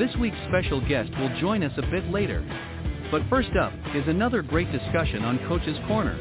[0.00, 2.40] This week's special guest will join us a bit later.
[3.10, 6.16] But first up is another great discussion on Coach's Corner.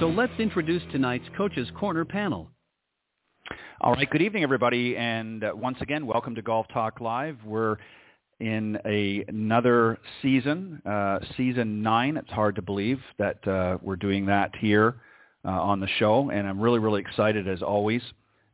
[0.00, 2.48] So let's introduce tonight's Coach's Corner panel.
[3.80, 7.36] All right, good evening, everybody, and uh, once again, welcome to Golf Talk Live.
[7.44, 7.76] We're
[8.40, 12.16] in a, another season, uh, season nine.
[12.16, 14.96] It's hard to believe that uh, we're doing that here
[15.44, 18.02] uh, on the show, and I'm really, really excited as always.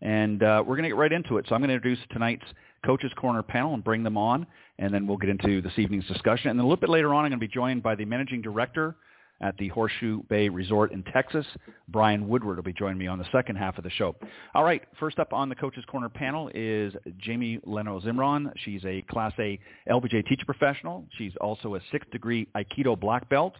[0.03, 1.47] And uh, we're going to get right into it.
[1.49, 2.45] So I'm going to introduce tonight's
[2.85, 4.47] Coaches Corner panel and bring them on,
[4.79, 6.51] and then we'll get into this evening's discussion.
[6.51, 8.43] And then a little bit later on, I'm going to be joined by the managing
[8.43, 8.97] director
[9.41, 11.45] at the Horseshoe Bay Resort in Texas.
[11.89, 14.17] Brian Woodward will be joining me on the second half of the show.
[14.55, 18.51] All right, first up on the Coaches Corner panel is Jamie Leno Zimron.
[18.65, 19.59] She's a Class A
[19.91, 21.05] LPGA teacher professional.
[21.19, 23.55] She's also a sixth degree Aikido black belt,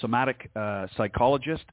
[0.00, 1.64] somatic uh, psychologist,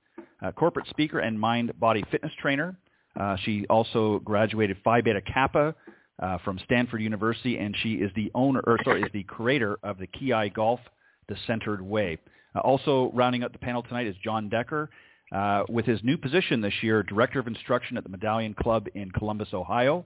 [0.55, 2.77] corporate speaker, and mind-body fitness trainer.
[3.19, 5.73] Uh, she also graduated Phi Beta Kappa
[6.21, 9.97] uh, from Stanford University, and she is the owner, or sorry, is the creator of
[9.97, 10.79] the Ki Golf,
[11.27, 12.17] the Centered Way.
[12.55, 14.89] Uh, also rounding up the panel tonight is Jon Decker.
[15.31, 19.11] Uh, with his new position this year, Director of Instruction at the Medallion Club in
[19.11, 20.05] Columbus, Ohio.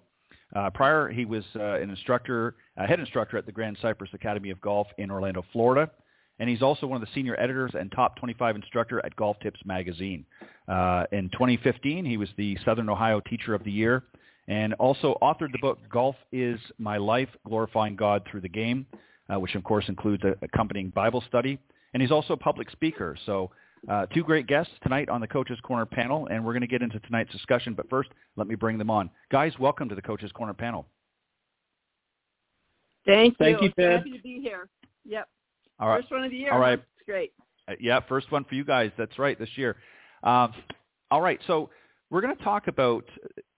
[0.55, 4.59] Uh, prior, he was uh, an instructor, head instructor at the Grand Cypress Academy of
[4.59, 5.89] Golf in Orlando, Florida.
[6.39, 9.59] And he's also one of the senior editors and top 25 instructor at Golf Tips
[9.63, 10.25] Magazine.
[10.67, 14.03] Uh, in 2015, he was the Southern Ohio Teacher of the Year
[14.51, 18.85] and also authored the book Golf is My Life, Glorifying God Through the Game,
[19.33, 21.57] uh, which of course includes a accompanying Bible study
[21.93, 23.17] and he's also a public speaker.
[23.25, 23.51] So
[23.89, 26.81] uh, two great guests tonight on the Coaches Corner panel, and we're going to get
[26.81, 27.73] into tonight's discussion.
[27.73, 29.09] But first, let me bring them on.
[29.31, 30.85] Guys, welcome to the Coaches Corner panel.
[33.05, 33.45] Thank you.
[33.45, 33.97] Thank you, Ted.
[33.97, 34.69] Happy to be here.
[35.05, 35.27] Yep.
[35.79, 36.01] All right.
[36.01, 36.53] First one of the year.
[36.53, 36.79] All right.
[36.79, 37.33] It's great.
[37.67, 38.91] Uh, yeah, first one for you guys.
[38.97, 39.77] That's right, this year.
[40.23, 40.53] Um,
[41.09, 41.69] all right, so
[42.11, 43.05] we're going to talk about,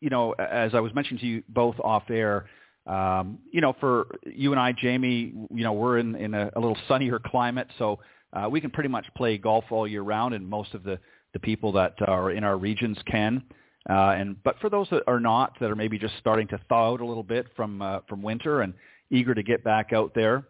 [0.04, 2.50] you know, as I was mentioning to you both off air,
[2.86, 6.60] um, you know, for you and I, Jamie, you know, we're in, in a, a
[6.60, 8.00] little sunnier climate, so
[8.34, 11.00] uh, we can pretty much play golf all year round, and most of the,
[11.32, 13.44] the people that are in our regions can.
[13.90, 16.92] Uh, and but for those that are not, that are maybe just starting to thaw
[16.92, 18.74] out a little bit from uh, from winter and
[19.10, 20.44] eager to get back out there,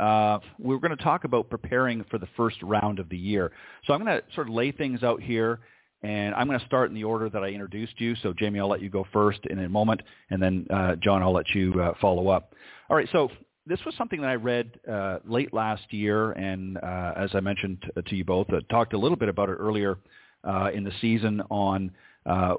[0.00, 3.52] uh, we're going to talk about preparing for the first round of the year.
[3.86, 5.60] So I'm going to sort of lay things out here,
[6.02, 8.14] and I'm going to start in the order that I introduced you.
[8.16, 11.32] So Jamie, I'll let you go first in a moment, and then uh, Jon, I'll
[11.32, 12.54] let you uh, follow up.
[12.88, 13.30] All right, so
[13.66, 17.84] this was something that I read uh, late last year, and uh, as I mentioned
[18.06, 19.98] to, you both, uh, talked a little bit about it earlier
[20.44, 21.90] uh, in the season on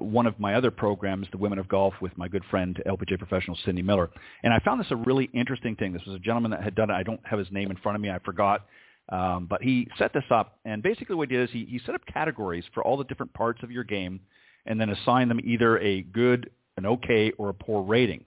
[0.00, 3.56] one of my other programs, the Women of Golf, with my good friend LPGA professional
[3.64, 4.10] Cindy Miller.
[4.42, 5.92] And I found this a really interesting thing.
[5.92, 6.94] This was a gentleman that had done it.
[6.94, 8.10] I don't have his name in front of me.
[8.10, 8.66] I forgot.
[9.10, 11.94] Um, but he set this up, and basically what he did is he, he set
[11.94, 14.20] up categories for all the different parts of your game,
[14.66, 18.24] and then assigned them either a good, an okay, or a poor rating.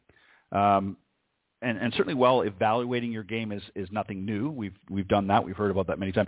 [0.51, 0.97] Um,
[1.61, 5.43] and, and certainly while evaluating your game is, is nothing new, we've, we've done that,
[5.43, 6.27] we've heard about that many times,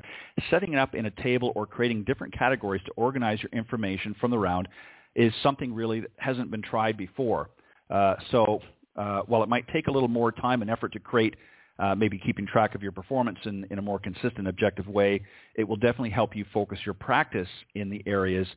[0.49, 4.31] setting it up in a table or creating different categories to organize your information from
[4.31, 4.69] the round
[5.15, 7.49] is something really that hasn't been tried before.
[7.89, 8.61] Uh, so
[8.95, 11.35] uh, while it might take a little more time and effort to create
[11.79, 15.21] uh, maybe keeping track of your performance in, in a more consistent, objective way,
[15.55, 18.47] it will definitely help you focus your practice in the areas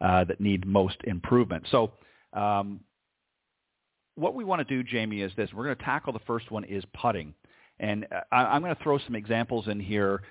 [0.00, 1.66] uh, that need most improvement.
[1.70, 1.92] So
[2.32, 2.80] um,
[4.14, 5.50] what we want to do, Jamie, is this.
[5.52, 7.34] We're going to tackle the first one is putting.
[7.80, 10.22] And I, am going to throw some examples in here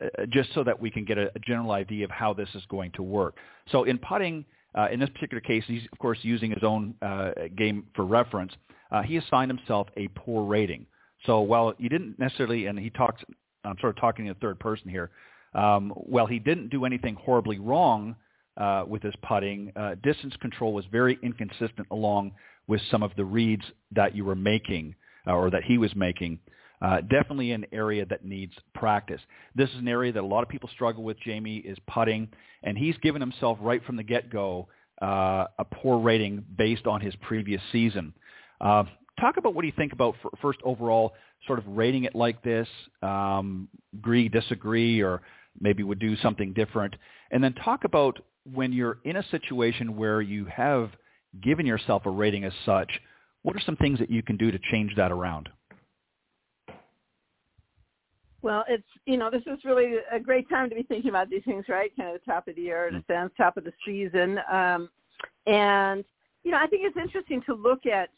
[0.00, 2.62] uh, just so that we can get a, a, general idea of how this is
[2.68, 3.36] going to work.
[3.70, 4.44] So in putting,
[4.76, 8.52] uh, in this particular case, he's of course using his own uh, game for reference.
[8.90, 10.86] Uh, he assigned himself a poor rating.
[11.24, 13.22] So while he didn't necessarily, and he talks,
[13.64, 15.10] I'm sort of talking in the third person here,
[15.54, 18.14] um, while he didn't do anything horribly wrong
[18.56, 22.32] uh, with his putting, uh, distance control was very inconsistent along
[22.68, 24.94] with some of the reads that you were making
[25.26, 26.38] uh, or that he was making.
[26.82, 29.20] Uh, definitely an area that needs practice.
[29.54, 31.18] This is an area that a lot of people struggle with.
[31.20, 32.28] Jamie is putting,
[32.62, 34.68] and he's given himself right from the get-go
[35.00, 38.12] uh, a poor rating based on his previous season.
[38.60, 38.84] Uh,
[39.20, 41.12] talk about what do you think about first overall
[41.46, 42.68] sort of rating it like this,
[43.02, 45.22] um, agree, disagree, or
[45.60, 46.94] maybe would do something different,
[47.30, 48.18] and then talk about
[48.54, 50.90] when you're in a situation where you have
[51.42, 52.90] given yourself a rating as such,
[53.42, 55.48] what are some things that you can do to change that around?
[58.42, 61.42] Well, it's you know this is really a great time to be thinking about these
[61.44, 61.90] things, right?
[61.96, 63.12] Kind of the top of the year, in a mm-hmm.
[63.12, 64.88] sense, top of the season, um,
[65.46, 66.04] and
[66.44, 68.10] you know I think it's interesting to look at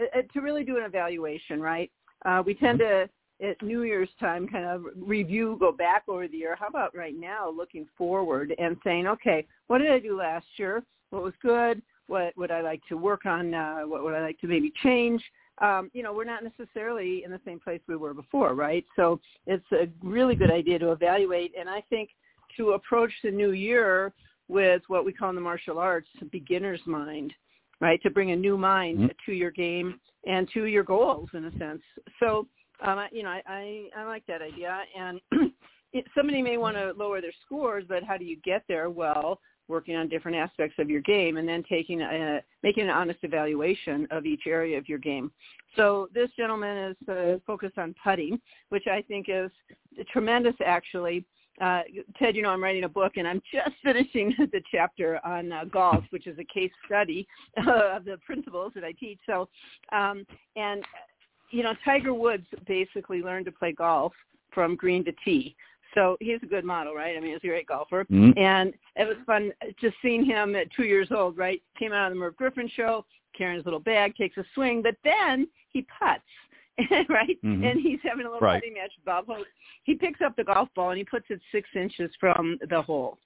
[0.00, 1.90] uh, to really do an evaluation, right?
[2.24, 3.08] Uh, we tend to
[3.42, 6.56] at New Year's time kind of review, go back over the year.
[6.58, 10.82] How about right now, looking forward and saying, okay, what did I do last year?
[11.10, 11.82] What was good?
[12.06, 13.52] What would I like to work on?
[13.52, 15.22] Uh, what would I like to maybe change?
[15.58, 18.84] Um, you know, we're not necessarily in the same place we were before, right?
[18.94, 21.52] So it's a really good idea to evaluate.
[21.58, 22.10] And I think
[22.56, 24.12] to approach the new year
[24.48, 27.32] with what we call in the martial arts beginner's mind,
[27.80, 28.00] right?
[28.02, 29.06] To bring a new mind mm-hmm.
[29.26, 31.82] to your game and to your goals in a sense.
[32.20, 32.46] So,
[32.84, 34.80] um, you know, I, I, I like that idea.
[34.98, 35.20] And
[35.92, 38.90] it, somebody may want to lower their scores, but how do you get there?
[38.90, 43.18] Well, working on different aspects of your game and then taking a, making an honest
[43.22, 45.30] evaluation of each area of your game.
[45.74, 49.50] So this gentleman is uh, focused on putting, which I think is
[50.12, 51.24] tremendous actually.
[51.60, 51.82] Uh,
[52.18, 55.64] Ted, you know, I'm writing a book and I'm just finishing the chapter on uh,
[55.64, 57.26] golf, which is a case study
[57.56, 59.18] of the principles that I teach.
[59.26, 59.48] So,
[59.92, 60.26] um,
[60.56, 60.84] and,
[61.50, 64.12] you know, Tiger Woods basically learned to play golf
[64.52, 65.56] from green to tee.
[65.94, 67.16] So he's a good model, right?
[67.16, 68.04] I mean, he's a great golfer.
[68.04, 68.38] Mm-hmm.
[68.38, 69.50] And it was fun
[69.80, 71.62] just seeing him at two years old, right?
[71.78, 73.06] Came out on the Merv Griffin show,
[73.36, 76.22] carrying his little bag, takes a swing, but then he puts.
[77.08, 77.38] right?
[77.44, 77.64] Mm-hmm.
[77.64, 78.60] And he's having a little right.
[78.60, 79.46] putting match Bob Hope.
[79.84, 83.18] He picks up the golf ball and he puts it six inches from the hole.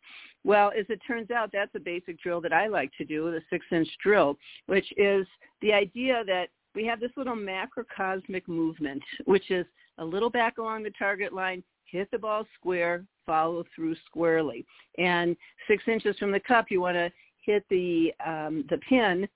[0.44, 3.43] Well, as it turns out, that's a basic drill that I like to do, the
[3.50, 5.26] six-inch drill, which is
[5.61, 9.67] the idea that we have this little macrocosmic movement, which is
[9.99, 14.64] a little back along the target line, hit the ball square, follow through squarely.
[14.99, 15.37] And
[15.69, 17.11] six inches from the cup, you want to
[17.44, 19.29] hit the um, the pin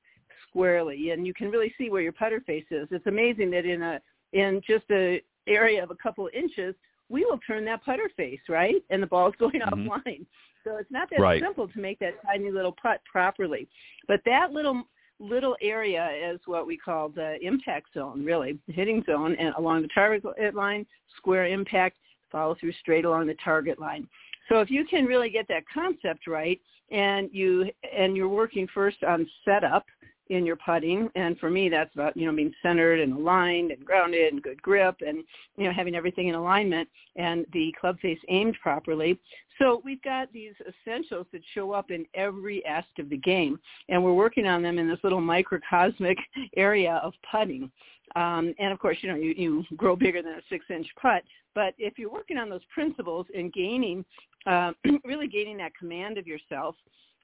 [0.54, 2.86] squarely, and you can really see where your putter face is.
[2.90, 4.00] It's amazing that in a
[4.32, 6.74] in just a area of a couple of inches,
[7.08, 9.88] we will turn that putter face right, and the ball's going mm-hmm.
[9.88, 10.26] offline.
[10.64, 11.42] So it's not that right.
[11.42, 13.68] simple to make that tiny little putt properly.
[14.08, 14.84] But that little
[15.20, 19.82] little area is what we call the impact zone, really, the hitting zone, and along
[19.82, 20.86] the target line,
[21.16, 21.96] square impact,
[22.32, 24.08] follow through straight along the target line.
[24.48, 26.60] So if you can really get that concept right,
[26.90, 29.86] and you and you're working first on setup
[30.30, 33.84] in your putting, and for me that's about you know being centered and aligned and
[33.84, 35.24] grounded and good grip and
[35.56, 39.18] you know having everything in alignment and the club face aimed properly.
[39.58, 44.02] So we've got these essentials that show up in every aspect of the game, and
[44.02, 46.16] we're working on them in this little microcosmic
[46.56, 47.70] area of putting.
[48.16, 51.22] Um, and of course, you know, you, you grow bigger than a six-inch putt.
[51.54, 54.04] But if you're working on those principles and gaining,
[54.46, 54.72] uh,
[55.04, 56.76] really gaining that command of yourself,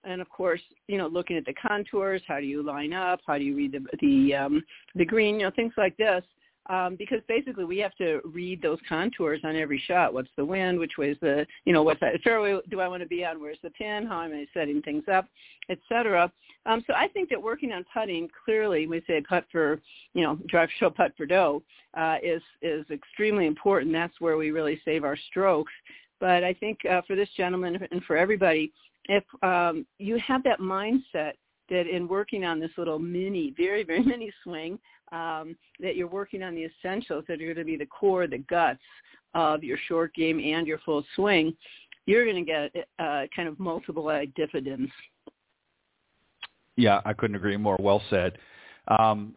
[0.05, 3.39] and of course, you know, looking at the contours, how do you line up, how
[3.39, 4.65] do you read the the um,
[4.95, 6.25] the green, you know, things like this,
[6.71, 10.15] um, because basically we have to read those contours on every shot.
[10.15, 10.79] What's the wind?
[10.79, 13.41] Which way is the, you know, what's that fairway do I want to be on?
[13.41, 14.07] Where's the pin?
[14.07, 15.27] How am I setting things up,
[15.69, 16.31] etc.
[16.67, 19.81] Um, so I think that working on putting clearly, we say putt for,
[20.15, 21.63] you know, drive show putt for dough,
[21.97, 23.93] uh, is is extremely important.
[23.93, 25.73] That's where we really save our strokes.
[26.21, 28.73] But I think uh, for this gentleman and for everybody,
[29.07, 31.33] if um, you have that mindset
[31.69, 34.79] that in working on this little mini, very, very mini swing,
[35.13, 38.39] um, that you're working on the essentials that are going to be the core, the
[38.39, 38.81] guts
[39.35, 41.57] of your short game and your full swing,
[42.07, 44.91] you're going to get uh, kind of multiple dividends.
[46.77, 47.77] Yeah, I couldn't agree more.
[47.79, 48.39] Well said.
[48.89, 49.35] Um,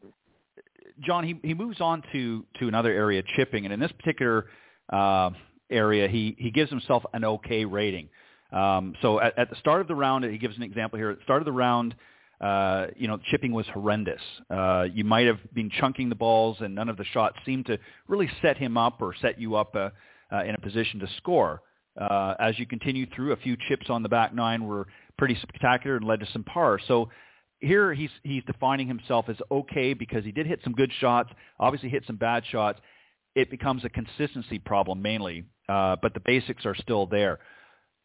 [1.02, 4.48] Jon, he, he moves on to, to another area, chipping, and in this particular
[4.92, 5.32] uh,
[5.70, 8.10] area, he, he gives himself an okay rating.
[8.54, 11.10] Um, so at, at the start of the round, he gives an example here.
[11.10, 11.96] At the start of the round,
[12.40, 14.22] uh, you know, chipping was horrendous.
[14.50, 17.80] Uh, you might have been chunking the balls, and none of the shots seemed to
[18.08, 19.90] really set him up or set you up uh,
[20.32, 21.62] uh, in a position to score.
[22.00, 25.96] Uh, as you continue through, a few chips on the back nine were pretty spectacular
[25.96, 26.80] and led to some par.
[26.88, 27.10] So
[27.60, 31.30] here he's he's defining himself as okay because he did hit some good shots,
[31.60, 32.80] obviously hit some bad shots.
[33.36, 37.40] It becomes a consistency problem mainly, uh, but the basics are still there.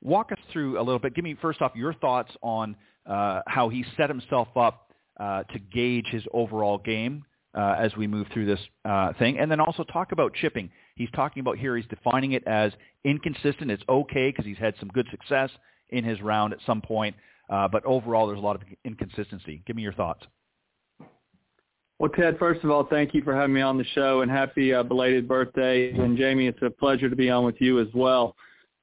[0.02, 1.14] Walk us through a little bit.
[1.14, 2.76] Give me first off your thoughts on
[3.07, 7.25] uh, how he set himself up uh, to gauge his overall game
[7.55, 10.71] uh, as we move through this uh, thing, and then also talk about chipping.
[10.95, 11.76] He's talking about here.
[11.76, 12.73] He's defining it as
[13.05, 13.71] inconsistent.
[13.71, 15.50] It's okay because he's had some good success
[15.90, 17.17] in his round at some point,
[17.50, 19.62] uh, but overall there's a lot of inconsistency.
[19.67, 20.25] Give me your thoughts.
[21.99, 24.73] Well, Ted, first of all, thank you for having me on the show and happy
[24.73, 25.90] uh, belated birthday.
[25.90, 28.37] And Jamie, it's a pleasure to be on with you as well.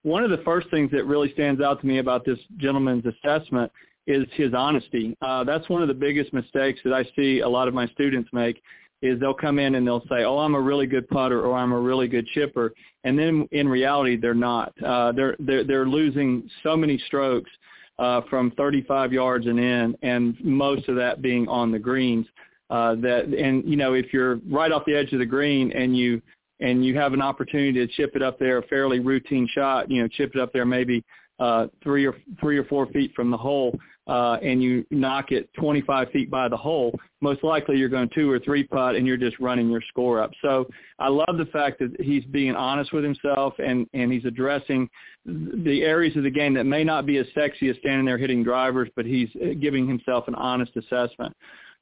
[0.05, 3.71] One of the first things that really stands out to me about this gentleman's assessment
[4.05, 5.17] is his honesty.
[5.19, 8.29] Uh, that's one of the biggest mistakes that I see a lot of my students
[8.31, 8.62] make
[9.01, 11.71] is they'll come in and they'll say, "Oh, I'm a really good putter," or "I'm
[11.71, 12.71] a really good chipper,"
[13.03, 14.74] and then in reality, they're not.
[14.83, 17.50] Uh, they're they're they're losing so many strokes
[17.97, 22.27] uh, from 35 yards and in, and most of that being on the greens
[22.69, 25.97] uh, that and you know if you're right off the edge of the green and
[25.97, 26.21] you
[26.59, 30.01] and you have an opportunity to chip it up there a fairly routine shot you
[30.01, 31.03] know chip it up there maybe
[31.39, 35.50] uh three or three or four feet from the hole uh and you knock it
[35.55, 39.17] 25 feet by the hole most likely you're going two or three putt and you're
[39.17, 40.31] just running your score up.
[40.41, 40.67] So
[41.00, 44.88] i love the fact that he's being honest with himself and and he's addressing
[45.25, 48.43] the areas of the game that may not be as sexy as standing there hitting
[48.43, 51.35] drivers but he's giving himself an honest assessment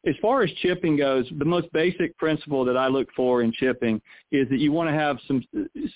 [0.06, 4.02] as far as chipping goes, the most basic principle that I look for in chipping
[4.32, 5.44] is that you want to have some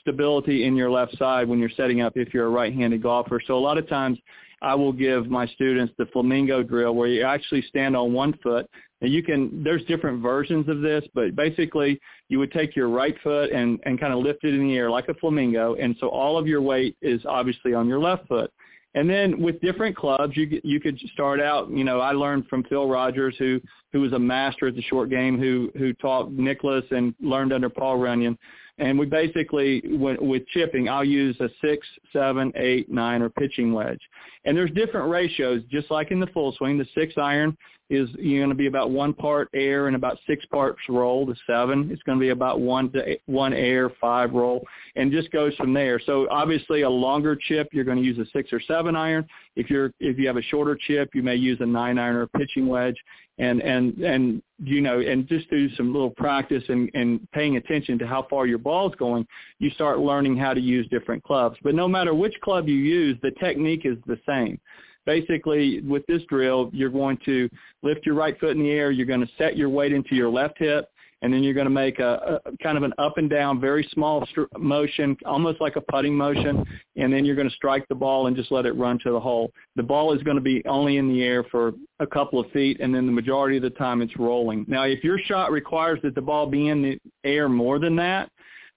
[0.01, 3.41] stability in your left side when you're setting up if you're a right-handed golfer.
[3.45, 4.17] So a lot of times
[4.61, 8.69] I will give my students the flamingo drill where you actually stand on one foot.
[9.01, 11.99] And you can, there's different versions of this, but basically
[12.29, 14.89] you would take your right foot and, and kind of lift it in the air
[14.89, 15.75] like a flamingo.
[15.75, 18.51] And so all of your weight is obviously on your left foot.
[18.97, 21.69] And then with different clubs, you you could start out.
[21.69, 23.61] You know, I learned from Phil Rodgers, who
[23.93, 27.69] who was a master at the short game, who who taught Nicklaus and learned under
[27.69, 28.35] Paul Runyon.
[28.79, 33.71] And we basically, with, with chipping, I'll use a six, seven, eight, nine, or pitching
[33.71, 34.01] wedge.
[34.45, 36.79] And there's different ratios, just like in the full swing.
[36.79, 37.55] The six iron
[37.89, 41.25] is you're going to be about one part air and about six parts roll.
[41.25, 44.65] The seven is going to be about one to one air, five roll,
[44.95, 45.99] and just goes from there.
[46.05, 49.25] So obviously, a longer chip, you're going to use a six or seven iron.
[49.55, 52.23] If you're if you have a shorter chip, you may use a nine iron or
[52.23, 52.97] a pitching wedge
[53.39, 57.99] and and and you know and just do some little practice and and paying attention
[57.99, 59.25] to how far your ball's going
[59.59, 63.17] you start learning how to use different clubs but no matter which club you use
[63.21, 64.59] the technique is the same
[65.07, 67.49] basically with this drill you're going to
[67.81, 70.29] lift your right foot in the air you're going to set your weight into your
[70.29, 70.89] left hip
[71.21, 73.87] and then you're going to make a, a kind of an up and down, very
[73.91, 76.63] small st- motion, almost like a putting motion,
[76.95, 79.19] and then you're going to strike the ball and just let it run to the
[79.19, 79.51] hole.
[79.75, 82.79] The ball is going to be only in the air for a couple of feet,
[82.81, 84.65] and then the majority of the time it's rolling.
[84.67, 88.29] Now, if your shot requires that the ball be in the air more than that,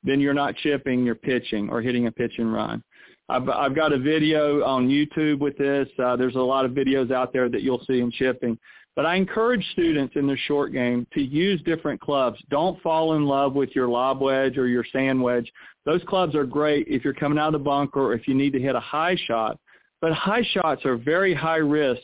[0.02, 2.82] then you're not chipping, you're pitching or hitting a pitch and run.
[3.30, 5.88] I've, I've got a video on YouTube with this.
[6.02, 8.58] Uh, there's a lot of videos out there that you'll see in chipping.
[8.96, 12.38] But I encourage students in their short game to use different clubs.
[12.50, 15.50] Don't fall in love with your lob wedge or your sand wedge.
[15.86, 18.52] Those clubs are great if you're coming out of the bunker or if you need
[18.52, 19.58] to hit a high shot.
[20.00, 22.02] But high shots are very high risk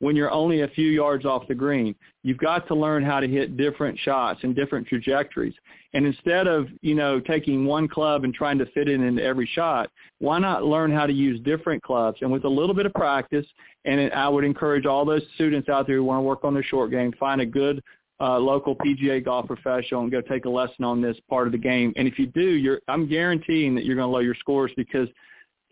[0.00, 1.94] when you're only a few yards off the green.
[2.22, 5.54] You've got to learn how to hit different shots and different trajectories.
[5.94, 9.48] And instead of, you know, taking one club and trying to fit it into every
[9.54, 12.18] shot, why not learn how to use different clubs?
[12.20, 13.46] And with a little bit of practice,
[13.84, 16.62] and I would encourage all those students out there who want to work on their
[16.62, 17.82] short game, find a good
[18.20, 21.58] uh, local PGA golf professional and go take a lesson on this part of the
[21.58, 21.92] game.
[21.96, 25.08] And if you do, you're, I'm guaranteeing that you're going to lower your scores because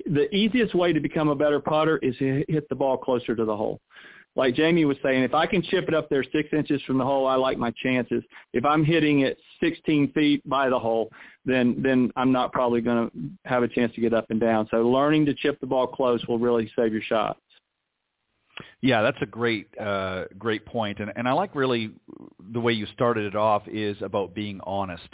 [0.06, 3.45] the easiest way to become a better putter is to hit the ball closer to
[3.45, 3.80] the hole
[4.37, 7.05] like Jamie was saying, if I can chip it up there six inches from the
[7.05, 8.23] hole, I like my chances.
[8.52, 11.11] If I'm hitting it 16 feet by the hole,
[11.47, 14.69] then then I'm not probably going to have a chance to get up and down.
[14.71, 17.40] So learning to chip the ball close will really save your shots.
[18.83, 21.90] Yeah, that's a great uh, great point, and and I like really
[22.52, 25.09] the way you started it off is about being honest.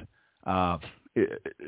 [0.44, 0.78] Uh,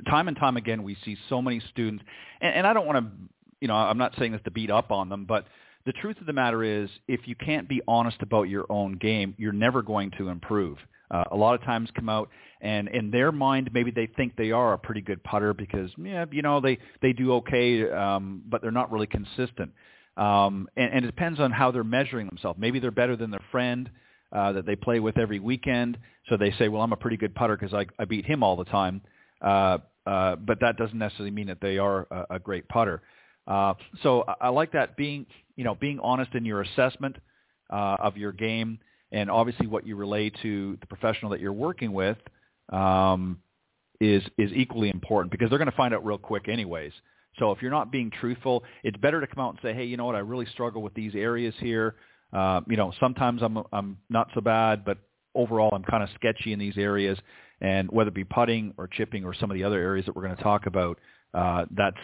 [0.09, 2.05] time and time again, we see so many students,
[2.41, 3.13] and, and I don't want to,
[3.61, 5.47] you know, I'm not saying this to beat up on them, but
[5.87, 9.35] the truth of the matter is, if you can't be honest about your own game,
[9.39, 10.79] you're never going to improve.
[11.11, 12.29] Uh, a lot of times come out
[12.61, 16.25] and in their mind maybe they think they are a pretty good putter because yeah
[16.33, 19.71] you know they they do okay um but they're not really consistent.
[20.17, 22.59] Um and, and it depends on how they're measuring themselves.
[22.59, 23.91] Maybe they're better than their friend
[24.33, 25.99] uh that they play with every weekend.
[26.29, 28.57] So they say well I'm a pretty good putter because I I beat him all
[28.57, 29.03] the time.
[29.43, 33.03] Uh uh but that doesn't necessarily mean that they are a, a great putter
[33.47, 37.17] uh so I, I like that being you know, being honest in your assessment
[37.71, 38.79] uh, of your game
[39.13, 42.19] and obviously what you relay to the professional that you're working with
[42.73, 43.39] um,
[44.01, 46.93] is is equally important because they're going to find out real quick anyways.
[47.39, 49.97] So if you're not being truthful, it's better to come out and say, hey, you
[49.97, 51.97] know what, I really struggle with these areas here.
[52.33, 54.99] Uh, you know, sometimes I'm I'm not so bad, but
[55.35, 57.19] overall I'm kind of sketchy in these areas,
[57.61, 60.25] and whether it be putting or chipping or some of the other areas that we're
[60.25, 60.99] going to talk about,
[61.35, 61.97] uh, that's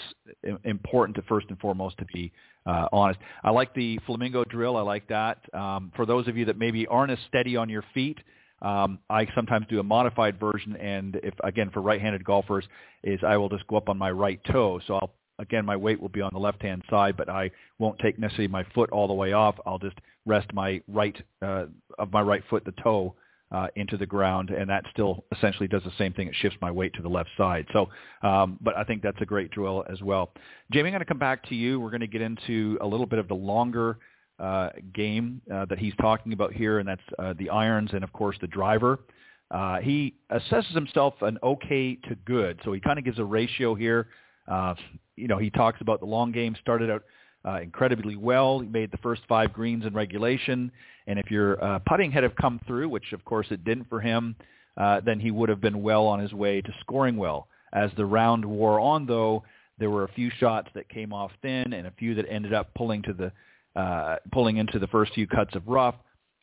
[0.64, 2.32] important to first and foremost to be
[2.66, 3.18] uh, honest.
[3.42, 4.76] I like the flamingo drill.
[4.76, 5.38] I like that.
[5.54, 8.18] Um, for those of you that maybe aren't as steady on your feet,
[8.62, 12.64] um, I sometimes do a modified version, and if again for right-handed golfers,
[13.02, 14.80] is I will just go up on my right toe.
[14.86, 18.18] So I'll again my weight will be on the left-hand side, but I won't take
[18.18, 19.54] necessarily my foot all the way off.
[19.64, 19.96] I'll just
[20.26, 21.66] rest my right uh,
[21.98, 23.14] of my right foot, the toe,
[23.52, 26.28] uh, into the ground, and that still essentially does the same thing.
[26.28, 27.66] It shifts my weight to the left side.
[27.72, 27.88] So,
[28.22, 30.32] um, but I think that's a great drill as well.
[30.72, 31.80] Jamie, I'm going to come back to you.
[31.80, 33.98] We're going to get into a little bit of the longer
[34.38, 38.12] uh, game uh, that he's talking about here, and that's uh, the irons and, of
[38.12, 39.00] course, the driver.
[39.50, 43.74] Uh, he assesses himself an okay to good, so he kind of gives a ratio
[43.74, 44.08] here.
[44.46, 44.74] Uh,
[45.16, 47.02] you know, he talks about the long game started out
[47.46, 48.60] uh, incredibly well.
[48.60, 50.70] He made the first five greens in regulation.
[51.06, 54.00] And if your uh, putting had have come through, which of course it didn't for
[54.00, 54.36] him,
[54.76, 57.48] uh, then he would have been well on his way to scoring well.
[57.72, 59.44] As the round wore on, though,
[59.78, 62.74] there were a few shots that came off thin and a few that ended up
[62.74, 63.32] pulling to the
[63.80, 65.94] uh, pulling into the first few cuts of rough.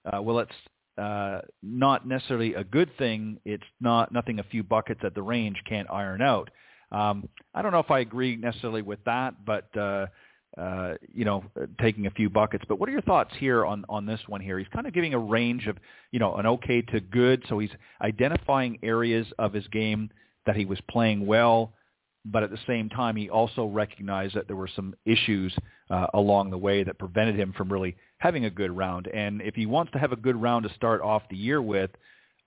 [0.06, 0.51] Uh, well, it's
[0.98, 3.38] uh, not necessarily a good thing.
[3.46, 6.50] It's not nothing a few buckets at the range can't iron out.
[6.92, 10.08] Um, I don't know if I agree necessarily with that, but uh,
[10.58, 11.44] uh, you know,
[11.80, 12.64] taking a few buckets.
[12.68, 14.58] But what are your thoughts here on, on this one here?
[14.58, 15.78] He's kind of giving a range of,
[16.12, 17.44] you know, an okay to good.
[17.48, 17.72] So he's
[18.02, 20.10] identifying areas of his game
[20.46, 21.74] that he was playing well,
[22.26, 25.56] but at the same time, he also recognized that there were some issues
[25.90, 29.08] uh, along the way that prevented him from really having a good round.
[29.08, 31.92] And if he wants to have a good round to start off the year with,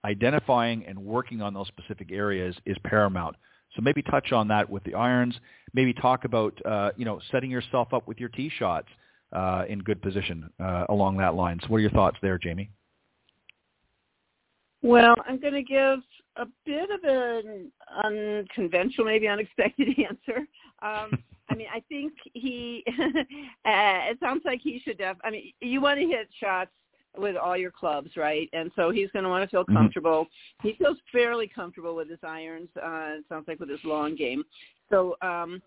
[0.05, 3.37] identifying and working on those specific areas is paramount.
[3.77, 5.35] So maybe touch on that with the irons.
[5.73, 8.89] Maybe talk about uh, you know setting yourself up with your tee shots
[9.33, 11.59] uh, in good position uh, along that line.
[11.63, 12.71] So what are your thoughts there, Jamie?
[14.83, 15.99] Well, I'm going to give
[16.37, 17.71] a bit of an
[18.03, 20.39] unconventional, maybe unexpected answer.
[20.83, 22.83] Um, I mean, I think he.
[22.99, 25.19] uh, it sounds like he should have.
[25.23, 26.71] I mean, you want to hit shots
[27.19, 28.49] with all your clubs, right?
[28.53, 29.77] And so he's going to want to feel mm-hmm.
[29.77, 30.25] comfortable.
[30.25, 30.69] Mm-hmm.
[30.69, 32.69] He feels fairly comfortable with his irons.
[32.77, 34.45] Uh, it sounds like with his long game.
[34.91, 35.63] So, um,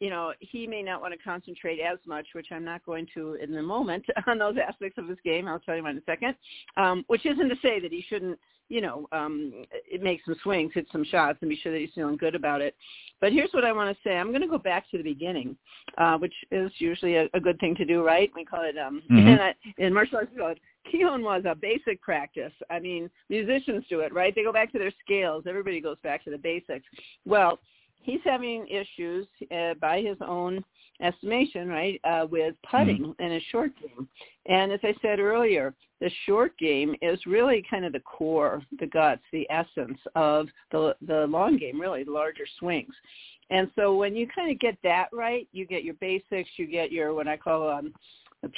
[0.00, 3.34] you know, he may not want to concentrate as much, which I'm not going to
[3.34, 5.48] in the moment on those aspects of his game.
[5.48, 6.34] I'll tell you about in a second.
[6.76, 9.64] Um, which isn't to say that he shouldn't, you know, um,
[10.00, 12.74] make some swings, hit some shots, and be sure that he's feeling good about it.
[13.20, 14.16] But here's what I want to say.
[14.16, 15.56] I'm going to go back to the beginning,
[15.98, 18.30] uh, which is usually a, a good thing to do, right?
[18.34, 19.28] We call it, um, mm-hmm.
[19.28, 19.38] in,
[19.86, 20.58] in martial arts, we call it
[20.92, 22.52] Kihon was a basic practice.
[22.70, 24.34] I mean, musicians do it, right?
[24.34, 25.44] They go back to their scales.
[25.48, 26.86] Everybody goes back to the basics.
[27.24, 27.58] Well,
[28.02, 30.64] he's having issues uh, by his own
[31.02, 33.22] estimation, right, uh, with putting mm-hmm.
[33.22, 34.08] in a short game.
[34.46, 38.86] And as I said earlier, the short game is really kind of the core, the
[38.86, 42.94] guts, the essence of the the long game, really, the larger swings.
[43.50, 46.92] And so when you kind of get that right, you get your basics, you get
[46.92, 47.92] your what I call um,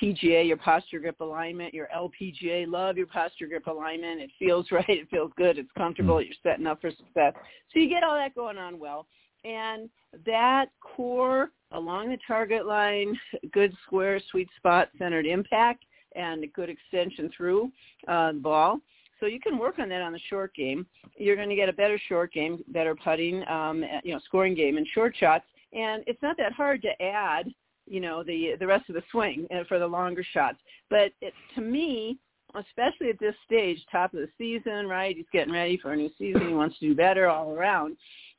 [0.02, 4.20] PGA, your posture grip alignment, your LPGA, love your posture grip alignment.
[4.20, 4.84] It feels right.
[4.88, 5.58] It feels good.
[5.58, 6.16] It's comfortable.
[6.16, 6.26] Mm.
[6.26, 7.34] You're setting up for success.
[7.72, 9.06] So you get all that going on well.
[9.44, 9.88] And
[10.24, 13.16] that core along the target line,
[13.52, 17.70] good square, sweet spot, centered impact, and a good extension through
[18.08, 18.80] uh, the ball.
[19.20, 20.86] So you can work on that on the short game.
[21.16, 24.76] You're going to get a better short game, better putting, um, you know, scoring game
[24.76, 25.44] and short shots.
[25.72, 27.46] And it's not that hard to add
[27.86, 30.58] you know the the rest of the swing uh, for the longer shots.
[30.90, 32.18] But it, to me,
[32.54, 35.16] especially at this stage, top of the season, right?
[35.16, 36.48] He's getting ready for a new season.
[36.48, 37.96] He wants to do better all around.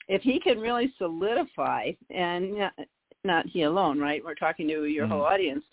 [0.07, 2.73] If he can really solidify, and not,
[3.23, 4.23] not he alone, right?
[4.23, 5.13] We're talking to your mm-hmm.
[5.13, 5.63] whole audience.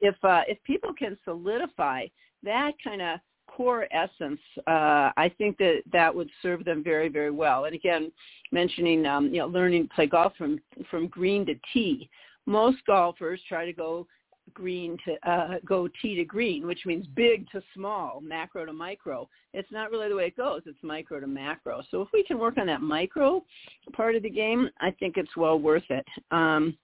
[0.00, 2.06] If uh, if people can solidify
[2.42, 7.30] that kind of core essence, uh, I think that that would serve them very, very
[7.30, 7.66] well.
[7.66, 8.10] And again,
[8.52, 12.10] mentioning um, you know learning to play golf from from green to tee
[12.46, 14.06] most golfers try to go
[14.52, 19.28] green to uh, go tee to green, which means big to small, macro to micro.
[19.54, 20.62] It's not really the way it goes.
[20.66, 21.82] It's micro to macro.
[21.90, 23.42] So if we can work on that micro
[23.92, 26.06] part of the game, I think it's well worth it.
[26.30, 26.76] Um,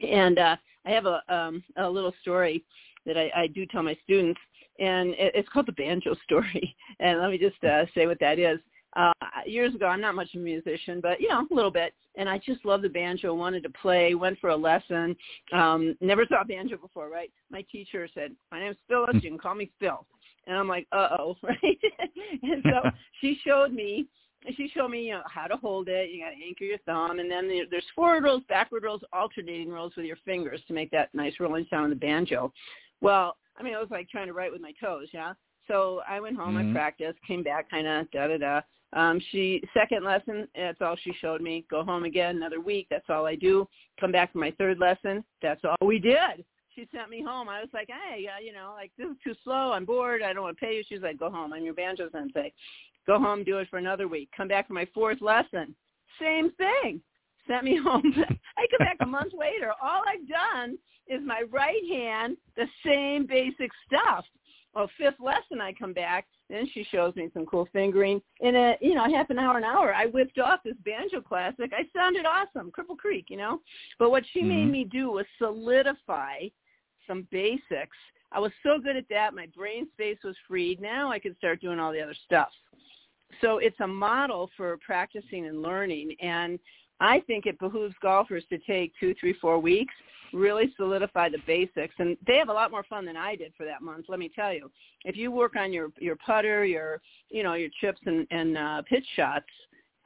[0.00, 0.56] and uh,
[0.86, 2.64] I have a, um, a little story
[3.04, 4.40] that I, I do tell my students,
[4.78, 6.74] and it, it's called the banjo story.
[6.98, 8.58] And let me just uh, say what that is
[8.96, 9.12] uh,
[9.46, 11.92] years ago, I'm not much of a musician, but you know, a little bit.
[12.16, 13.34] And I just love the banjo.
[13.34, 14.14] Wanted to play.
[14.14, 15.14] Went for a lesson.
[15.52, 17.30] Um, never saw a banjo before, right?
[17.50, 19.22] My teacher said, "My name's Phyllis.
[19.22, 20.06] You can call me Phil."
[20.46, 21.78] And I'm like, "Uh oh," right?
[22.42, 24.06] and so she showed me.
[24.56, 26.10] She showed me, you know, how to hold it.
[26.10, 29.92] You got to anchor your thumb, and then there's forward rolls, backward rolls, alternating rolls
[29.96, 32.52] with your fingers to make that nice rolling sound on the banjo.
[33.00, 35.32] Well, I mean, it was like trying to write with my toes, yeah.
[35.66, 36.70] So I went home, Mhm.
[36.70, 38.60] I practiced, came back, kind of da da da.
[38.96, 41.66] Um, she second lesson, that's all she showed me.
[41.70, 42.86] Go home again, another week.
[42.90, 43.68] That's all I do.
[44.00, 45.22] Come back for my third lesson.
[45.42, 46.44] That's all we did.
[46.74, 47.48] She sent me home.
[47.48, 49.72] I was like, hey, uh, you know, like this is too slow.
[49.72, 50.22] I'm bored.
[50.22, 50.82] I don't want to pay you.
[50.88, 51.52] She's like, go home.
[51.52, 52.52] I'm your banjo sensei.
[53.06, 54.30] Go home, do it for another week.
[54.34, 55.74] Come back for my fourth lesson.
[56.20, 57.00] Same thing.
[57.46, 58.14] Sent me home.
[58.16, 59.72] I come back a month later.
[59.82, 64.24] All I've done is my right hand, the same basic stuff.
[64.76, 66.26] Well, fifth lesson, I come back.
[66.50, 68.20] Then she shows me some cool fingering.
[68.40, 71.72] In a you know half an hour, an hour, I whipped off this banjo classic.
[71.74, 73.62] I sounded awesome, Cripple Creek, you know.
[73.98, 74.72] But what she made Mhm.
[74.72, 76.48] me do was solidify
[77.06, 77.96] some basics.
[78.32, 79.32] I was so good at that.
[79.32, 80.78] My brain space was freed.
[80.78, 82.52] Now I could start doing all the other stuff.
[83.40, 86.16] So it's a model for practicing and learning.
[86.20, 86.60] And
[87.00, 89.94] I think it behooves golfers to take two, three, four weeks,
[90.32, 91.94] really solidify the basics.
[91.98, 94.30] And they have a lot more fun than I did for that month, let me
[94.34, 94.70] tell you.
[95.04, 98.82] If you work on your, your putter, your, you know, your chips and, and uh,
[98.82, 99.46] pitch shots,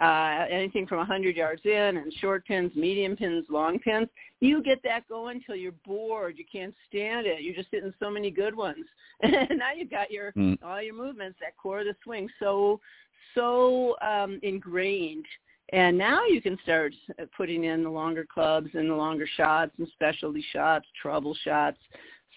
[0.00, 4.08] uh, anything from 100 yards in and short pins, medium pins, long pins,
[4.40, 6.38] you get that going till you're bored.
[6.38, 7.42] You can't stand it.
[7.42, 8.84] You're just hitting so many good ones.
[9.22, 10.56] And now you've got your Mm.
[10.62, 12.80] all your movements, that core of the swing so
[13.34, 15.26] so um, ingrained.
[15.72, 16.92] And now you can start
[17.36, 21.78] putting in the longer clubs and the longer shots and specialty shots, trouble shots.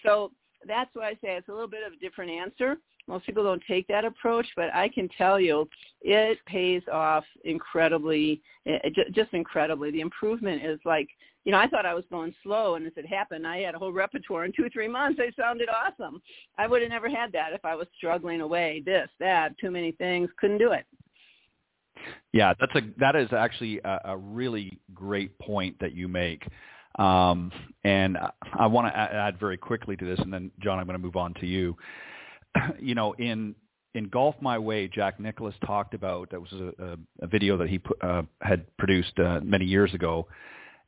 [0.04, 0.30] So
[0.66, 2.76] that's why I say it's a little bit of a different answer.
[3.06, 5.68] Most people don't take that approach, but I can tell you
[6.00, 8.78] it pays off incredibly, eh,
[9.12, 9.90] just incredibly.
[9.90, 11.08] The improvement is like,
[11.44, 13.78] you know, I thought I was going slow, and as it happened, I had a
[13.78, 15.20] whole repertoire in two, or three months.
[15.20, 16.22] I sounded awesome.
[16.56, 19.92] I would have never had that if I was struggling away, this, that, too many
[19.92, 20.86] things, couldn't do it.
[22.32, 26.46] Yeah, that's a that is actually a, a really great point that you make.
[26.98, 27.50] Um,
[27.82, 30.98] and I- I want to add very quickly to this, and then Jon, I'm going
[30.98, 31.76] to move on to you.
[32.80, 33.54] you know, in
[33.94, 37.68] in Golf My Way, Jack Nicklaus talked about that was a, a, a video that
[37.68, 40.26] he uh, had produced uh, many years ago,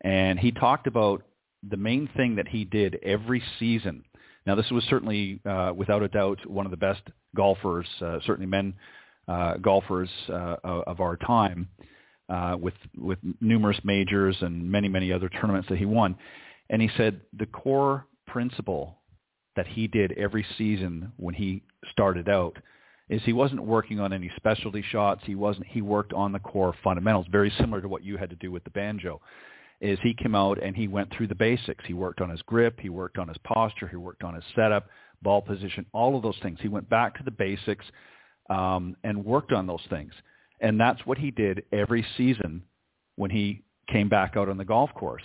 [0.02, 1.22] and he talked about
[1.68, 4.04] the main thing that he did every season.
[4.46, 7.02] Now, this was certainly, uh, without a doubt, one of the best
[7.34, 8.74] golfers, uh, certainly men
[9.62, 11.68] golfers uh, of our time,
[12.28, 16.16] uh, with with numerous majors and many many other tournaments that he won.
[16.70, 18.98] And he said the core principle
[19.54, 22.56] that he did every season when he started out
[23.08, 25.22] is he wasn't working on any specialty shots.
[25.24, 25.66] He wasn't.
[25.66, 28.64] He worked on the core fundamentals, very similar to what you had to do with
[28.64, 29.20] the banjo.
[29.80, 31.84] Is he came out and he went through the basics.
[31.86, 32.80] He worked on his grip.
[32.80, 33.86] He worked on his posture.
[33.86, 34.88] He worked on his setup,
[35.22, 36.58] ball position, all of those things.
[36.60, 37.84] He went back to the basics
[38.50, 40.12] um, and worked on those things.
[40.60, 42.62] And that's what he did every season
[43.16, 45.22] when he came back out on the golf course.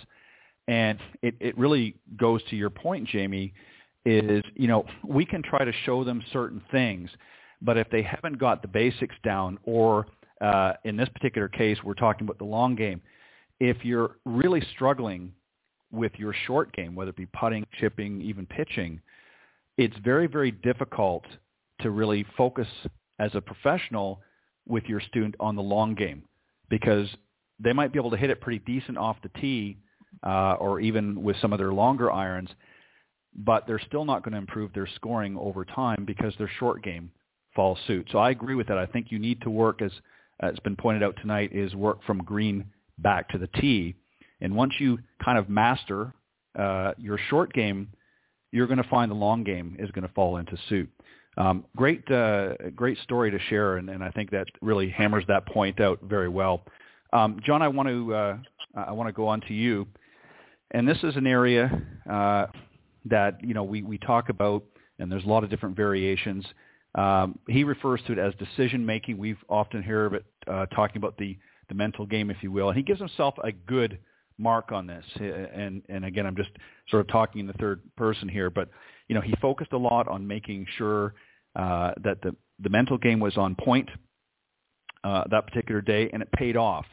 [0.68, 3.52] And it, it really goes to your point, Jamie,
[4.04, 7.10] is, you know, we can try to show them certain things,
[7.60, 10.06] but if they haven't got the basics down or
[10.40, 13.00] uh, in this particular case, we're talking about the long game.
[13.60, 15.32] If you're really struggling
[15.92, 19.00] with your short game, whether it be putting, chipping, even pitching,
[19.78, 21.24] it's very, very difficult
[21.80, 22.66] to really focus
[23.22, 24.20] as a professional
[24.66, 26.22] with your student on the long game
[26.68, 27.08] because
[27.60, 29.78] they might be able to hit it pretty decent off the tee
[30.24, 32.50] uh, or even with some of their longer irons,
[33.34, 37.10] but they're still not going to improve their scoring over time because their short game
[37.54, 38.08] falls suit.
[38.10, 38.78] So I agree with that.
[38.78, 39.92] I think you need to work, as
[40.42, 42.64] it's been pointed out tonight, is work from green
[42.98, 43.94] back to the tee.
[44.40, 46.12] And once you kind of master
[46.58, 47.88] uh, your short game,
[48.50, 50.90] you're going to find the long game is going to fall into suit.
[51.36, 55.46] Um, great, uh, great story to share, and, and, I think that really hammers that
[55.46, 56.62] point out very well.
[57.12, 58.36] Um, Jon, I want to uh,
[58.74, 59.86] I want to go on to you,
[60.72, 61.70] and this is an area
[62.10, 62.46] uh,
[63.06, 64.62] that you know we we talk about,
[64.98, 66.44] and there's a lot of different variations.
[66.94, 69.16] Um, he refers to it as decision making.
[69.16, 72.68] We've often heard of it uh, talking about the the mental game, if you will,
[72.68, 73.98] and he gives himself a good
[74.36, 75.04] mark on this.
[75.18, 76.50] And and again, I'm just
[76.90, 78.68] sort of talking in the third person here, but
[79.12, 81.12] you know, he focused a lot on making sure
[81.54, 83.90] uh, that the, the mental game was on point
[85.04, 86.86] uh, that particular day, and it paid off.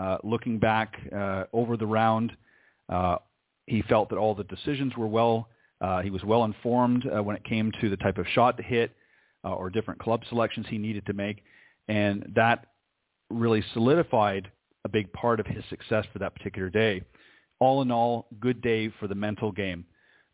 [0.00, 2.32] Uh, looking back uh, over the round,
[2.88, 3.16] uh,
[3.66, 5.50] he felt that all the decisions were well.
[5.82, 8.96] Uh, he was well informed when it came to the type of shot to hit
[9.44, 11.44] or different club selections he needed to make,
[11.88, 12.68] and that
[13.28, 14.50] really solidified
[14.86, 17.02] a big part of his success for that particular day.
[17.58, 19.84] All in all, good day for the mental game.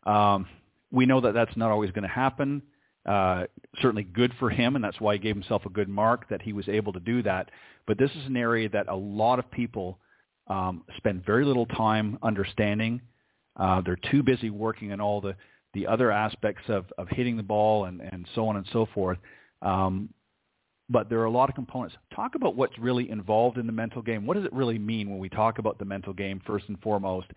[0.05, 0.45] Um,
[0.91, 2.61] we know that that's not always going to happen.
[3.05, 3.45] Uh,
[3.81, 6.51] certainly good for him, and that's why he gave himself a good mark that he
[6.51, 7.49] was able to do that.
[7.85, 9.99] But this is an area that a lot of people
[10.47, 13.01] um, spend very little time understanding.
[13.55, 15.35] Uh, they're too busy working on all the,
[15.73, 19.17] the other aspects of, of hitting the ball and, and so on and so forth.
[19.61, 20.09] Um,
[20.89, 21.95] but there are a lot of components.
[22.15, 24.25] Talk about what's really involved in the mental game.
[24.25, 27.27] What does it really mean when we talk about the mental game first and foremost?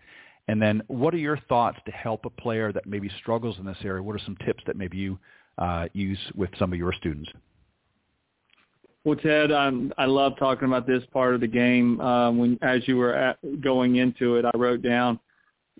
[0.47, 3.77] And then what are your thoughts to help a player that maybe struggles in this
[3.83, 4.03] area?
[4.03, 5.19] What are some tips that maybe you
[5.57, 7.29] uh, use with some of your students?
[9.03, 11.99] Well, Ted, um, I love talking about this part of the game.
[11.99, 15.19] Uh, when as you were at, going into it, I wrote down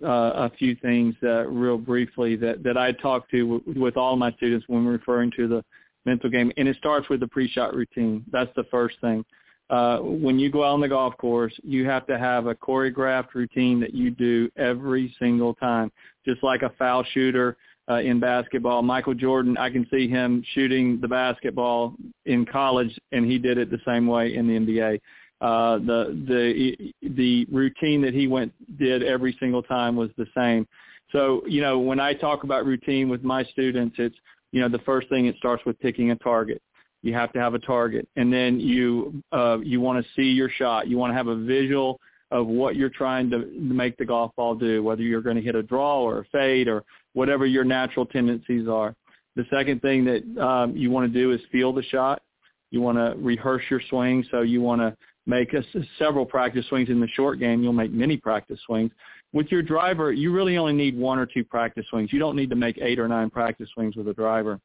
[0.02, 4.16] uh, a few things uh, real briefly that that I talked to w- with all
[4.16, 5.64] my students when referring to the
[6.04, 8.24] mental game, and it starts with the pre-shot routine.
[8.32, 9.24] That's the first thing.
[9.72, 13.32] Uh, when you go out on the golf course, you have to have a choreographed
[13.32, 15.90] routine that you do every single time,
[16.26, 17.56] just like a foul shooter
[17.90, 18.82] uh, in basketball.
[18.82, 21.94] Michael Jordan, I can see him shooting the basketball
[22.26, 25.00] in college, and he did it the same way in the NBA.
[25.40, 30.68] Uh, the the the routine that he went did every single time was the same.
[31.12, 34.16] So you know when I talk about routine with my students, it's
[34.52, 36.60] you know the first thing it starts with picking a target.
[37.02, 40.48] You have to have a target, and then you uh, you want to see your
[40.48, 40.86] shot.
[40.86, 44.54] You want to have a visual of what you're trying to make the golf ball
[44.54, 48.06] do, whether you're going to hit a draw or a fade or whatever your natural
[48.06, 48.94] tendencies are.
[49.36, 52.22] The second thing that um, you want to do is feel the shot.
[52.70, 55.62] You want to rehearse your swing, so you want to make a,
[55.98, 57.62] several practice swings in the short game.
[57.62, 58.90] You'll make many practice swings.
[59.32, 62.12] With your driver, you really only need one or two practice swings.
[62.12, 64.60] You don't need to make eight or nine practice swings with a driver.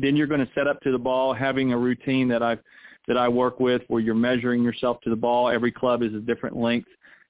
[0.00, 2.60] Then you're going to set up to the ball, having a routine that I've
[3.08, 5.48] that I work with where you're measuring yourself to the ball.
[5.48, 6.88] Every club is a different length.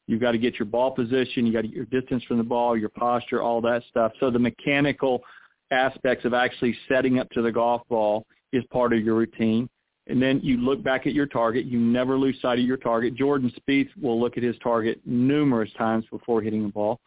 [0.09, 1.47] You've got to get your ball position.
[1.47, 4.13] You got to get your distance from the ball, your posture, all that stuff.
[4.19, 5.23] So the mechanical
[5.71, 9.69] aspects of actually setting up to the golf ball is part of your routine.
[10.09, 11.67] And then you look back at your target.
[11.67, 13.15] You never lose sight of your target.
[13.15, 16.99] Jordan Spieth will look at his target numerous times before hitting the ball.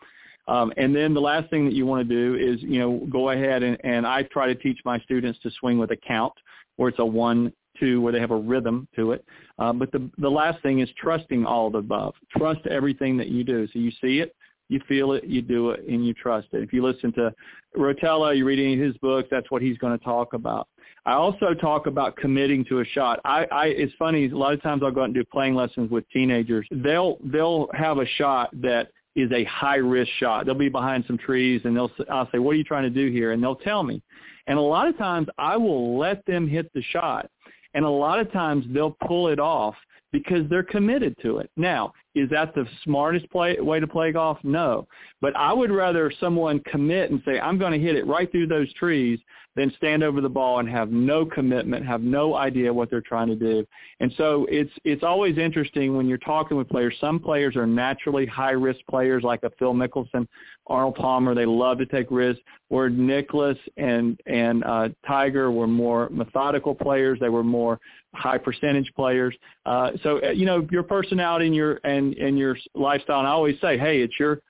[0.47, 3.29] Um, and then the last thing that you want to do is, you know, go
[3.29, 6.33] ahead and, and I try to teach my students to swing with a count,
[6.75, 9.23] where it's a one, two, where they have a rhythm to it.
[9.59, 12.15] Uh, but the the last thing is trusting all the above.
[12.35, 13.67] Trust everything that you do.
[13.67, 14.35] So you see it,
[14.69, 16.63] you feel it, you do it, and you trust it.
[16.63, 17.33] If you listen to
[17.77, 20.67] Rotella, you're reading his book, that's what he's going to talk about.
[21.05, 23.19] I also talk about committing to a shot.
[23.25, 25.89] I, I it's funny, a lot of times I'll go out and do playing lessons
[25.89, 26.67] with teenagers.
[26.71, 30.45] They'll they'll have a shot that is a high risk shot.
[30.45, 33.11] They'll be behind some trees and they'll I'll say, "What are you trying to do
[33.11, 34.01] here?" and they'll tell me.
[34.47, 37.29] And a lot of times I will let them hit the shot
[37.73, 39.75] and a lot of times they'll pull it off
[40.11, 41.49] because they're committed to it.
[41.55, 44.37] Now, is that the smartest play, way to play golf?
[44.43, 44.87] No.
[45.21, 48.47] But I would rather someone commit and say, I'm going to hit it right through
[48.47, 49.19] those trees
[49.55, 53.27] than stand over the ball and have no commitment, have no idea what they're trying
[53.27, 53.65] to do.
[53.99, 56.95] And so it's it's always interesting when you're talking with players.
[57.01, 60.25] Some players are naturally high risk players like a Phil Mickelson,
[60.67, 61.35] Arnold Palmer.
[61.35, 62.41] They love to take risks.
[62.69, 67.19] Where Nicklaus and and uh, Tiger were more methodical players.
[67.19, 67.79] They were more
[68.13, 69.35] high percentage players.
[69.65, 73.19] Uh, so uh, you know your personality and your and and your lifestyle.
[73.19, 74.41] And I always say, hey, it's your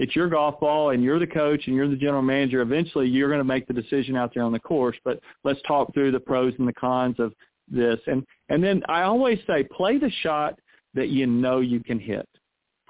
[0.00, 2.62] it's your golf ball and you're the coach and you're the general manager.
[2.62, 5.92] Eventually you're going to make the decision out there on the course, but let's talk
[5.92, 7.34] through the pros and the cons of
[7.70, 8.00] this.
[8.06, 10.58] And, and then I always say, play the shot
[10.94, 12.26] that you know you can hit.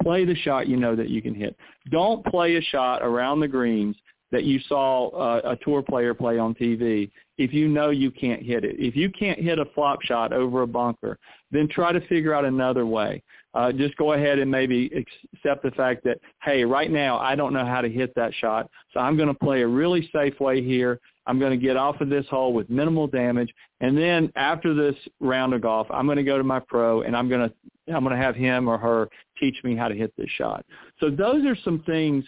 [0.00, 1.56] Play the shot you know that you can hit.
[1.90, 3.96] Don't play a shot around the greens
[4.32, 8.42] that you saw uh, a tour player play on TV if you know you can't
[8.42, 8.76] hit it.
[8.78, 11.18] If you can't hit a flop shot over a bunker,
[11.50, 13.22] then try to figure out another way
[13.54, 14.90] uh, just go ahead and maybe
[15.34, 18.70] accept the fact that, hey, right now I don't know how to hit that shot,
[18.92, 21.00] so I'm going to play a really safe way here.
[21.26, 24.94] I'm going to get off of this hole with minimal damage, and then after this
[25.20, 27.54] round of golf, I'm going to go to my pro and I'm going to
[27.92, 29.08] I'm going to have him or her
[29.40, 30.64] teach me how to hit this shot.
[31.00, 32.24] So those are some things.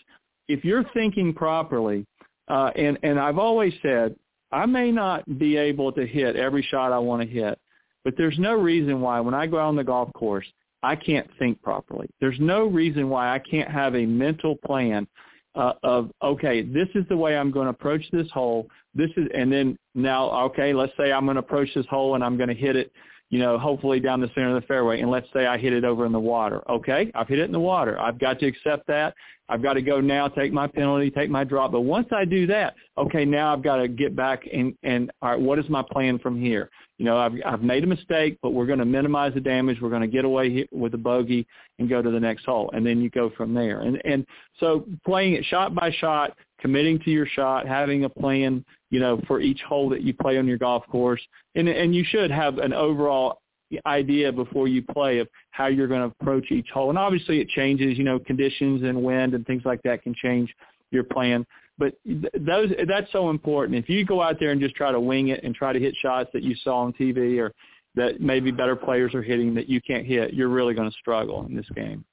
[0.49, 2.07] If you're thinking properly,
[2.49, 4.17] uh, and and I've always said
[4.51, 7.59] I may not be able to hit every shot I want to hit,
[8.05, 10.47] but there's no reason why when I go out on the golf course
[10.83, 12.09] I can't think properly.
[12.21, 15.07] There's no reason why I can't have a mental plan
[15.55, 18.69] uh, of okay, this is the way I'm going to approach this hole.
[18.95, 22.25] This is, and then now, okay, let's say I'm going to approach this hole and
[22.25, 22.91] I'm going to hit it,
[23.33, 25.01] you know, hopefully down the center of the fairway.
[25.01, 26.63] And let's say I hit it over in the water.
[26.71, 27.99] Okay, I've hit it in the water.
[27.99, 29.15] I've got to accept that.
[29.49, 31.73] I've got to go now, take my penalty, take my drop.
[31.73, 35.31] But once I do that, okay, now I've got to get back and and all
[35.31, 36.71] right, what is my plan from here?
[37.03, 39.79] you know, I've, I've made a mistake, but we're going to minimize the damage.
[39.81, 41.49] We're going to get away with a bogey
[41.81, 43.81] and go to the next hole, and then you go from there.
[43.81, 44.25] And and
[44.61, 49.21] so playing it shot by shot, committing to your shot, having a plan, you know,
[49.27, 51.21] for each hole that you play on your golf course,
[51.57, 53.43] and and you should have an overall
[53.87, 56.91] idea before you play of how you're going to approach each hole.
[56.91, 57.99] And obviously, it changes.
[57.99, 60.55] You know, conditions and wind and things like that can change
[60.93, 61.45] your plan.
[61.79, 63.77] But those that's so important.
[63.77, 65.95] If you go out there and just try to wing it and try to hit
[66.01, 67.53] shots that you saw on TV or
[67.95, 71.45] that maybe better players are hitting that you can't hit, you're really going to struggle
[71.47, 72.05] in this game.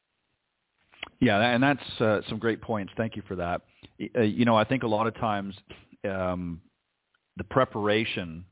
[1.19, 2.93] Yeah, and that's uh, some great points.
[2.95, 3.62] Thank you for that.
[4.15, 5.55] Uh, you know, I think a lot of times
[6.10, 6.62] um,
[7.38, 8.45] the preparation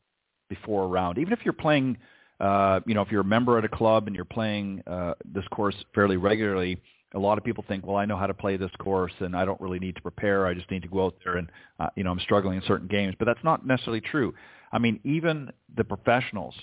[0.50, 1.98] before a round, even if you're playing,
[2.40, 5.48] uh, you know, if you're a member at a club and you're playing uh, this
[5.50, 6.82] course fairly regularly,
[7.14, 9.46] a lot of people think, well, I know how to play this course and I
[9.46, 10.46] don't really need to prepare.
[10.46, 11.50] I just need to go out there and,
[11.80, 13.16] uh, you know, I'm struggling in certain games.
[13.18, 14.34] But that's not necessarily true.
[14.74, 16.54] I mean, even the professionals,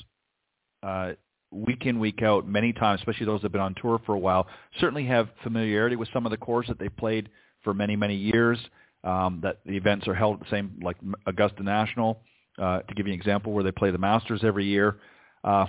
[0.82, 1.12] uh,
[1.54, 4.18] week in, week out, many times, especially those that have been on tour for a
[4.18, 4.46] while,
[4.80, 7.28] certainly have familiarity with some of the courses that they've played
[7.62, 8.58] for many, many years.
[9.04, 12.22] Um, that the events are held at the same, like Augusta National,
[12.58, 14.96] uh, to give you an example, where they play the Masters every year.
[15.44, 15.66] Uh,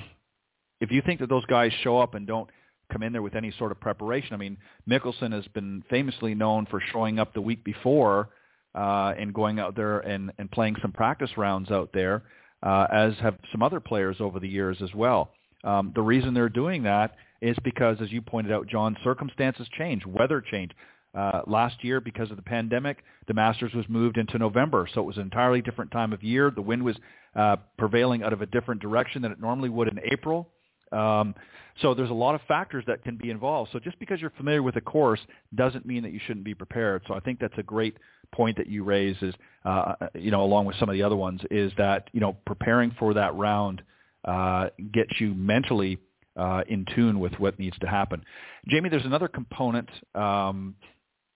[0.79, 2.49] if you think that those guys show up and don't
[2.91, 4.57] come in there with any sort of preparation, I mean,
[4.89, 8.29] Mickelson has been famously known for showing up the week before
[8.73, 12.23] uh, and going out there and, and playing some practice rounds out there,
[12.63, 15.31] uh, as have some other players over the years as well.
[15.65, 20.05] Um, the reason they're doing that is because, as you pointed out, Jon, circumstances change,
[20.05, 20.71] weather change.
[21.13, 25.05] Uh, last year, because of the pandemic, the Masters was moved into November, so it
[25.05, 26.51] was an entirely different time of year.
[26.51, 26.95] The wind was
[27.35, 30.49] uh, prevailing out of a different direction than it normally would in April.
[30.91, 31.33] Um,
[31.81, 33.71] so there's a lot of factors that can be involved.
[33.71, 35.19] So just because you're familiar with a course
[35.55, 37.01] doesn't mean that you shouldn't be prepared.
[37.07, 37.97] So I think that's a great
[38.33, 41.41] point that you raise is, uh, you know, along with some of the other ones,
[41.49, 43.81] is that, you know, preparing for that round–
[44.25, 45.97] uh, gets you mentally
[46.35, 48.23] uh, in tune with what needs to happen.
[48.67, 50.75] Jamie, there's another component um,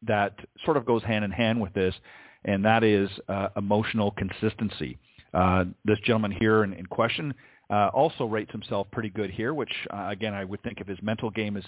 [0.05, 0.33] that
[0.65, 1.93] sort of goes hand in hand with this,
[2.45, 4.97] and that is uh, emotional consistency.
[5.33, 7.33] Uh, this gentleman here in, in question
[7.69, 10.97] uh, also rates himself pretty good here, which uh, again I would think if his
[11.01, 11.65] mental game is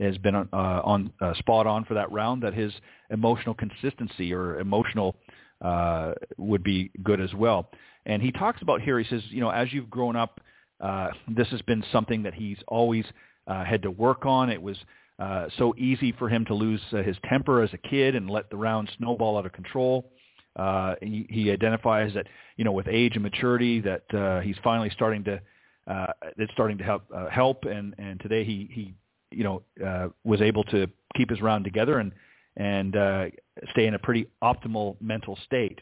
[0.00, 2.72] has been uh, on uh, spot on for that round, that his
[3.10, 5.14] emotional consistency or emotional
[5.60, 7.70] uh, would be good as well.
[8.04, 8.98] And he talks about here.
[8.98, 10.40] He says, you know, as you've grown up
[10.84, 13.04] uh, this has been something that he's always
[13.46, 14.50] uh, had to work on.
[14.50, 14.76] It was
[15.18, 18.50] uh, so easy for him to lose uh, his temper as a kid and let
[18.50, 20.10] the round snowball out of control.
[20.56, 24.90] Uh, he, he identifies that you know with age and maturity that uh, he's finally
[24.90, 25.40] starting to
[25.86, 26.06] uh,
[26.38, 28.94] it's starting to help uh, help and and today he he
[29.32, 32.12] you know uh, was able to keep his round together and
[32.56, 33.24] and uh,
[33.72, 35.80] stay in a pretty optimal mental state.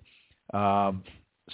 [0.55, 1.03] Um,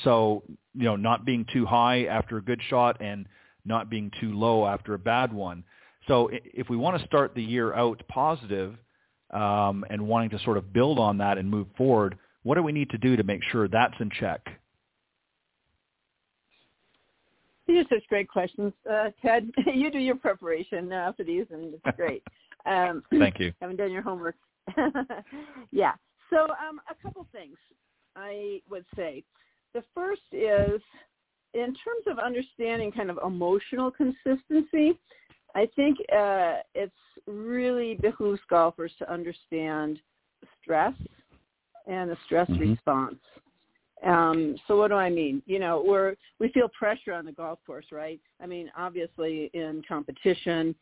[0.05, 0.43] so,
[0.75, 3.27] you know, not being too high after a good shot and
[3.69, 5.63] not being too low after a bad one.
[6.09, 8.77] So if we want to start the year out positive,
[9.31, 12.73] um, and wanting to sort of build on that and move forward, what do we
[12.73, 14.41] need to do to make sure that's in check?
[17.67, 19.51] These are such great questions, uh, Ted.
[19.75, 22.23] you do your preparation uh, for these, and it's great.
[22.67, 23.53] Um, Thank you.
[23.63, 24.35] Haven't done your homework.
[25.71, 25.93] yeah.
[26.29, 27.57] So um, a couple things
[28.15, 29.25] I would say.
[29.73, 30.83] The first is
[31.55, 34.99] in terms of understanding kind of emotional consistency,
[35.55, 36.93] I think uh, it's
[37.27, 39.99] really behooves golfers to understand
[40.63, 40.95] stress
[41.87, 42.71] and the stress mm-hmm.
[42.71, 43.17] response.
[44.07, 45.43] Um, so what do I mean?
[45.47, 48.21] You know, we're we feel pressure on the golf course, right?
[48.41, 50.75] I mean, obviously in competition,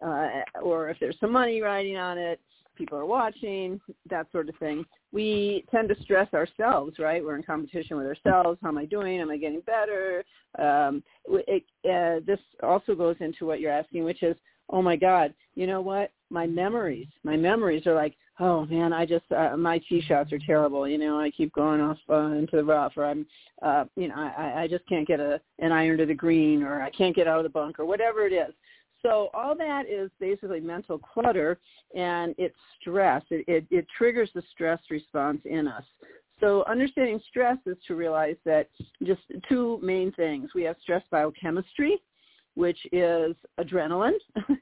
[0.00, 0.28] uh,
[0.62, 2.40] or if there's some money riding on it,
[2.74, 4.84] people are watching, that sort of thing.
[5.12, 7.22] We tend to stress ourselves, right?
[7.22, 8.58] We're in competition with ourselves.
[8.62, 9.20] How am I doing?
[9.20, 10.24] Am I getting better?
[10.58, 14.36] Um, it, uh, this also goes into what you're asking, which is,
[14.70, 16.12] oh my God, you know what?
[16.30, 20.38] My memories, my memories are like, oh man, I just uh, my tee shots are
[20.38, 20.88] terrible.
[20.88, 23.26] You know, I keep going off uh, into the rough, or I'm,
[23.60, 26.82] uh, you know, I, I just can't get a an iron to the green, or
[26.82, 28.54] I can't get out of the bunker, or whatever it is.
[29.02, 31.58] So all that is basically mental clutter,
[31.94, 33.22] and it's stress.
[33.30, 35.84] It, it, it triggers the stress response in us.
[36.40, 38.68] So understanding stress is to realize that
[39.04, 40.50] just two main things.
[40.54, 42.00] We have stress biochemistry,
[42.54, 44.18] which is adrenaline,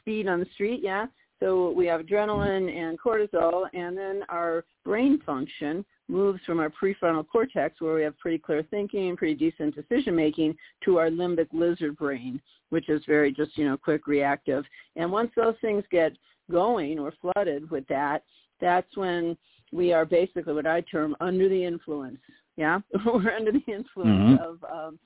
[0.00, 1.06] speed on the street, yeah.
[1.40, 7.26] So we have adrenaline and cortisol, and then our brain function, moves from our prefrontal
[7.26, 11.96] cortex, where we have pretty clear thinking, pretty decent decision making, to our limbic lizard
[11.96, 14.64] brain, which is very just you know quick reactive.
[14.96, 16.12] And once those things get
[16.50, 18.22] going or flooded with that,
[18.60, 19.36] that's when
[19.72, 22.20] we are basically what I term under the influence.
[22.56, 24.42] Yeah, we're under the influence mm-hmm.
[24.42, 24.64] of.
[24.64, 24.98] Um,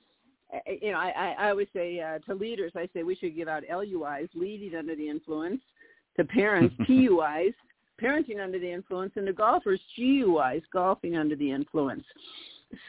[0.81, 3.61] you know, I, I always say uh, to leaders, I say we should give out
[3.69, 5.61] LUIs, leading under the influence,
[6.19, 7.53] to parents, PUIs,
[8.01, 12.03] parenting under the influence, and the golfers, GUIs, golfing under the influence.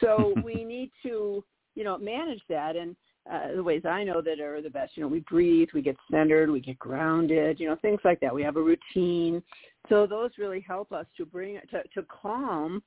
[0.01, 2.77] So we need to, you know, manage that.
[2.77, 2.97] And
[3.31, 5.97] uh, the ways I know that are the best, you know, we breathe, we get
[6.11, 8.35] centered, we get grounded, you know, things like that.
[8.35, 9.43] We have a routine.
[9.89, 12.83] So those really help us to bring to, to calm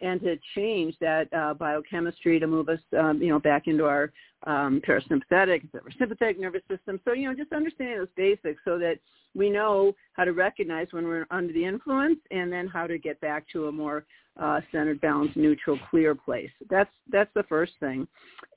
[0.00, 4.12] and to change that uh, biochemistry to move us, um, you know, back into our
[4.46, 5.68] um, parasympathetic,
[5.98, 7.00] sympathetic nervous system.
[7.04, 8.98] So, you know, just understanding those basics so that
[9.34, 13.20] we know how to recognize when we're under the influence and then how to get
[13.20, 14.04] back to a more
[14.38, 16.50] uh, centered, balanced, neutral, clear place.
[16.70, 18.06] That's that's the first thing.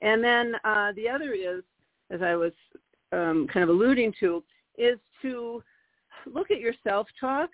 [0.00, 1.62] And then uh, the other is,
[2.10, 2.52] as I was
[3.10, 4.44] um, kind of alluding to,
[4.78, 5.62] is to
[6.32, 7.50] look at your self-talk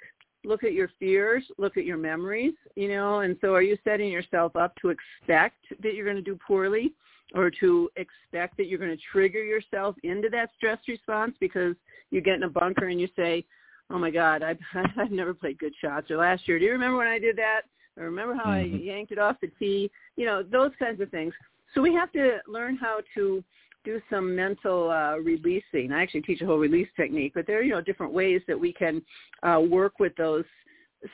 [0.48, 4.10] look at your fears, look at your memories, you know, and so are you setting
[4.10, 6.94] yourself up to expect that you're going to do poorly
[7.34, 11.76] or to expect that you're going to trigger yourself into that stress response because
[12.10, 13.44] you get in a bunker and you say,
[13.90, 14.58] oh my God, I've,
[14.96, 16.58] I've never played good shots or last year.
[16.58, 17.62] Do you remember when I did that?
[17.98, 18.74] Or remember how mm-hmm.
[18.74, 19.90] I yanked it off the tee?
[20.16, 21.34] You know, those kinds of things.
[21.74, 23.44] So we have to learn how to
[23.84, 25.92] do some mental uh, releasing.
[25.92, 28.58] I actually teach a whole release technique, but there are you know different ways that
[28.58, 29.02] we can
[29.42, 30.44] uh, work with those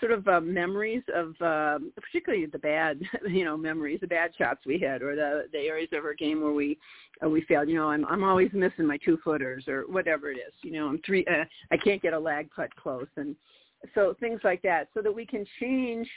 [0.00, 4.60] sort of uh, memories of uh, particularly the bad you know memories, the bad shots
[4.66, 6.78] we had, or the the areas of our game where we
[7.24, 7.68] uh, we failed.
[7.68, 10.54] You know, I'm I'm always missing my two footers or whatever it is.
[10.62, 11.24] You know, I'm three.
[11.26, 13.36] Uh, I can't get a lag putt close, and
[13.94, 16.08] so things like that, so that we can change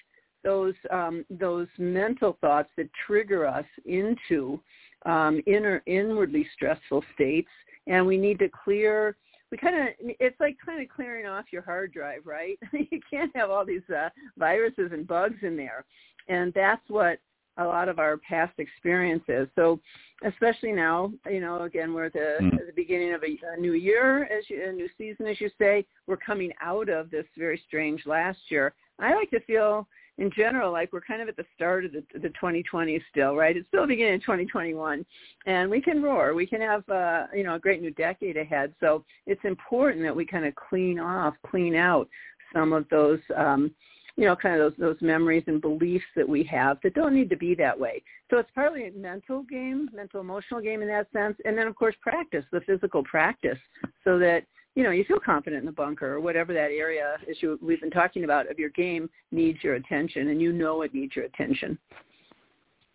[0.44, 4.60] those um, those mental thoughts that trigger us into
[5.08, 7.50] um, inner inwardly stressful states,
[7.88, 9.16] and we need to clear.
[9.50, 9.88] We kind of
[10.20, 12.60] it's like kind of clearing off your hard drive, right?
[12.74, 15.86] you can't have all these uh, viruses and bugs in there,
[16.28, 17.20] and that's what
[17.58, 19.48] a lot of our past experiences.
[19.56, 19.80] So,
[20.24, 22.54] especially now, you know, again, we're at the, mm.
[22.54, 25.50] at the beginning of a, a new year, as you, a new season, as you
[25.58, 25.86] say.
[26.06, 28.74] We're coming out of this very strange last year.
[29.00, 29.88] I like to feel
[30.18, 33.56] in general, like we're kind of at the start of the, the 2020 still, right?
[33.56, 35.06] It's still beginning of 2021,
[35.46, 36.34] and we can roar.
[36.34, 38.74] We can have, uh, you know, a great new decade ahead.
[38.80, 42.08] So it's important that we kind of clean off, clean out
[42.54, 43.72] some of those, um,
[44.16, 47.30] you know, kind of those those memories and beliefs that we have that don't need
[47.30, 48.02] to be that way.
[48.32, 51.76] So it's partly a mental game, mental emotional game in that sense, and then of
[51.76, 53.60] course practice, the physical practice,
[54.04, 54.46] so that
[54.78, 57.90] you know, you feel confident in the bunker or whatever that area issue we've been
[57.90, 61.80] talking about of your game needs your attention and you know it needs your attention.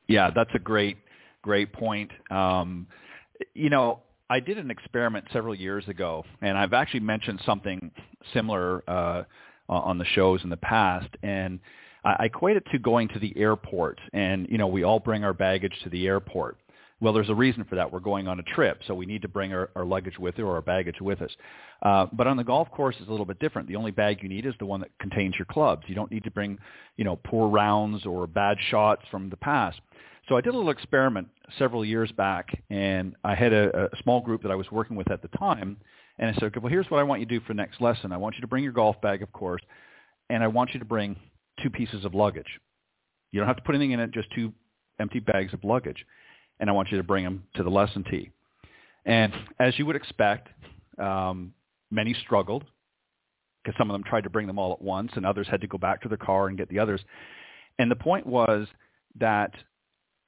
[0.07, 0.97] Yeah, that's a great,
[1.43, 2.13] great point.
[2.31, 2.87] Um,
[3.55, 3.99] you know,
[4.31, 7.91] I did an experiment several years ago, and I've actually mentioned something
[8.33, 9.25] similar uh,
[9.69, 11.59] on the shows in the past, and
[12.05, 13.99] I equate it to going to the airport.
[14.13, 16.59] And you know, we all bring our baggage to the airport.
[17.03, 17.93] Well, there's a reason for that.
[17.93, 20.41] We're going on a trip, so we need to bring our, our luggage with us
[20.41, 21.33] or our baggage with us.
[21.83, 23.67] Uh, but on the golf course, it's a little bit different.
[23.67, 25.83] The only bag you need is the one that contains your clubs.
[25.89, 26.61] You don't need to bring,
[26.97, 29.81] you know, poor rounds or bad shots from the past.
[30.29, 31.27] So I did a little experiment
[31.59, 35.11] several years back, and I had a, a small group that I was working with
[35.11, 35.79] at the time,
[36.21, 38.13] and I said, okay, well, here's what I want you to do for next lesson.
[38.13, 39.63] I want you to bring your golf bag, of course,
[40.31, 41.17] and I want you to bring
[41.65, 42.61] two pieces of luggage.
[43.33, 44.53] You don't have to put anything in it, just two
[45.01, 46.07] empty bags of luggage
[46.63, 48.31] and I want you to bring them to the lesson tee.
[49.05, 50.49] And as you would expect,
[50.97, 51.53] um,
[51.91, 52.65] many struggled
[53.63, 55.67] because some of them tried to bring them all at once and others had to
[55.67, 57.01] go back to their car and get the others.
[57.81, 58.69] And the point was
[59.19, 59.53] that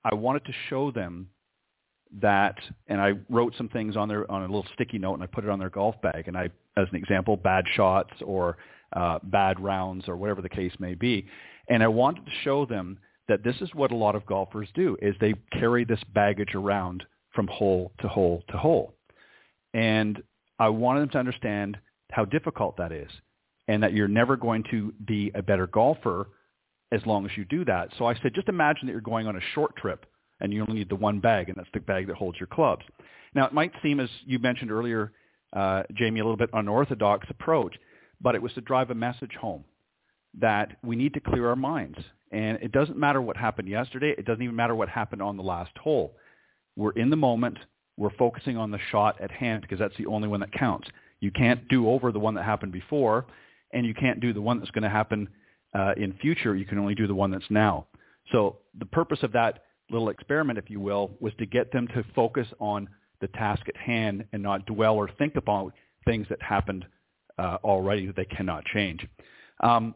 [0.04, 1.28] I wanted to show them
[2.20, 2.56] that,
[2.88, 5.44] and I wrote some things on their on a little sticky note and I put
[5.44, 6.26] it on their golf bag.
[6.26, 8.56] And I, as an example, bad shots or
[8.92, 11.28] uh, bad rounds or whatever the case may be.
[11.68, 12.98] And I wanted to show them
[13.28, 17.04] that this is what a lot of golfers do is they carry this baggage around
[17.34, 18.94] from hole to hole to hole.
[19.72, 20.22] And
[20.58, 21.78] I wanted them to understand
[22.10, 23.10] how difficult that is
[23.66, 26.28] and that you're never going to be a better golfer
[26.92, 27.88] as long as you do that.
[27.98, 30.06] So I said, just imagine that you're going on a short trip
[30.40, 32.84] and you only need the one bag, and that's the bag that holds your clubs.
[33.34, 35.12] Now, it might seem, as you mentioned earlier,
[35.54, 37.74] uh, Jamie, a little bit unorthodox approach,
[38.20, 39.64] but it was to drive a message home
[40.40, 41.98] that we need to clear our minds.
[42.34, 44.12] And it doesn't matter what happened yesterday.
[44.18, 46.16] It doesn't even matter what happened on the last hole.
[46.74, 47.56] We're in the moment.
[47.96, 50.88] We're focusing on the shot at hand because that's the only one that counts.
[51.20, 53.24] You can't do over the one that happened before,
[53.72, 55.28] and you can't do the one that's going to happen
[55.78, 56.56] uh, in future.
[56.56, 57.86] You can only do the one that's now.
[58.32, 62.04] So the purpose of that little experiment, if you will, was to get them to
[62.16, 62.88] focus on
[63.20, 65.72] the task at hand and not dwell or think about
[66.04, 66.84] things that happened
[67.38, 69.06] uh, already that they cannot change.
[69.60, 69.94] Um,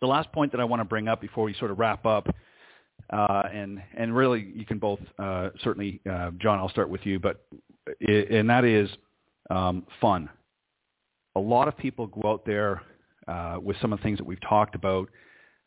[0.00, 2.26] the last point that I want to bring up before we sort of wrap up,
[3.10, 7.18] uh, and and really you can both uh, certainly, uh, Jon, I'll start with you,
[7.18, 7.44] but
[8.06, 8.88] and that is
[9.50, 10.28] um, fun.
[11.36, 12.82] A lot of people go out there
[13.28, 15.08] uh, with some of the things that we've talked about.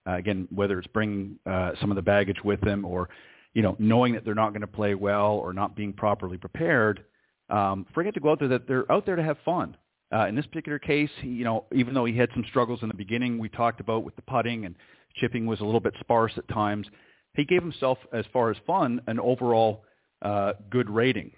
[0.06, 3.10] Uh, again, whether it's bringing uh, some of the baggage with them, or
[3.54, 7.04] you know, knowing that they're not going to play well, or not being properly prepared.
[7.50, 9.78] Um, forget to go out there that they're out there to have fun.
[10.14, 12.88] Uh, in this particular case, he, you know, even though he had some struggles in
[12.88, 14.76] the beginning, we talked about with the putting and
[15.16, 16.88] Chipping was a little bit sparse at times.
[17.36, 19.84] He gave himself, as far as fun, an overall
[20.22, 21.32] uh, good rating.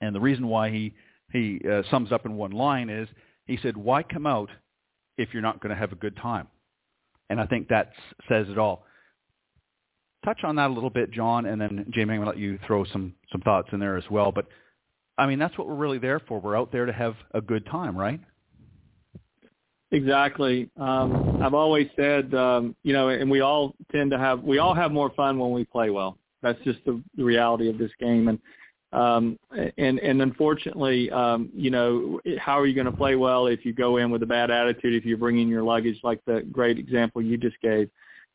[0.00, 0.94] And the reason why he
[1.32, 3.08] he uh, sums up in one line is
[3.46, 4.48] he said, "Why come out
[5.16, 6.46] if you're not going to have a good time?"
[7.30, 7.90] And I think that
[8.28, 8.84] says it all.
[10.24, 12.58] Touch on that a little bit, Jon, and then Jamie, I'm going to let you
[12.66, 14.32] throw some some thoughts in there as well.
[14.32, 14.46] But
[15.18, 16.40] I mean, that's what we're really there for.
[16.40, 18.20] We're out there to have a good time, right?
[19.90, 20.70] Exactly.
[20.78, 24.74] Um, I've always said, um, you know, and we all tend to have, we all
[24.74, 26.18] have more fun when we play well.
[26.40, 28.28] That's just the, the reality of this game.
[28.28, 28.38] And,
[28.92, 29.38] um,
[29.76, 33.72] and, and unfortunately, um, you know, how are you going to play well if you
[33.72, 37.22] go in with a bad attitude, if you're bringing your luggage, like the great example
[37.22, 37.90] you just gave?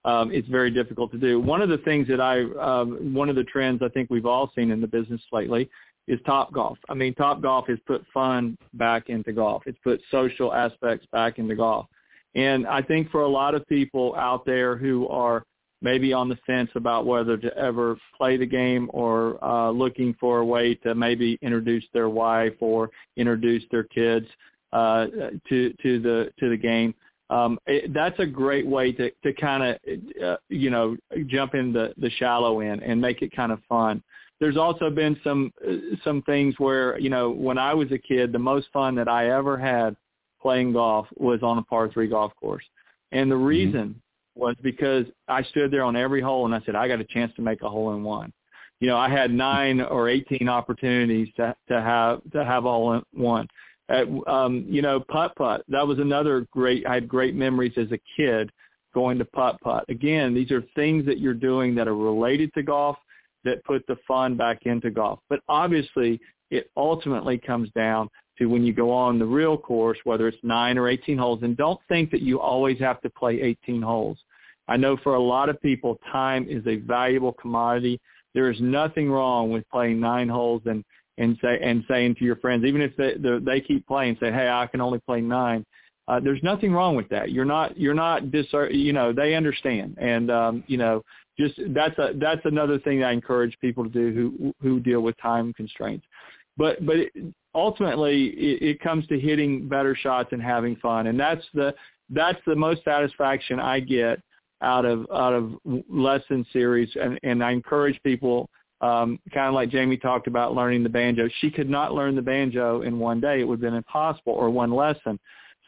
[0.06, 1.40] Um, it's very difficult to do.
[1.40, 4.52] One of the things that I, um, one of the trends I think we've all
[4.54, 5.70] seen in the business lately
[6.08, 6.76] is Topgolf.
[6.90, 9.64] I mean, Topgolf has put fun back into golf.
[9.66, 11.88] It's put social aspects back into golf.
[12.36, 15.46] And I think for a lot of people out there who are
[15.82, 20.40] maybe on the fence about whether to ever play the game or uh, looking for
[20.40, 24.26] a way to maybe introduce their wife or introduce their kids
[24.72, 25.06] uh,
[25.48, 26.96] to to the to the game.
[27.30, 29.78] Um, it, that's a great way to to kind of
[30.24, 30.98] uh, you know
[31.28, 34.02] jump in the the shallow end and make it kind of fun
[34.44, 35.54] there's also been some
[36.04, 39.30] some things where you know when I was a kid, the most fun that I
[39.30, 39.96] ever had
[40.42, 42.66] playing golf was on a par three golf course,
[43.14, 43.46] and the mm-hmm.
[43.46, 44.42] reason mm-hmm.
[44.42, 47.32] was because I stood there on every hole and I said I got a chance
[47.38, 48.34] to make a hole in one.
[48.82, 53.04] You know, I had nine or eighteen opportunities to to have to have all in
[53.14, 53.48] one.
[53.88, 55.64] At, um, you know, putt putt.
[55.70, 56.86] That was another great.
[56.86, 58.52] I had great memories as a kid
[58.94, 59.86] going to putt putt.
[59.88, 62.98] Again, these are things that you're doing that are related to golf
[63.44, 65.20] that put the fun back into golf.
[65.30, 66.20] But obviously,
[66.52, 70.78] it ultimately comes down to when you go on the real course, whether it's nine
[70.78, 74.18] or 18 holes, and don't think that you always have to play 18 holes.
[74.68, 78.00] I know for a lot of people, time is a valuable commodity.
[78.34, 80.84] There is nothing wrong with playing nine holes and
[81.20, 84.50] and say and saying to your friends, even if they they keep playing, say, hey,
[84.50, 85.66] I can only play nine.
[86.08, 87.32] Uh, there's nothing wrong with that.
[87.32, 91.04] You're not you're not dis you know they understand and um, you know
[91.38, 95.20] just that's a that's another thing I encourage people to do who who deal with
[95.22, 96.06] time constraints.
[96.58, 97.14] But but it,
[97.56, 101.74] ultimately it, it comes to hitting better shots and having fun, and that's the
[102.10, 104.22] that's the most satisfaction I get
[104.62, 105.54] out of out of
[105.90, 108.50] lesson series, and and I encourage people.
[108.82, 111.30] Um, kind of like Jamie talked about learning the banjo.
[111.40, 113.40] She could not learn the banjo in one day.
[113.40, 115.18] It would have been impossible, or one lesson.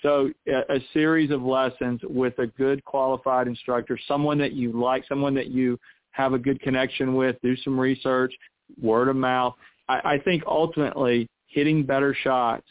[0.06, 5.04] So a, a series of lessons with a good qualified instructor, someone that you like,
[5.10, 5.80] someone that you
[6.12, 8.32] have a good connection with, do some research,
[8.80, 9.56] word of mouth.
[9.90, 12.68] I, I think ultimately hitting better shots,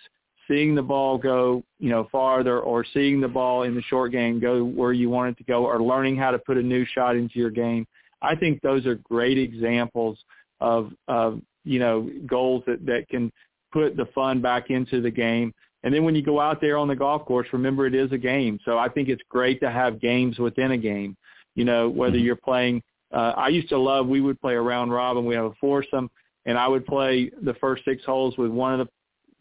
[0.46, 4.38] seeing the ball go, you know, farther or seeing the ball in the short game
[4.38, 7.16] go where you want it to go or learning how to put a new shot
[7.16, 7.84] into your game.
[8.22, 10.18] I think those are great examples
[10.60, 13.32] of, of you know, goals that, that can
[13.72, 15.52] put the fun back into the game.
[15.84, 18.18] And then when you go out there on the golf course, remember it is a
[18.18, 18.58] game.
[18.64, 21.16] So I think it's great to have games within a game.
[21.54, 22.24] You know, whether mm-hmm.
[22.24, 22.82] you're playing,
[23.12, 25.24] uh, I used to love, we would play a round robin.
[25.26, 26.10] We have a foursome
[26.46, 28.88] and I would play the first six holes with one of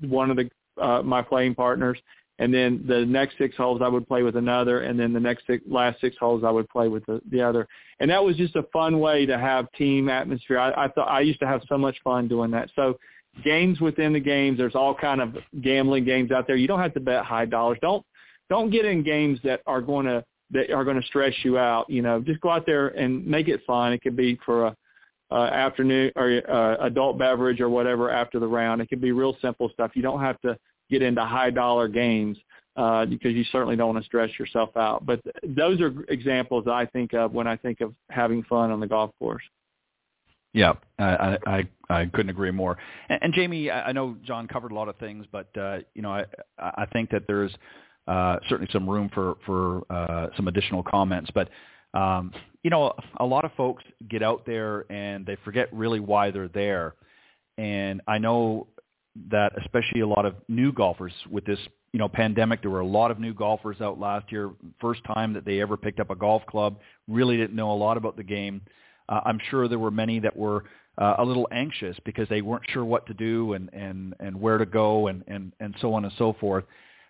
[0.01, 0.49] the, one of the,
[0.81, 1.97] uh, my playing partners.
[2.39, 5.45] And then the next six holes I would play with another, and then the next
[5.45, 7.67] six, last six holes I would play with the, the other.
[7.99, 10.57] And that was just a fun way to have team atmosphere.
[10.57, 12.69] I, I thought I used to have so much fun doing that.
[12.75, 12.97] So
[13.43, 14.57] games within the games.
[14.57, 16.55] There's all kind of gambling games out there.
[16.55, 17.77] You don't have to bet high dollars.
[17.81, 18.05] Don't
[18.49, 21.89] don't get in games that are going to that are going to stress you out.
[21.89, 23.93] You know, just go out there and make it fun.
[23.93, 24.77] It could be for a
[25.31, 28.81] uh, afternoon or uh, adult beverage or whatever after the round.
[28.81, 29.91] It could be real simple stuff.
[29.95, 30.57] You don't have to
[30.91, 32.38] get into high dollar games
[32.75, 35.05] uh, because you certainly don't want to stress yourself out.
[35.05, 38.79] But th- those are examples I think of when I think of having fun on
[38.79, 39.43] the golf course.
[40.53, 42.77] Yeah, I, I I couldn't agree more.
[43.09, 46.11] And, and Jamie, I know Jon covered a lot of things, but uh, you know,
[46.11, 46.25] I
[46.59, 47.51] I think that there's
[48.07, 51.31] uh, certainly some room for for uh, some additional comments.
[51.33, 51.49] But
[51.95, 52.31] um,
[52.63, 56.47] you know, a lot of folks get out there and they forget really why they're
[56.47, 56.93] there.
[57.57, 58.67] And I know
[59.29, 61.59] that especially a lot of new golfers with this
[61.93, 65.33] you know pandemic, there were a lot of new golfers out last year, first time
[65.33, 66.77] that they ever picked up a golf club,
[67.07, 68.61] really didn't know a lot about the game
[69.09, 70.65] uh, I'm sure there were many that were
[70.97, 74.57] uh, a little anxious because they weren't sure what to do and and and where
[74.57, 76.65] to go and and and so on and so forth.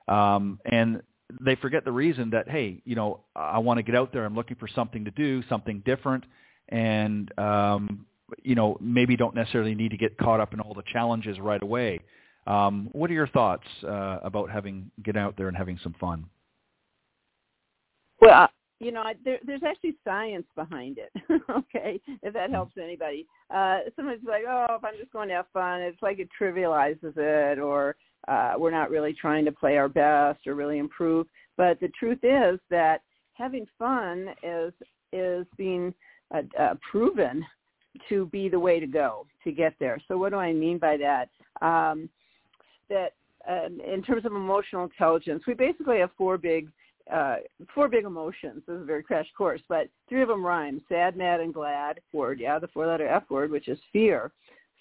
[0.08, 1.02] Um, and
[1.42, 4.26] they forget the reason that hey, you know, I want to get out there.
[4.26, 6.24] I'm looking for something to do, something different,
[6.70, 8.06] and um,
[8.44, 11.62] you know, maybe don't necessarily need to get caught up in all the challenges right
[11.62, 12.00] away.
[12.46, 16.26] Um, what are your thoughts uh, about having get out there and having some fun?
[18.20, 18.50] Well,
[18.84, 21.12] you know, there, there's actually science behind it.
[21.50, 23.26] okay, if that helps anybody.
[23.50, 26.30] Uh, sometimes it's like, oh, if I'm just going to have fun, it's like it
[26.40, 27.96] trivializes it, or
[28.28, 31.28] uh, we're not really trying to play our best or really improve.
[31.58, 33.02] But the truth is that
[33.34, 34.74] having fun is
[35.12, 35.94] is being
[36.34, 37.46] uh, uh, proven
[38.10, 40.00] to be the way to go to get there.
[40.08, 41.30] So what do I mean by that?
[41.66, 42.10] Um,
[42.90, 43.14] that
[43.48, 46.70] um, in terms of emotional intelligence, we basically have four big
[47.12, 47.38] uh,
[47.74, 48.64] four big emotions.
[48.66, 52.00] This is a very crash course, but three of them rhyme: sad, mad, and glad.
[52.14, 54.32] Word, yeah, the four-letter F word, which is fear.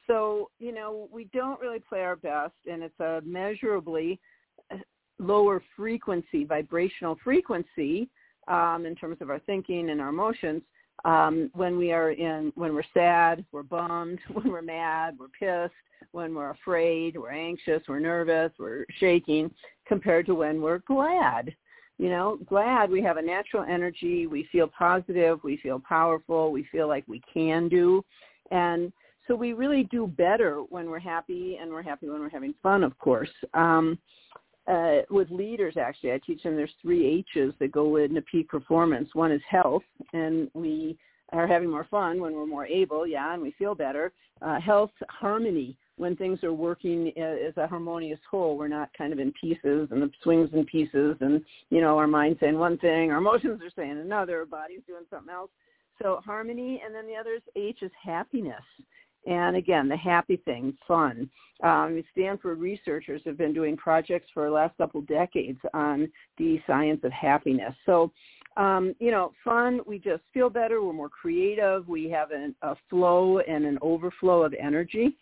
[0.07, 4.21] So you know we don't really play our best, and it's a measurably
[4.71, 4.79] uh,
[5.19, 8.09] lower frequency, vibrational frequency
[8.49, 10.63] um, in terms of our thinking and our emotions.
[11.05, 14.21] Um, when we are in, when we're sad, we're bummed.
[14.33, 15.75] When we're mad, we're pissed.
[16.13, 19.51] When we're afraid, we're anxious, we're nervous, we're shaking.
[19.87, 21.55] Compared to when we're glad,
[22.03, 24.27] you know, glad we have a natural energy.
[24.27, 25.39] We feel positive.
[25.45, 26.51] We feel powerful.
[26.51, 28.05] We feel like we can do,
[28.51, 28.93] and
[29.29, 32.83] so we really do better when we're happy, and we're happy when we're having fun,
[32.83, 33.31] of course.
[33.55, 34.01] Um,
[34.67, 39.09] uh, with leaders actually i teach them there's three h's that go into peak performance
[39.13, 39.83] one is health
[40.13, 40.97] and we
[41.33, 44.93] are having more fun when we're more able yeah and we feel better uh, health
[45.09, 49.89] harmony when things are working as a harmonious whole we're not kind of in pieces
[49.91, 53.61] and the swings and pieces and you know our mind's saying one thing our emotions
[53.63, 55.51] are saying another our body's doing something else
[56.03, 58.63] so harmony and then the other is h is happiness
[59.27, 61.31] and again, the happy thing, fun.
[61.63, 67.01] Um, Stanford researchers have been doing projects for the last couple decades on the science
[67.05, 67.75] of happiness.
[67.87, 68.11] So,
[68.57, 72.75] um, you know, fun, we just feel better, we're more creative, we have an, a
[72.91, 75.17] flow and an overflow of energy.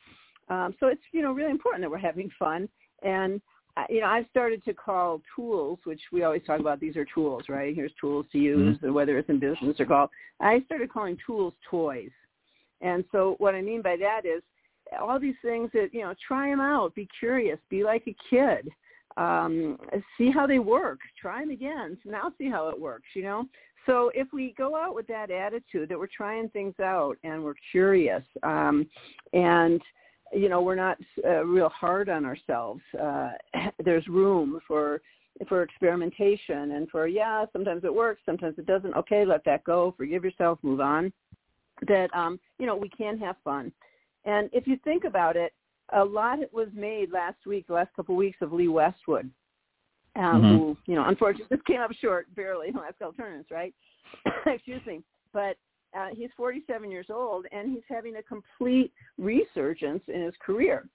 [0.50, 2.68] Um, so it's, you know, really important that we're having fun.
[3.02, 3.40] And,
[3.76, 7.06] uh, you know, I've started to call tools, which we always talk about, these are
[7.14, 7.74] tools, right?
[7.74, 8.92] Here's tools to use, mm-hmm.
[8.92, 10.10] whether it's in business or golf.
[10.40, 12.10] I started calling tools toys
[12.80, 14.42] and so what I mean by that is
[15.00, 18.68] all these things that, you know, try them out, be curious, be like a kid,
[19.16, 19.78] um,
[20.16, 23.44] see how they work, try them again, so now see how it works, you know.
[23.86, 27.54] So if we go out with that attitude that we're trying things out and we're
[27.70, 28.86] curious um,
[29.32, 29.80] and,
[30.32, 33.30] you know, we're not uh, real hard on ourselves, uh,
[33.84, 35.00] there's room for
[35.48, 39.94] for experimentation and for yeah sometimes it works sometimes it doesn't okay let that go
[39.96, 41.10] forgive yourself move on
[41.88, 43.72] that um, you know we can have fun.
[44.24, 45.52] And if you think about it,
[45.94, 49.30] a lot was made last week, the last couple of weeks of Lee Westwood,
[50.16, 50.56] um, mm-hmm.
[50.56, 53.74] who you know unfortunately just came up short barely in the last couple tournaments, right?
[54.46, 55.02] Excuse me,
[55.32, 55.56] but
[55.98, 60.88] uh, he's 47 years old and he's having a complete resurgence in his career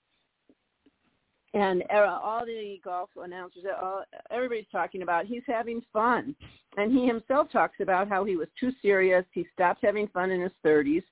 [1.56, 6.36] and all the golf announcers, all, everybody's talking about he's having fun,
[6.76, 9.24] and he himself talks about how he was too serious.
[9.32, 11.04] He stopped having fun in his 30s,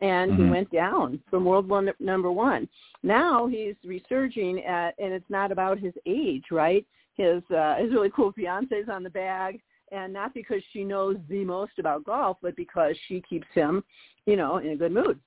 [0.00, 0.44] and mm-hmm.
[0.44, 2.68] he went down from world one number one.
[3.02, 6.86] Now he's resurging at, and it's not about his age, right?
[7.16, 9.60] His uh, his really cool fiance's on the bag,
[9.92, 13.82] and not because she knows the most about golf, but because she keeps him,
[14.26, 15.18] you know, in a good mood,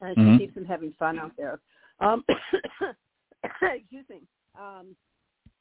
[0.00, 0.34] and mm-hmm.
[0.34, 1.60] she keeps him having fun out there.
[2.00, 2.24] Um,
[3.62, 4.22] excuse me.
[4.58, 4.94] Um,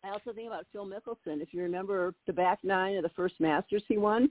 [0.04, 1.42] I also think about Phil Mickelson.
[1.42, 4.30] If you remember the back nine of the first Masters he won,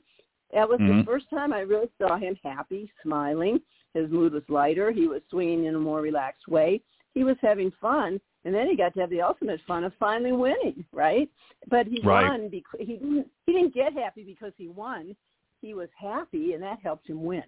[0.53, 0.99] that was mm-hmm.
[0.99, 3.61] the first time I really saw him happy, smiling.
[3.93, 4.93] His mood was lighter.
[4.93, 6.81] He was swinging in a more relaxed way.
[7.13, 10.33] He was having fun, and then he got to have the ultimate fun of finally
[10.33, 11.29] winning, right?
[11.69, 12.29] But he right.
[12.29, 13.27] won because he didn't.
[13.47, 15.17] He didn't get happy because he won.
[15.61, 17.45] He was happy, and that helped him win.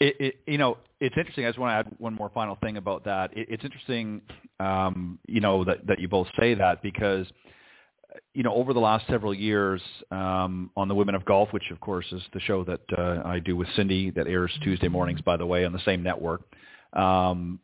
[0.00, 1.44] It, it, you know, it's interesting.
[1.44, 3.36] I just want to add one more final thing about that.
[3.36, 4.22] It, it's interesting,
[4.60, 7.26] um, you know, that, that you both say that because,
[8.32, 9.82] you know, over the last several years
[10.12, 13.40] um, on the Women of Golf, which of course is the show that uh, I
[13.40, 16.42] do with Cindy that airs Tuesday mornings, by the way, on the same network,
[16.92, 17.58] um,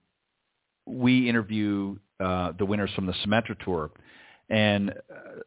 [0.87, 3.91] we interview uh, the winners from the Symetra Tour.
[4.51, 5.41] And uh,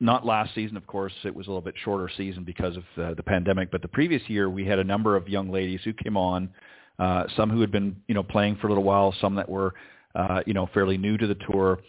[0.00, 1.12] not last season, of course.
[1.24, 3.70] It was a little bit shorter season because of uh, the pandemic.
[3.70, 6.50] But the previous year, we had a number of young ladies who came on.
[6.98, 9.14] Uh, some who had been, you know, playing for a little while.
[9.20, 9.74] Some that were,
[10.14, 11.80] uh, you know, fairly new to the tour,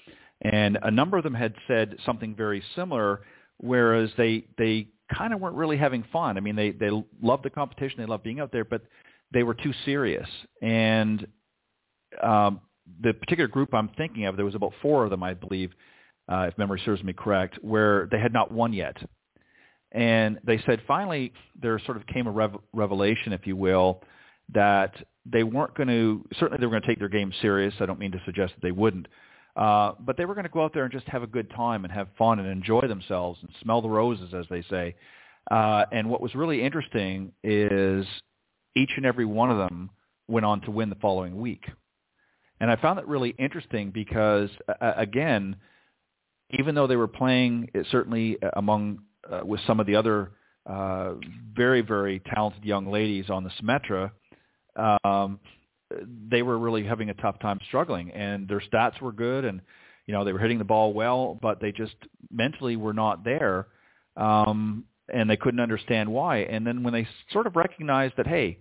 [0.41, 3.21] and a number of them had said something very similar.
[3.57, 6.37] Whereas they they kind of weren't really having fun.
[6.37, 6.89] I mean, they they
[7.21, 8.83] loved the competition, they loved being out there, but
[9.33, 10.27] they were too serious.
[10.61, 11.27] And
[12.23, 12.61] um,
[13.01, 15.71] the particular group I'm thinking of, there was about four of them, I believe
[16.31, 18.97] uh, if memory serves me correct, where they had not won yet.
[19.91, 24.01] And they said finally there sort of came a rev- revelation, if you will,
[24.53, 24.93] that
[25.25, 27.73] they weren't going to, certainly they were going to take their game serious.
[27.79, 29.07] I don't mean to suggest that they wouldn't.
[29.55, 31.83] Uh, but they were going to go out there and just have a good time
[31.83, 34.95] and have fun and enjoy themselves and smell the roses, as they say.
[35.49, 38.05] Uh, and what was really interesting is
[38.75, 39.89] each and every one of them
[40.29, 41.65] went on to win the following week.
[42.61, 45.55] And I found that really interesting because, uh, again,
[46.51, 48.99] even though they were playing uh, certainly among
[49.29, 50.31] uh, with some of the other
[50.67, 51.13] uh,
[51.55, 54.11] very very talented young ladies on the Symetra,
[55.03, 55.39] um,
[56.29, 59.61] they were really having a tough time struggling, and their stats were good, and
[60.05, 61.95] you know they were hitting the ball well, but they just
[62.29, 63.65] mentally were not there,
[64.17, 66.37] um, and they couldn't understand why.
[66.37, 68.59] And then when they sort of recognized that, hey,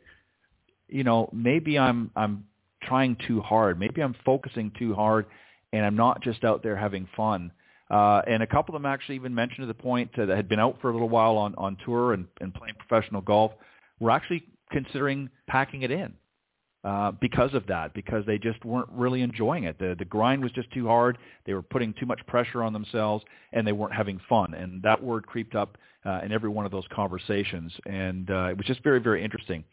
[0.88, 2.44] you know, maybe I'm I'm
[2.82, 5.26] trying too hard, maybe I'm focusing too hard,
[5.72, 7.52] and I'm not just out there having fun.
[7.90, 10.60] Uh, and a couple of them actually even mentioned to the point that had been
[10.60, 13.52] out for a little while on, on tour and, and playing professional golf
[13.98, 16.12] were actually considering packing it in
[16.84, 19.78] uh, because of that, because they just weren't really enjoying it.
[19.78, 21.18] The, the grind was just too hard.
[21.46, 24.54] They were putting too much pressure on themselves, and they weren't having fun.
[24.54, 25.76] And that word creeped up
[26.06, 29.64] uh, in every one of those conversations, and uh, it was just very, very interesting.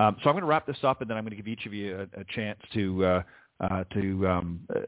[0.00, 1.66] Um, so I'm going to wrap this up, and then I'm going to give each
[1.66, 3.22] of you a, a chance to uh,
[3.60, 4.80] uh, to um, uh,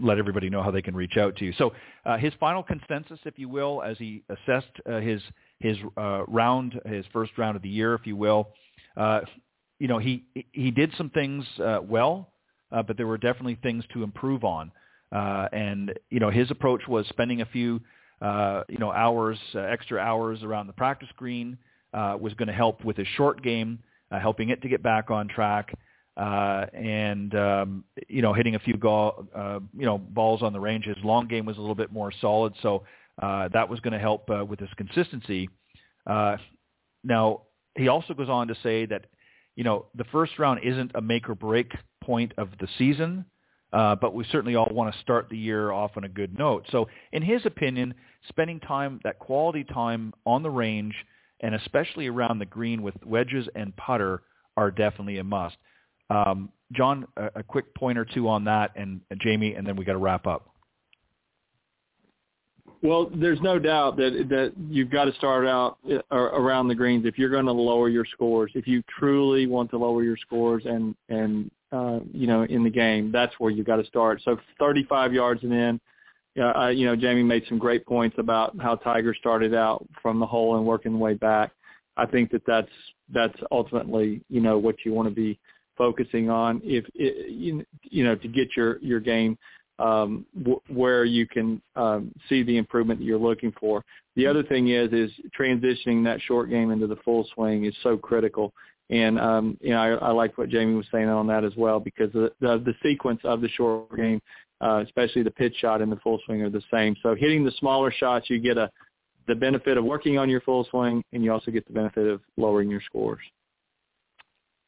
[0.00, 1.52] let everybody know how they can reach out to you.
[1.56, 1.72] So
[2.04, 5.22] uh, his final consensus, if you will, as he assessed uh, his
[5.60, 8.48] his uh, round, his first round of the year, if you will,
[9.78, 11.44] you know, he he did some things
[11.82, 12.32] well,
[12.72, 14.72] but there were definitely things to improve on.
[15.12, 17.80] And you know, his approach was spending a few
[18.20, 21.56] you know hours, extra hours around the practice green
[21.92, 23.78] was going to help with his short game,
[24.10, 25.72] uh, helping it to get back on track
[26.16, 30.60] uh, and um, you know hitting a few go- uh, you know balls on the
[30.60, 30.84] range.
[30.84, 32.84] His long game was a little bit more solid, so
[33.20, 35.48] uh, that was going to help uh, with his consistency.
[36.06, 36.36] Uh,
[37.04, 37.42] now
[37.76, 39.06] he also goes on to say that
[39.56, 43.24] you know the first round isn't a make or break point of the season.
[43.72, 46.64] Uh, but we certainly all want to start the year off on a good note.
[46.70, 47.94] So in his opinion,
[48.28, 50.94] spending time, that quality time on the range,
[51.40, 54.22] and especially around the green with wedges and putter
[54.56, 55.56] are definitely a must.
[56.10, 59.84] Um, Jon, a, a, quick point or two on that, and, Jamie, and then we
[59.84, 60.48] got to wrap up.
[62.82, 67.06] Well, there's no doubt that that you've got to start out uh, around the greens
[67.06, 68.52] if you're going to lower your scores.
[68.54, 72.70] If you truly want to lower your scores and and uh, you know in the
[72.70, 74.20] game, that's where you've got to start.
[74.24, 75.80] So 35 yards and in.
[76.38, 80.26] Uh, you know, Jamie made some great points about how Tiger started out from the
[80.26, 81.52] hole and working the way back.
[81.96, 82.68] I think that that's
[83.12, 85.38] that's ultimately you know what you want to be
[85.78, 89.38] focusing on if you you know to get your your game
[89.78, 93.84] um, w- where you can um, see the improvement that you're looking for.
[94.14, 97.96] The other thing is is transitioning that short game into the full swing is so
[97.96, 98.52] critical.
[98.88, 101.80] And um, you know, I, I like what Jamie was saying on that as well
[101.80, 104.20] because the the, the sequence of the short game,
[104.60, 106.96] uh, especially the pitch shot and the full swing, are the same.
[107.02, 108.70] So hitting the smaller shots, you get a
[109.26, 112.20] the benefit of working on your full swing, and you also get the benefit of
[112.36, 113.20] lowering your scores.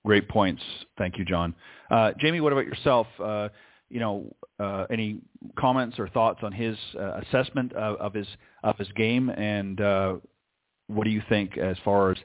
[0.05, 0.63] Great points.
[0.97, 1.55] Thank you, Jon.
[1.91, 3.07] Uh, Jamie, what about yourself?
[3.23, 3.49] Uh,
[3.91, 5.21] you know, uh, any
[5.59, 8.27] comments or thoughts on his uh, assessment of, of, his
[8.63, 10.17] of his game, and uh,
[10.89, 12.19] what do you think as far as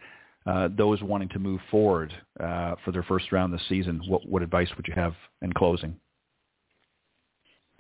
[0.46, 4.02] uh, those wanting to move forward for their first round this season?
[4.08, 5.96] What, what advice would you have in closing?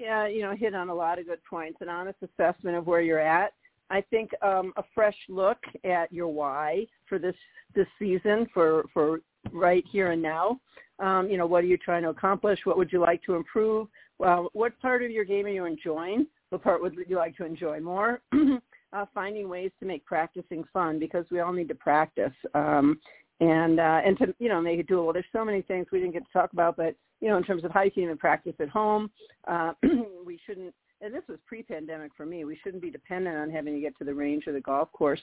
[0.03, 1.77] Yeah, you know, hit on a lot of good points.
[1.79, 3.53] An honest assessment of where you're at.
[3.89, 7.35] I think um, a fresh look at your why for this
[7.73, 9.21] this season for for
[9.53, 10.59] right here and now.
[10.99, 12.59] Um, you know, what are you trying to accomplish?
[12.65, 13.87] What would you like to improve?
[14.19, 16.27] Well, what part of your game are you enjoying?
[16.49, 18.21] What part would you like to enjoy more?
[18.93, 22.33] uh, finding ways to make practicing fun because we all need to practice.
[22.53, 22.99] Um,
[23.39, 25.13] and uh, and to you know make it doable.
[25.13, 27.63] There's so many things we didn't get to talk about, but you know in terms
[27.63, 29.09] of can even practice at home,
[29.47, 29.73] uh,
[30.25, 30.73] we shouldn't.
[31.01, 32.45] And this was pre-pandemic for me.
[32.45, 35.19] We shouldn't be dependent on having to get to the range or the golf course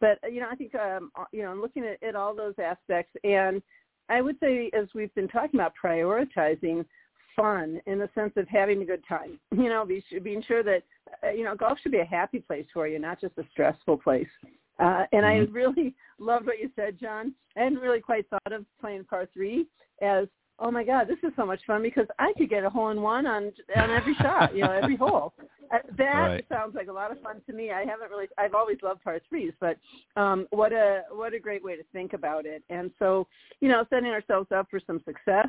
[0.00, 3.16] but you know, I think um, you know, I'm looking at, at all those aspects,
[3.24, 3.62] and
[4.08, 6.84] I would say, as we've been talking about, prioritizing
[7.34, 9.40] fun in the sense of having a good time.
[9.52, 10.82] You know, be, being sure that
[11.22, 13.98] uh, you know golf should be a happy place for you, not just a stressful
[13.98, 14.28] place.
[14.78, 15.50] Uh, and mm-hmm.
[15.50, 17.34] I really loved what you said, Jon.
[17.56, 19.66] I hadn't really quite thought of playing par three
[20.02, 20.26] as
[20.60, 23.02] oh my god, this is so much fun because I could get a hole in
[23.02, 25.34] one on on every shot, you know, every hole.
[25.72, 26.46] Uh, that right.
[26.48, 27.70] sounds like a lot of fun to me.
[27.70, 29.76] I haven't really, I've always loved par threes, but
[30.16, 32.62] um, what a what a great way to think about it.
[32.70, 33.26] And so,
[33.60, 35.48] you know, setting ourselves up for some success.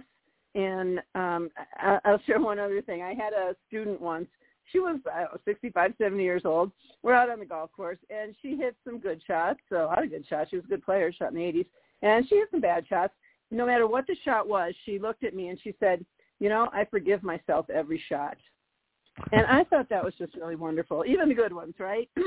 [0.56, 3.02] And um, I, I'll share one other thing.
[3.02, 4.28] I had a student once.
[4.72, 6.72] She was know, 65, 70 years old.
[7.04, 9.60] We're out on the golf course, and she hit some good shots.
[9.70, 10.50] So a lot of good shots.
[10.50, 11.66] She was a good player, shot in the 80s,
[12.02, 13.14] and she hit some bad shots
[13.52, 16.06] no matter what the shot was, she looked at me and she said,
[16.40, 18.38] you know, I forgive myself every shot.
[19.32, 22.10] And I thought that was just really wonderful, even the good ones, right?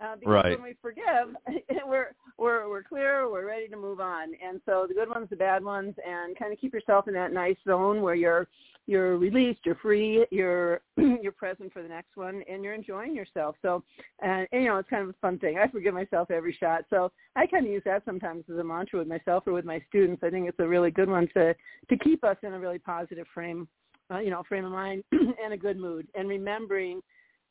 [0.00, 0.50] Uh, because right.
[0.50, 1.34] when we forgive,
[1.86, 4.28] we're we're we're clear, we're ready to move on.
[4.46, 7.32] And so the good ones, the bad ones, and kind of keep yourself in that
[7.32, 8.46] nice zone where you're
[8.86, 13.56] you're released, you're free, you're you're present for the next one, and you're enjoying yourself.
[13.60, 13.82] So,
[14.22, 15.58] and, and you know, it's kind of a fun thing.
[15.58, 19.00] I forgive myself every shot, so I kind of use that sometimes as a mantra
[19.00, 20.22] with myself or with my students.
[20.22, 23.26] I think it's a really good one to to keep us in a really positive
[23.34, 23.66] frame,
[24.12, 27.02] uh, you know, frame of mind and a good mood, and remembering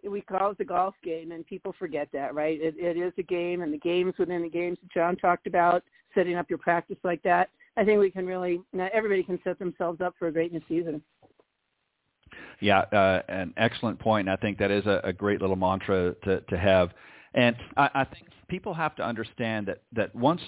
[0.08, 2.60] we call it the golf game, and people forget that, right?
[2.62, 5.84] It, it is a game, and the games within the games that Jon talked about,
[6.14, 7.50] setting up your practice like that.
[7.76, 8.62] I think we can really,
[8.93, 11.02] everybody can set themselves up for a great new season.
[12.60, 14.28] Yeah, uh, an excellent point.
[14.28, 16.89] I think that is a, a great little mantra to, to have.
[17.34, 20.41] And I, I think people have to understand that, that once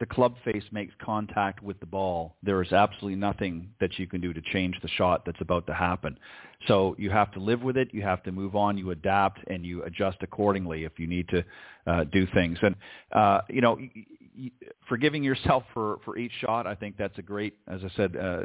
[0.00, 4.20] the club face makes contact with the ball, there is absolutely nothing that you can
[4.20, 6.18] do to change the shot that's about to happen.
[6.66, 7.92] So you have to live with it.
[7.92, 8.78] You have to move on.
[8.78, 11.44] You adapt and you adjust accordingly if you need to
[11.86, 12.58] uh, do things.
[12.62, 12.74] And
[13.12, 13.78] uh, you know,
[14.88, 18.42] forgiving yourself for for each shot, I think that's a great, as I said, uh,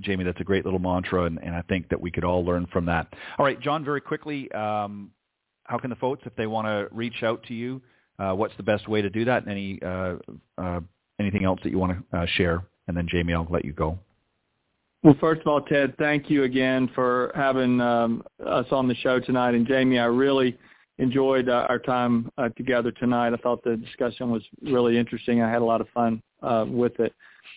[0.00, 2.66] Jamie, that's a great little mantra, and, and I think that we could all learn
[2.72, 3.12] from that.
[3.38, 5.12] All right, Jon, very quickly, um,
[5.64, 7.80] how can the folks, if they want to reach out to you,
[8.18, 9.46] uh, what's the best way to do that?
[9.46, 10.16] Any uh,
[10.58, 10.80] uh,
[11.18, 12.64] anything else that you want to uh, share?
[12.88, 13.98] And then Jamie, I'll let you go.
[15.02, 19.20] Well, first of all, Ted, thank you again for having um, us on the show
[19.20, 19.54] tonight.
[19.54, 20.56] And Jamie, I really
[20.98, 23.32] enjoyed uh, our time uh, together tonight.
[23.32, 25.42] I thought the discussion was really interesting.
[25.42, 27.12] I had a lot of fun uh, with it.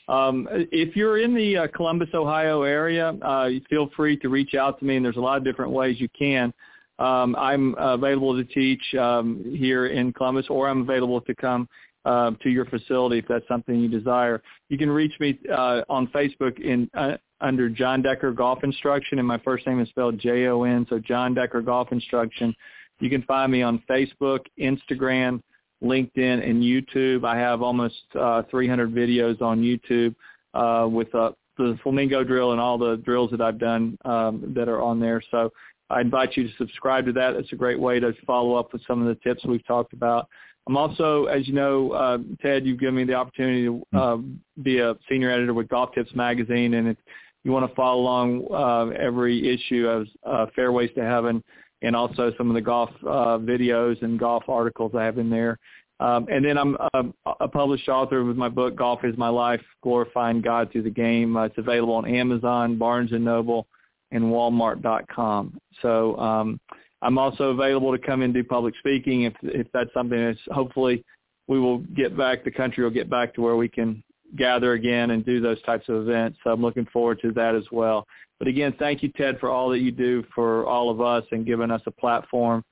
[0.08, 4.80] Um, if you're in the uh, Columbus, Ohio area, uh, feel free to reach out
[4.80, 6.54] to me, and there's a lot of different ways you can.
[6.98, 11.70] Um, I'm available to teach um, here in Columbus, or I'm available to come
[12.06, 14.42] uh, to your facility if that's something you desire.
[14.70, 19.28] You can reach me uh, on Facebook in uh, under Jon Decker Golf Instruction, and
[19.28, 22.54] my first name is spelled J-O-N, so Jon Decker Golf Instruction.
[23.00, 25.42] You can find me on Facebook, Instagram,
[25.82, 27.24] LinkedIn, and YouTube.
[27.24, 30.16] I have almost uh, 300 videos on YouTube
[30.54, 34.68] uh, with uh, the flamingo drill and all the drills that I've done um, that
[34.68, 35.22] are on there.
[35.32, 35.52] So
[35.90, 37.36] I invite you to subscribe to that.
[37.36, 40.28] It's a great way to follow up with some of the tips we've talked about.
[40.70, 44.18] I'm also, as you know, uh, Ted, you've given me the opportunity to uh,
[44.62, 46.98] be a senior editor with Golf Tips Magazine, and if
[47.44, 51.44] you want to follow along uh, every issue of uh, Fairways to Heaven,
[51.82, 55.58] and also some of the golf uh, videos and golf articles I have in there.
[56.00, 57.04] Um, and then I'm a,
[57.40, 61.36] a published author with my book, Golf is My Life, Glorifying God Through the Game.
[61.36, 63.66] Uh, it's available on Amazon, Barnes & Noble,
[64.12, 65.60] and Walmart.com.
[65.82, 66.60] So um,
[67.02, 71.04] I'm also available to come and do public speaking if, if that's something that's hopefully
[71.48, 74.04] we will get back, the country will get back to where we can
[74.38, 76.38] gather again and do those types of events.
[76.44, 78.06] So I'm looking forward to that as well.
[78.38, 81.46] But again, thank you, Ted, for all that you do for all of us and
[81.46, 82.64] giving us a platform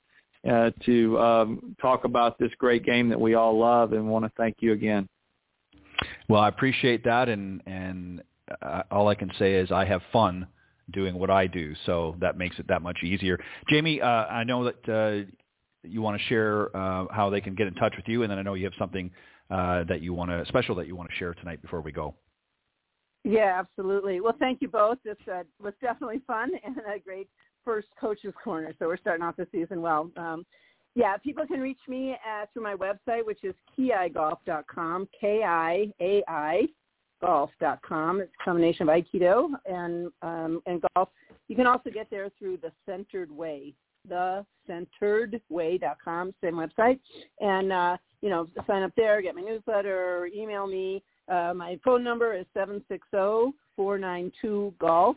[0.49, 4.31] uh, to um, talk about this great game that we all love and want to
[4.37, 5.07] thank you again.
[6.29, 8.21] Well, I appreciate that, and and
[8.61, 10.47] uh, all I can say is I have fun
[10.91, 13.39] doing what I do, so that makes it that much easier.
[13.69, 15.29] Jamie, uh, I know that uh,
[15.83, 18.39] you want to share uh, how they can get in touch with you, and then
[18.39, 19.11] I know you have something
[19.49, 22.15] uh, that you want to special that you want to share tonight before we go.
[23.23, 24.21] Yeah, absolutely.
[24.21, 24.97] Well, thank you both.
[25.03, 27.27] This uh, was definitely fun and a great
[27.65, 28.73] first coach's corner.
[28.79, 30.09] So we're starting off the season well.
[30.15, 30.45] Um,
[30.95, 36.67] yeah, people can reach me at, through my website, which is kiaigolf.com, K-I-A-I
[37.21, 38.21] golf.com.
[38.21, 41.09] It's a combination of Aikido and um, and golf.
[41.47, 43.73] You can also get there through the Centered Way,
[44.07, 46.99] the centeredway.com, same website.
[47.39, 51.01] And, uh, you know, sign up there, get my newsletter, email me.
[51.29, 55.15] Uh, my phone number is 760-492-GOLF.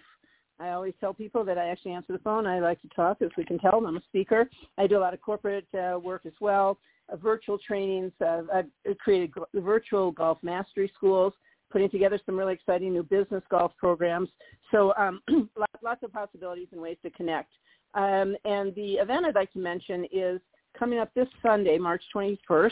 [0.59, 2.47] I always tell people that I actually answer the phone.
[2.47, 3.83] I like to talk, as we can tell.
[3.85, 4.51] I'm a speaker.
[4.77, 6.79] I do a lot of corporate uh, work as well,
[7.11, 8.13] uh, virtual trainings.
[8.21, 8.67] Uh, I've
[8.99, 11.33] created virtual golf mastery schools,
[11.71, 14.29] putting together some really exciting new business golf programs.
[14.71, 15.21] So um,
[15.83, 17.53] lots of possibilities and ways to connect.
[17.95, 20.41] Um, and the event I'd like to mention is
[20.79, 22.71] coming up this Sunday, March 21st,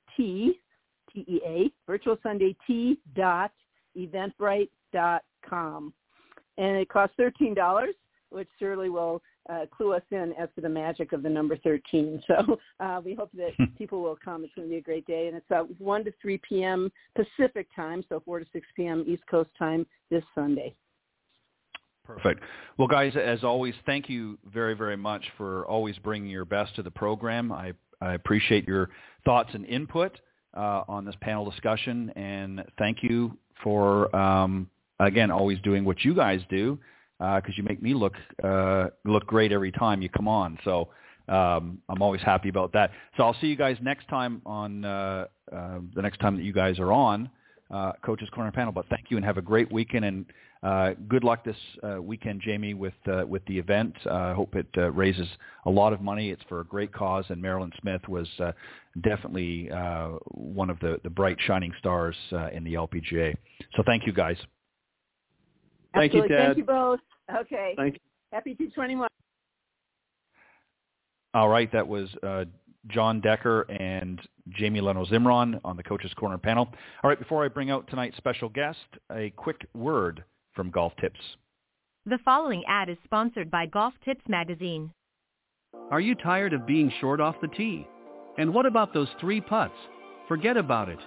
[6.59, 7.87] And it costs $13,
[8.31, 12.23] which surely will uh, clue us in as to the magic of the number 13.
[12.27, 14.45] So uh, we hope that people will come.
[14.45, 15.29] It's going to be a great day.
[15.29, 16.91] And it's uh, 1 to 3 p.m.
[17.15, 19.05] Pacific time, so 4 to 6 p.m.
[19.07, 20.75] East Coast time this Sunday.
[22.05, 22.43] Perfect.
[22.79, 26.83] Well, guys, as always, thank you very, very much for always bringing your best to
[26.83, 27.53] the program.
[27.53, 28.91] I, I appreciate your
[29.25, 30.19] thoughts and input
[30.57, 34.69] uh, on this panel discussion, and thank you for, um,
[35.01, 36.79] again, always doing what you guys do
[37.19, 40.59] because uh, you make me look uh, look great every time you come on.
[40.65, 40.89] So
[41.29, 42.91] um, I'm always happy about that.
[43.17, 46.53] So I'll see you guys next time on uh, uh, the next time that you
[46.53, 47.31] guys are on
[47.71, 48.73] uh, Coach's Corner panel.
[48.73, 50.27] But thank you and have a great weekend and
[50.63, 53.95] uh, good luck this uh, weekend, Jamie, with uh, with the event.
[54.07, 55.29] I uh, hope it uh, raises
[55.67, 56.31] a lot of money.
[56.31, 58.53] It's for a great cause, and Marilyn Smith was uh,
[59.03, 63.35] definitely uh, one of the, the bright shining stars uh, in the LPGA.
[63.77, 64.37] So thank you, guys.
[65.97, 66.35] Thank Absolutely.
[66.35, 66.47] you, Ted.
[66.47, 67.01] Thank you both.
[67.35, 67.75] Okay.
[67.77, 68.01] Thank you.
[68.33, 69.09] Happy 221.
[71.35, 72.45] All right, that was uh,
[72.89, 74.21] Jon Decker and
[74.51, 76.69] Jamie Leno Zimron on the Coaches Corner panel.
[77.03, 78.79] All right, before I bring out tonight's special guest,
[79.13, 80.25] a quick word
[80.55, 81.21] from Golf Tips.
[82.07, 84.93] The following ad is sponsored by Golf Tips Magazine.
[85.91, 87.87] Are you tired of being short off the tee?
[88.39, 89.75] And what about those three putts?
[90.29, 90.99] Forget about it.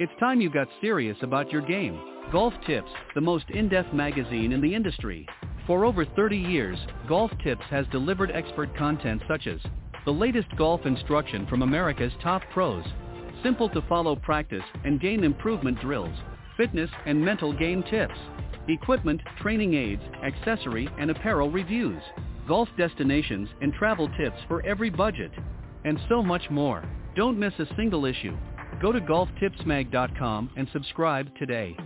[0.00, 2.00] It's time you got serious about your game.
[2.32, 5.24] Golf Tips, the most in-depth magazine in the industry.
[5.68, 6.76] For over 30 years,
[7.08, 9.60] Golf Tips has delivered expert content such as
[10.04, 12.84] the latest golf instruction from America's top pros,
[13.44, 16.18] simple to follow practice and game improvement drills,
[16.56, 18.18] fitness and mental game tips,
[18.66, 22.02] equipment, training aids, accessory and apparel reviews,
[22.48, 25.30] golf destinations and travel tips for every budget,
[25.84, 26.82] and so much more.
[27.14, 28.36] Don't miss a single issue.
[28.80, 31.76] Go to golftipsmag.com and subscribe today.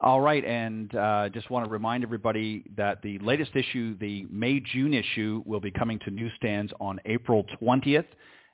[0.00, 4.94] All right, and uh, just want to remind everybody that the latest issue, the May-June
[4.94, 8.06] issue, will be coming to newsstands on April 20th.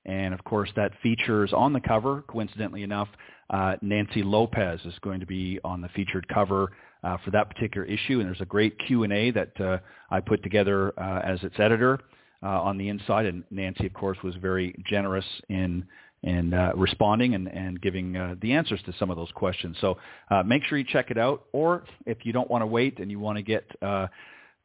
[0.07, 3.09] And of course, that features on the cover, coincidentally enough,
[3.51, 6.73] uh, Nancy Lopez is going to be on the featured cover
[7.03, 8.21] uh, for that particular issue.
[8.21, 9.79] And there's a great Q&A that uh,
[10.11, 11.99] I put together uh, as its editor
[12.43, 13.27] uh, on the inside.
[13.27, 15.87] And Nancy, of course, was very generous in
[16.23, 19.75] in uh, responding and, and giving uh, the answers to some of those questions.
[19.81, 19.97] So
[20.31, 21.45] uh, make sure you check it out.
[21.53, 24.07] Or if you don't want to wait and you want to get uh,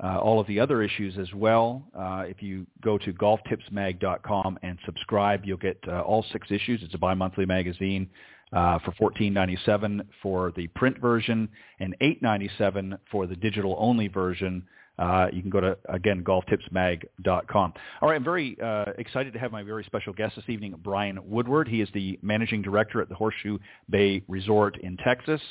[0.04, 1.82] uh, all of the other issues as well,
[2.28, 6.82] if you go to golftipsmag.com and subscribe, you'll get all six issues.
[6.84, 8.10] It's a bi-monthly magazine
[8.56, 11.50] uh, for $14.97 for the print version
[11.80, 14.64] and $8.97 for the digital-only version
[14.98, 17.74] uh, you can go to, again, golftipsmag.com.
[18.02, 21.20] All right, I'm very uh, excited to have my very special guest this evening, Brian
[21.30, 21.68] Woodward.
[21.68, 23.58] He is the managing director at the Horseshoe
[23.90, 25.42] Bay Resort in Texas.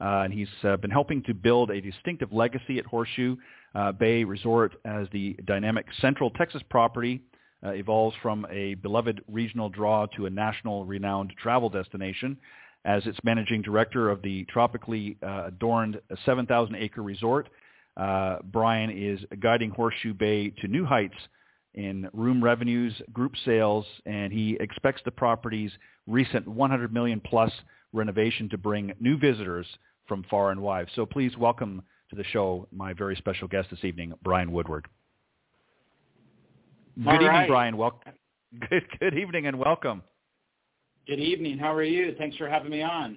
[0.00, 3.36] Uh, and he's uh, been helping to build a distinctive legacy at Horseshoe
[3.74, 7.22] uh, Bay Resort as the dynamic Central Texas property
[7.64, 12.36] uh, evolves from a beloved regional draw to a national renowned travel destination.
[12.84, 17.48] As its managing director of the tropically adorned 7,000-acre resort,
[17.96, 21.16] uh, Brian is guiding Horseshoe Bay to new heights
[21.74, 25.70] in room revenues, group sales, and he expects the property's
[26.06, 27.52] recent 100 million plus
[27.92, 29.66] renovation to bring new visitors
[30.06, 30.88] from far and wide.
[30.94, 34.86] So please welcome to the show my very special guest this evening, Brian Woodward.
[36.96, 37.48] Good All evening, right.
[37.48, 37.76] Brian.
[37.76, 38.12] Welcome.
[38.68, 40.02] Good, good evening and welcome.
[41.06, 41.56] Good evening.
[41.56, 42.14] How are you?
[42.18, 43.16] Thanks for having me on.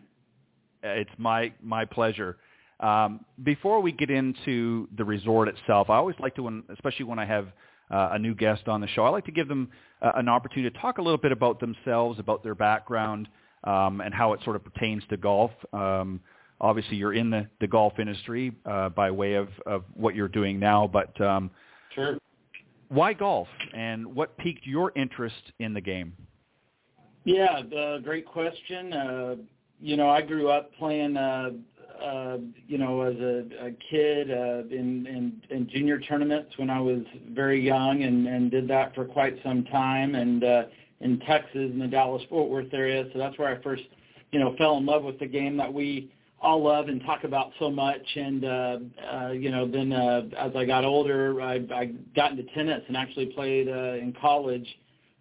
[0.81, 2.37] It's my my pleasure.
[2.79, 7.19] Um, before we get into the resort itself, I always like to, when, especially when
[7.19, 7.47] I have
[7.89, 9.69] uh, a new guest on the show, I like to give them
[10.01, 13.27] uh, an opportunity to talk a little bit about themselves, about their background,
[13.63, 15.51] um, and how it sort of pertains to golf.
[15.71, 16.19] Um,
[16.59, 20.59] obviously, you're in the, the golf industry uh, by way of, of what you're doing
[20.59, 21.51] now, but um,
[21.93, 22.17] sure.
[22.89, 26.13] why golf, and what piqued your interest in the game?
[27.23, 28.93] Yeah, the, great question.
[28.93, 29.35] Uh,
[29.81, 31.17] you know, I grew up playing
[32.03, 32.37] uh,
[32.67, 37.01] you know, as a, a kid uh, in, in in junior tournaments when I was
[37.31, 40.63] very young, and and did that for quite some time, and uh,
[41.01, 43.05] in Texas in the Dallas Fort Worth area.
[43.13, 43.83] So that's where I first
[44.35, 47.51] you know, fell in love with the game that we all love and talk about
[47.57, 48.05] so much.
[48.17, 48.77] And uh,
[49.13, 52.97] uh, you know, then uh, as I got older, I, I got into tennis and
[52.97, 54.67] actually played uh, in college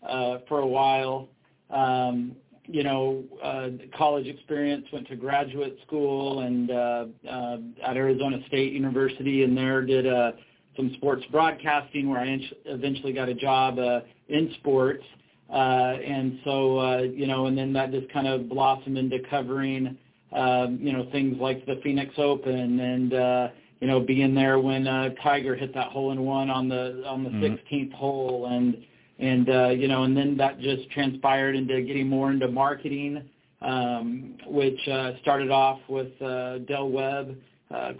[0.03, 1.29] uh, for a while.
[1.71, 2.35] Um,
[2.67, 7.57] you know, uh, college experience, went to graduate school and uh, uh,
[7.87, 10.33] at Arizona State University, and there did uh,
[10.77, 15.05] some sports broadcasting, where I eventually got a job uh, in sports.
[15.51, 19.97] Uh, and so, uh, you know, and then that just kind of blossomed into covering
[20.35, 23.49] um, you know, things like the Phoenix Open and, uh,
[23.81, 27.23] you know, being there when uh, Tiger hit that hole in one on the on
[27.23, 27.75] the mm-hmm.
[27.75, 28.85] 16th hole and
[29.19, 33.23] and uh, you know, and then that just transpired into getting more into marketing,
[33.63, 37.37] um, which uh, started off with uh, Del Webb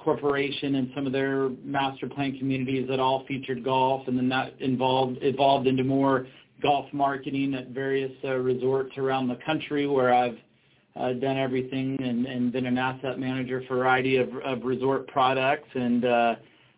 [0.03, 4.55] Corporation and some of their master plan communities that all featured golf, and then that
[4.61, 6.27] involved evolved into more
[6.63, 10.39] golf marketing at various resorts around the country where I've
[10.97, 15.09] uh, done everything and, and been an asset manager for a variety of, of resort
[15.09, 15.69] products.
[15.75, 16.35] And uh,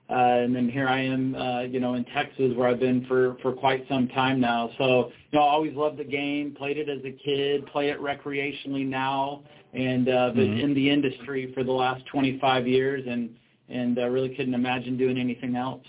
[0.08, 3.36] uh, and then here I am, uh, you know, in Texas where I've been for
[3.42, 4.70] for quite some time now.
[4.78, 8.00] So you know, I always loved the game, played it as a kid, play it
[8.00, 9.42] recreationally now,
[9.72, 10.60] and uh, been mm-hmm.
[10.60, 13.30] in the industry for the last 25 years, and
[13.68, 15.82] and uh, really couldn't imagine doing anything else.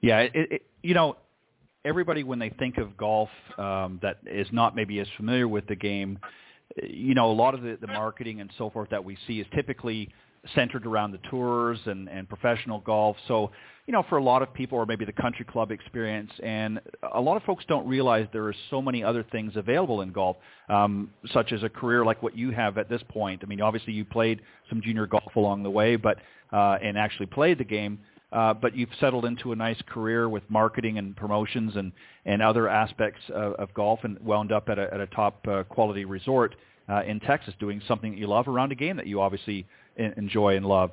[0.00, 1.16] Yeah, it, it, you know,
[1.84, 3.28] everybody when they think of golf
[3.58, 6.18] um, that is not maybe as familiar with the game,
[6.82, 9.46] you know, a lot of the, the marketing and so forth that we see is
[9.54, 10.08] typically
[10.54, 13.16] centered around the tours and, and professional golf.
[13.28, 13.50] So,
[13.86, 16.80] you know, for a lot of people, or maybe the country club experience, and
[17.12, 20.36] a lot of folks don't realize there are so many other things available in golf,
[20.68, 23.42] um, such as a career like what you have at this point.
[23.42, 26.18] I mean, obviously you played some junior golf along the way, but
[26.52, 27.98] uh, and actually played the game.
[28.32, 31.90] Uh, but you've settled into a nice career with marketing and promotions and,
[32.26, 35.64] and other aspects of, of golf and wound up at a, at a top uh,
[35.64, 36.54] quality resort
[36.88, 39.66] uh, in Texas doing something that you love around a game that you obviously
[39.96, 40.90] enjoy and love.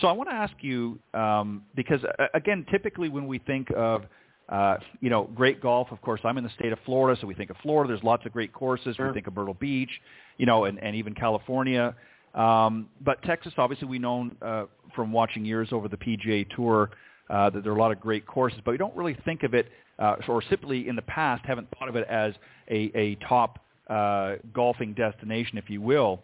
[0.00, 4.04] So I want to ask you, um, because uh, again, typically when we think of
[4.48, 5.88] uh, you know, great golf.
[5.90, 7.92] Of course, I'm in the state of Florida, so we think of Florida.
[7.92, 8.96] There's lots of great courses.
[8.96, 9.08] Sure.
[9.08, 9.90] We think of Myrtle Beach,
[10.38, 11.94] you know, and, and even California.
[12.34, 16.90] Um, but Texas, obviously, we know uh, from watching years over the PGA Tour
[17.28, 19.52] uh, that there are a lot of great courses, but we don't really think of
[19.52, 19.68] it,
[19.98, 22.32] uh, or simply in the past haven't thought of it as
[22.70, 23.58] a, a top
[23.90, 26.22] uh, golfing destination, if you will.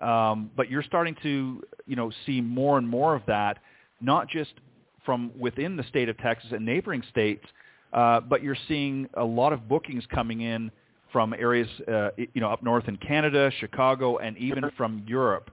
[0.00, 3.58] Um, but you're starting to, you know, see more and more of that,
[4.00, 4.52] not just
[5.04, 7.44] from within the state of Texas and neighboring states,
[7.92, 10.70] uh, but you're seeing a lot of bookings coming in
[11.12, 15.50] from areas, uh, you know, up north in Canada, Chicago, and even from Europe.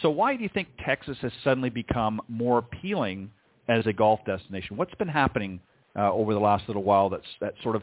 [0.00, 3.30] So why do you think Texas has suddenly become more appealing
[3.68, 4.76] as a golf destination?
[4.76, 5.60] What's been happening
[5.96, 7.82] uh, over the last little while that's that sort of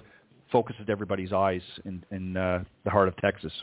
[0.51, 3.53] focuses everybody's eyes in, in uh, the heart of Texas?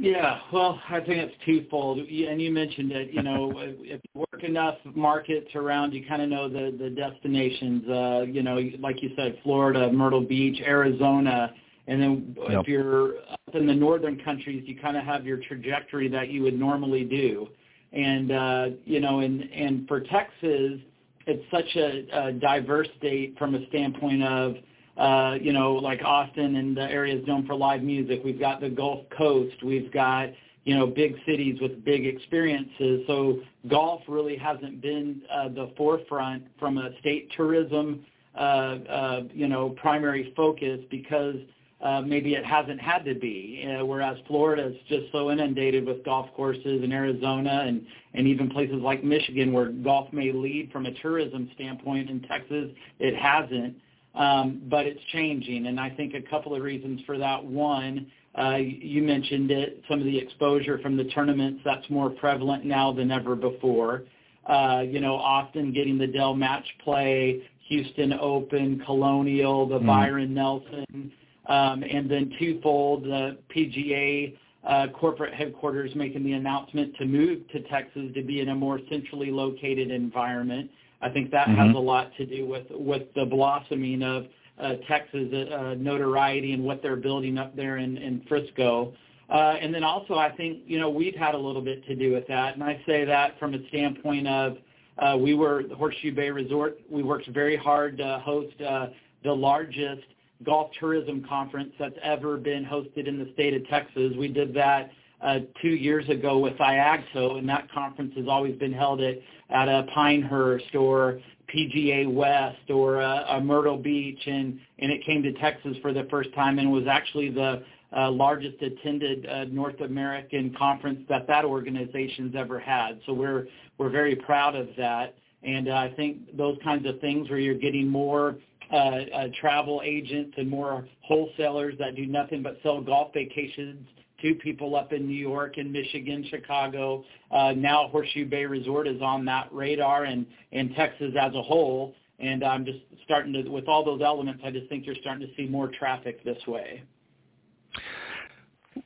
[0.00, 1.98] Yeah, well, I think it's twofold.
[1.98, 3.12] And you mentioned it.
[3.12, 7.88] You know, if you work enough markets around, you kind of know the the destinations.
[7.88, 11.52] Uh, you know, like you said, Florida, Myrtle Beach, Arizona,
[11.88, 12.60] and then yep.
[12.60, 16.42] if you're up in the northern countries, you kind of have your trajectory that you
[16.42, 17.48] would normally do.
[17.92, 20.78] And uh, you know, and and for Texas,
[21.26, 24.54] it's such a, a diverse state from a standpoint of
[24.98, 28.20] uh, you know, like Austin and the areas known for live music.
[28.24, 29.62] We've got the Gulf Coast.
[29.62, 30.30] We've got,
[30.64, 33.04] you know, big cities with big experiences.
[33.06, 38.04] So golf really hasn't been uh, the forefront from a state tourism,
[38.36, 41.36] uh, uh, you know, primary focus because
[41.80, 43.64] uh, maybe it hasn't had to be.
[43.68, 48.50] Uh, whereas Florida is just so inundated with golf courses in Arizona and, and even
[48.50, 52.10] places like Michigan where golf may lead from a tourism standpoint.
[52.10, 53.76] In Texas, it hasn't.
[54.18, 57.42] Um, but it's changing, and I think a couple of reasons for that.
[57.42, 62.64] One, uh, you mentioned it, some of the exposure from the tournaments, that's more prevalent
[62.64, 64.02] now than ever before.
[64.44, 69.86] Uh, you know, often getting the Dell Match Play, Houston Open, Colonial, the mm.
[69.86, 71.12] Byron Nelson,
[71.48, 74.36] um, and then twofold, the PGA
[74.66, 78.80] uh, corporate headquarters making the announcement to move to Texas to be in a more
[78.90, 80.70] centrally located environment.
[81.00, 81.68] I think that mm-hmm.
[81.68, 84.26] has a lot to do with with the blossoming of
[84.60, 88.92] uh, Texas uh, notoriety and what they're building up there in, in Frisco.
[89.30, 92.12] Uh, and then also, I think you know we've had a little bit to do
[92.12, 94.56] with that, and I say that from a standpoint of
[94.98, 96.78] uh, we were the Horseshoe Bay Resort.
[96.90, 98.86] We worked very hard to host uh,
[99.22, 100.04] the largest
[100.44, 104.12] golf tourism conference that's ever been hosted in the state of Texas.
[104.18, 108.72] We did that uh, two years ago with IAGTO, and that conference has always been
[108.72, 109.16] held at,
[109.50, 111.20] at a Pinehurst or
[111.54, 116.06] PGA West or a, a Myrtle Beach, and, and it came to Texas for the
[116.10, 117.62] first time and was actually the
[117.96, 123.00] uh, largest attended uh, North American conference that that organization's ever had.
[123.06, 123.46] So we're
[123.78, 125.14] we're very proud of that.
[125.42, 128.36] And uh, I think those kinds of things where you're getting more
[128.72, 133.86] uh, uh, travel agents and more wholesalers that do nothing but sell golf vacations
[134.22, 137.04] to people up in New York and Michigan, Chicago.
[137.30, 141.94] Uh, now Horseshoe Bay Resort is on that radar and, and Texas as a whole.
[142.18, 145.32] And I'm just starting to, with all those elements, I just think you're starting to
[145.36, 146.82] see more traffic this way.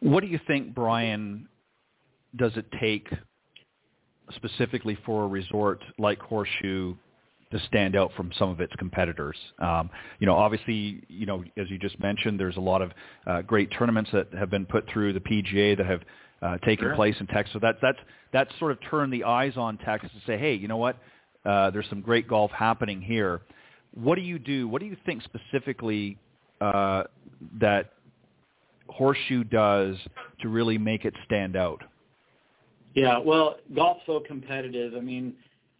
[0.00, 1.48] What do you think, Brian,
[2.36, 3.08] does it take
[4.34, 6.94] specifically for a resort like Horseshoe
[7.52, 9.36] to stand out from some of its competitors.
[9.58, 12.92] Um, you know, obviously, you know, as you just mentioned, there's a lot of
[13.26, 16.00] uh, great tournaments that have been put through the PGA that have
[16.42, 16.94] uh, taken sure.
[16.94, 17.52] place in Texas.
[17.52, 17.98] So that, that's
[18.32, 20.96] that's sort of turned the eyes on Texas to say, hey, you know what?
[21.44, 23.42] Uh, there's some great golf happening here.
[23.94, 24.66] What do you do?
[24.66, 26.18] What do you think specifically
[26.60, 27.04] uh,
[27.60, 27.92] that
[28.88, 29.96] Horseshoe does
[30.40, 31.82] to really make it stand out?
[32.94, 34.94] Yeah, well, golf's so competitive.
[34.94, 35.34] I mean,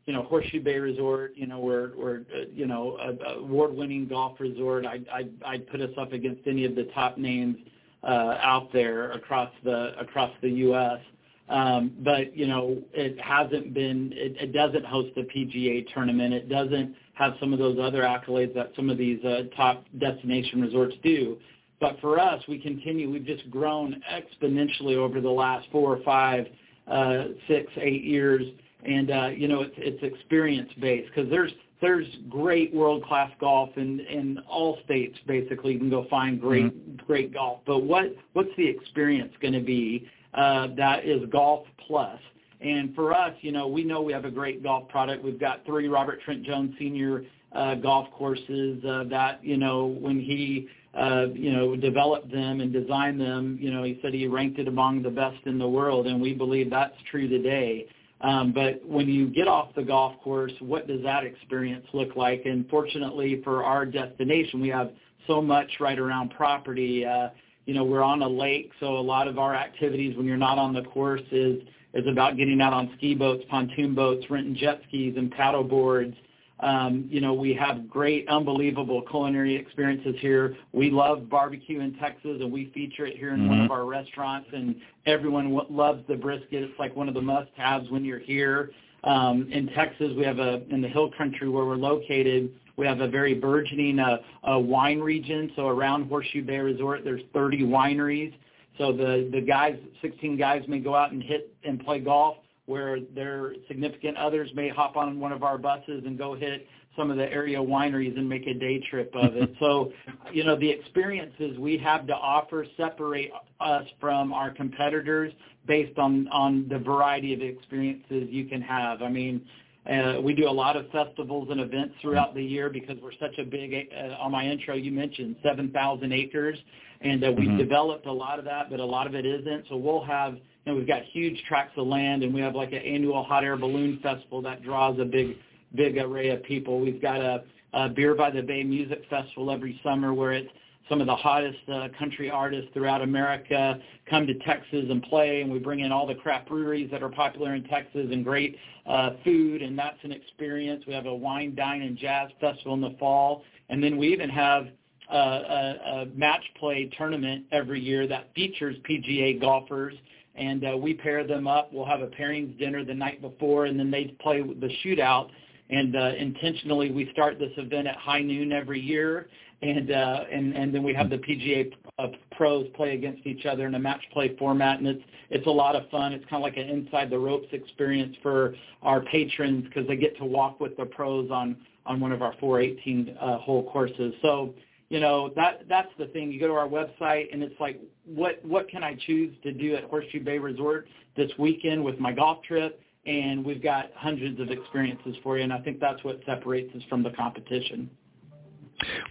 [0.06, 4.40] you know, Horseshoe Bay Resort, you know, we're we're uh, you know, a, award-winning golf
[4.40, 4.86] resort.
[4.86, 7.56] I I I'd put us up against any of the top names
[8.02, 11.00] uh out there across the across the US.
[11.48, 14.12] Um, but you know, it hasn't been.
[14.14, 16.32] It, it doesn't host the PGA tournament.
[16.32, 20.60] It doesn't have some of those other accolades that some of these uh, top destination
[20.60, 21.36] resorts do.
[21.80, 23.10] But for us, we continue.
[23.10, 26.46] We've just grown exponentially over the last four or five
[26.86, 28.42] uh, six, eight years,
[28.84, 33.70] and uh, you know it's it's experience based because there's there's great world class golf
[33.76, 35.18] in in all states.
[35.26, 37.04] Basically, you can go find great mm-hmm.
[37.06, 37.60] great golf.
[37.66, 42.18] But what what's the experience going to be uh, that is golf plus?
[42.60, 45.24] And for us, you know, we know we have a great golf product.
[45.24, 50.20] We've got three Robert Trent Jones Senior uh, golf courses uh, that you know when
[50.20, 53.58] he uh, you know, developed them and designed them.
[53.60, 56.34] You know, he said he ranked it among the best in the world, and we
[56.34, 57.86] believe that's true today.
[58.22, 62.42] Um, but when you get off the golf course, what does that experience look like?
[62.44, 64.92] And fortunately for our destination, we have
[65.26, 67.04] so much right around property.
[67.04, 67.28] Uh,
[67.66, 70.58] you know, we're on a lake, so a lot of our activities when you're not
[70.58, 71.62] on the course is
[71.94, 76.16] is about getting out on ski boats, pontoon boats, renting jet skis and paddle boards.
[76.62, 80.56] Um, you know, we have great, unbelievable culinary experiences here.
[80.72, 83.48] We love barbecue in Texas, and we feature it here in mm-hmm.
[83.48, 86.62] one of our restaurants, and everyone w- loves the brisket.
[86.62, 88.70] It's like one of the must-haves when you're here.
[89.02, 92.52] Um, in Texas, we have a in the hill country where we're located.
[92.76, 94.18] We have a very burgeoning uh,
[94.48, 95.50] uh, wine region.
[95.56, 98.32] So around Horseshoe Bay Resort, there's 30 wineries.
[98.78, 102.36] So the the guys, 16 guys, may go out and hit and play golf
[102.66, 106.66] where their significant others may hop on one of our buses and go hit
[106.96, 109.54] some of the area wineries and make a day trip of it.
[109.60, 109.92] so,
[110.32, 113.30] you know, the experiences we have to offer separate
[113.60, 115.32] us from our competitors
[115.66, 119.02] based on on the variety of experiences you can have.
[119.02, 119.46] I mean,
[119.90, 123.38] uh, we do a lot of festivals and events throughout the year because we're such
[123.38, 123.88] a big.
[123.92, 126.58] Uh, on my intro, you mentioned 7,000 acres,
[127.00, 127.58] and uh, we've mm-hmm.
[127.58, 129.64] developed a lot of that, but a lot of it isn't.
[129.68, 132.72] So we'll have you know, we've got huge tracts of land, and we have like
[132.72, 135.36] an annual hot air balloon festival that draws a big,
[135.74, 136.80] big array of people.
[136.80, 140.50] We've got a, a Beer by the Bay music festival every summer where it's
[140.88, 143.78] some of the hottest uh, country artists throughout America
[144.08, 147.08] come to Texas and play, and we bring in all the craft breweries that are
[147.08, 148.56] popular in Texas and great
[148.86, 150.84] uh, food, and that's an experience.
[150.86, 154.28] We have a wine, dine, and jazz festival in the fall, and then we even
[154.28, 154.68] have
[155.12, 159.94] uh, a, a match play tournament every year that features PGA golfers
[160.34, 161.72] and uh, we pair them up.
[161.72, 165.28] We'll have a pairings dinner the night before, and then they play the shootout.
[165.70, 169.28] And uh, intentionally, we start this event at high noon every year,
[169.62, 173.66] and uh, and and then we have the PGA uh, pros play against each other
[173.66, 176.12] in a match play format, and it's it's a lot of fun.
[176.12, 180.16] It's kind of like an inside the ropes experience for our patrons because they get
[180.18, 181.56] to walk with the pros on
[181.86, 184.12] on one of our 418 uh, hole courses.
[184.22, 184.54] So
[184.92, 186.30] you know that that's the thing.
[186.30, 189.74] You go to our website and it's like, what what can I choose to do
[189.74, 190.86] at Horseshoe Bay Resort
[191.16, 192.78] this weekend with my golf trip?
[193.06, 196.82] And we've got hundreds of experiences for you, and I think that's what separates us
[196.90, 197.90] from the competition.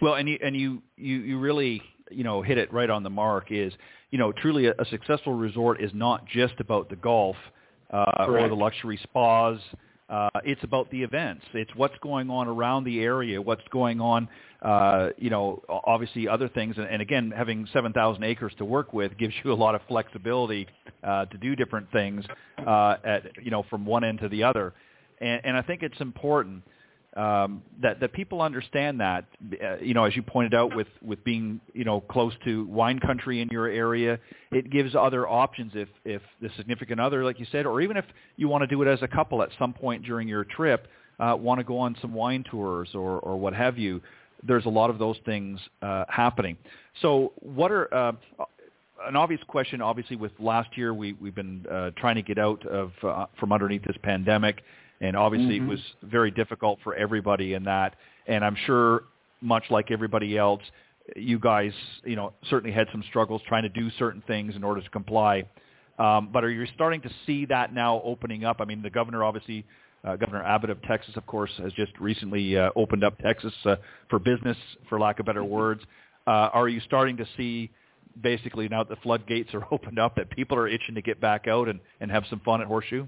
[0.00, 1.82] Well, and you and you you, you really
[2.12, 3.50] you know hit it right on the mark.
[3.50, 3.72] Is
[4.12, 7.36] you know truly a, a successful resort is not just about the golf
[7.90, 9.58] uh, or the luxury spas.
[10.08, 11.42] Uh, it's about the events.
[11.54, 14.28] It's what's going on around the area, what's going on,
[14.62, 16.76] uh, you know, obviously other things.
[16.78, 20.68] And, and again, having 7,000 acres to work with gives you a lot of flexibility
[21.02, 22.24] uh, to do different things
[22.66, 24.72] uh, at, you know, from one end to the other.
[25.20, 26.62] And, and I think it's important.
[27.16, 29.26] um, that that people understand that
[29.62, 32.98] uh, you know as you pointed out with with being you know close to wine
[32.98, 34.18] country in your area
[34.50, 38.06] it gives other options if if the significant other like you said or even if
[38.36, 40.88] you want to do it as a couple at some point during your trip
[41.20, 44.00] uh, want to go on some wine tours or or what have you
[44.42, 46.56] there's a lot of those things uh, happening
[47.00, 48.12] so what are uh,
[49.06, 52.64] an obvious question obviously with last year we we've been uh, trying to get out
[52.66, 54.62] of uh, from underneath this pandemic
[55.02, 55.66] and obviously mm-hmm.
[55.66, 57.96] it was very difficult for everybody in that.
[58.26, 59.02] And I'm sure,
[59.40, 60.62] much like everybody else,
[61.16, 61.72] you guys,
[62.04, 65.42] you know, certainly had some struggles trying to do certain things in order to comply.
[65.98, 68.58] Um, but are you starting to see that now opening up?
[68.60, 69.66] I mean, the governor obviously,
[70.04, 73.76] uh, Governor Abbott of Texas, of course, has just recently uh, opened up Texas uh,
[74.08, 74.56] for business,
[74.88, 75.82] for lack of better words.
[76.26, 77.70] Uh, are you starting to see
[78.20, 81.46] basically now that the floodgates are opened up that people are itching to get back
[81.46, 83.06] out and, and have some fun at Horseshoe?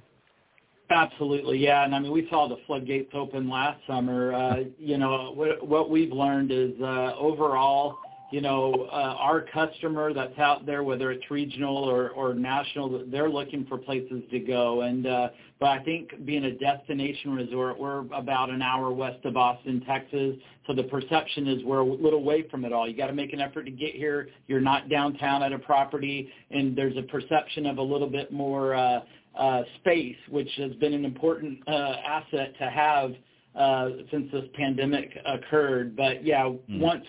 [0.90, 1.84] Absolutely, yeah.
[1.84, 4.34] And I mean, we saw the floodgates open last summer.
[4.34, 7.98] Uh, you know, what, what we've learned is uh, overall,
[8.30, 13.28] you know, uh, our customer that's out there, whether it's regional or, or national, they're
[13.28, 14.82] looking for places to go.
[14.82, 15.28] And uh,
[15.60, 20.36] but I think being a destination resort, we're about an hour west of Austin, Texas.
[20.66, 22.88] So the perception is we're a little away from it all.
[22.88, 24.28] You got to make an effort to get here.
[24.46, 28.74] You're not downtown at a property, and there's a perception of a little bit more.
[28.74, 29.00] Uh,
[29.36, 33.12] uh, space, which has been an important uh, asset to have
[33.56, 35.96] uh, since this pandemic occurred.
[35.96, 36.78] But yeah, mm.
[36.78, 37.04] once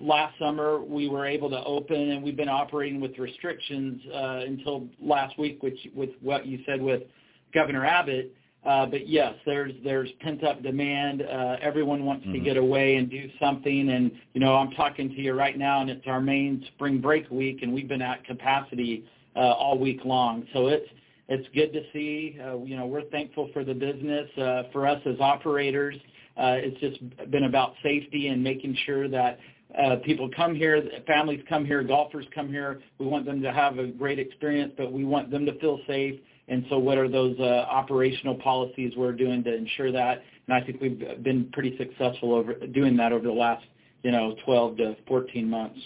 [0.00, 4.86] last summer we were able to open, and we've been operating with restrictions uh, until
[5.00, 7.02] last week, which with what you said with
[7.54, 8.34] Governor Abbott.
[8.64, 11.22] Uh, but yes, there's there's pent up demand.
[11.22, 12.34] Uh, everyone wants mm-hmm.
[12.34, 13.90] to get away and do something.
[13.90, 17.28] And you know, I'm talking to you right now, and it's our main spring break
[17.30, 19.04] week, and we've been at capacity
[19.34, 20.46] uh, all week long.
[20.52, 20.88] So it's
[21.28, 22.38] it's good to see.
[22.40, 24.28] Uh, you know, we're thankful for the business.
[24.36, 25.96] Uh, for us as operators,
[26.36, 29.38] uh, it's just been about safety and making sure that
[29.80, 32.80] uh, people come here, families come here, golfers come here.
[32.98, 36.20] We want them to have a great experience, but we want them to feel safe.
[36.48, 40.22] And so what are those uh, operational policies we're doing to ensure that?
[40.46, 43.64] And I think we've been pretty successful over doing that over the last,
[44.02, 45.78] you know, 12 to 14 months.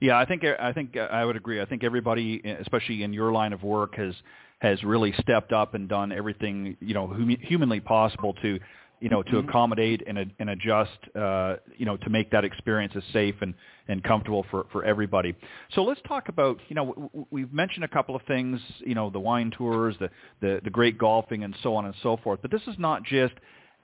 [0.00, 1.60] Yeah, I think I think I would agree.
[1.60, 4.14] I think everybody, especially in your line of work, has
[4.58, 8.58] has really stepped up and done everything you know hum, humanly possible to
[9.02, 9.48] you know to mm-hmm.
[9.48, 13.54] accommodate and, and adjust uh, you know to make that experience as safe and
[13.88, 15.34] and comfortable for for everybody.
[15.74, 19.20] So let's talk about you know we've mentioned a couple of things you know the
[19.20, 20.08] wine tours, the
[20.40, 22.40] the, the great golfing, and so on and so forth.
[22.40, 23.34] But this is not just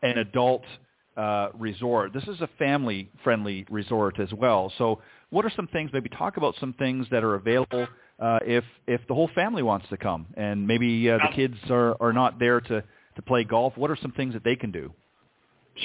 [0.02, 0.62] an adult
[1.16, 2.12] uh, resort.
[2.12, 4.72] This is a family-friendly resort as well.
[4.78, 5.00] So
[5.30, 7.88] what are some things, maybe talk about some things that are available
[8.20, 11.96] uh, if, if the whole family wants to come and maybe uh, the kids are,
[12.00, 12.84] are not there to,
[13.16, 13.76] to play golf.
[13.76, 14.92] What are some things that they can do?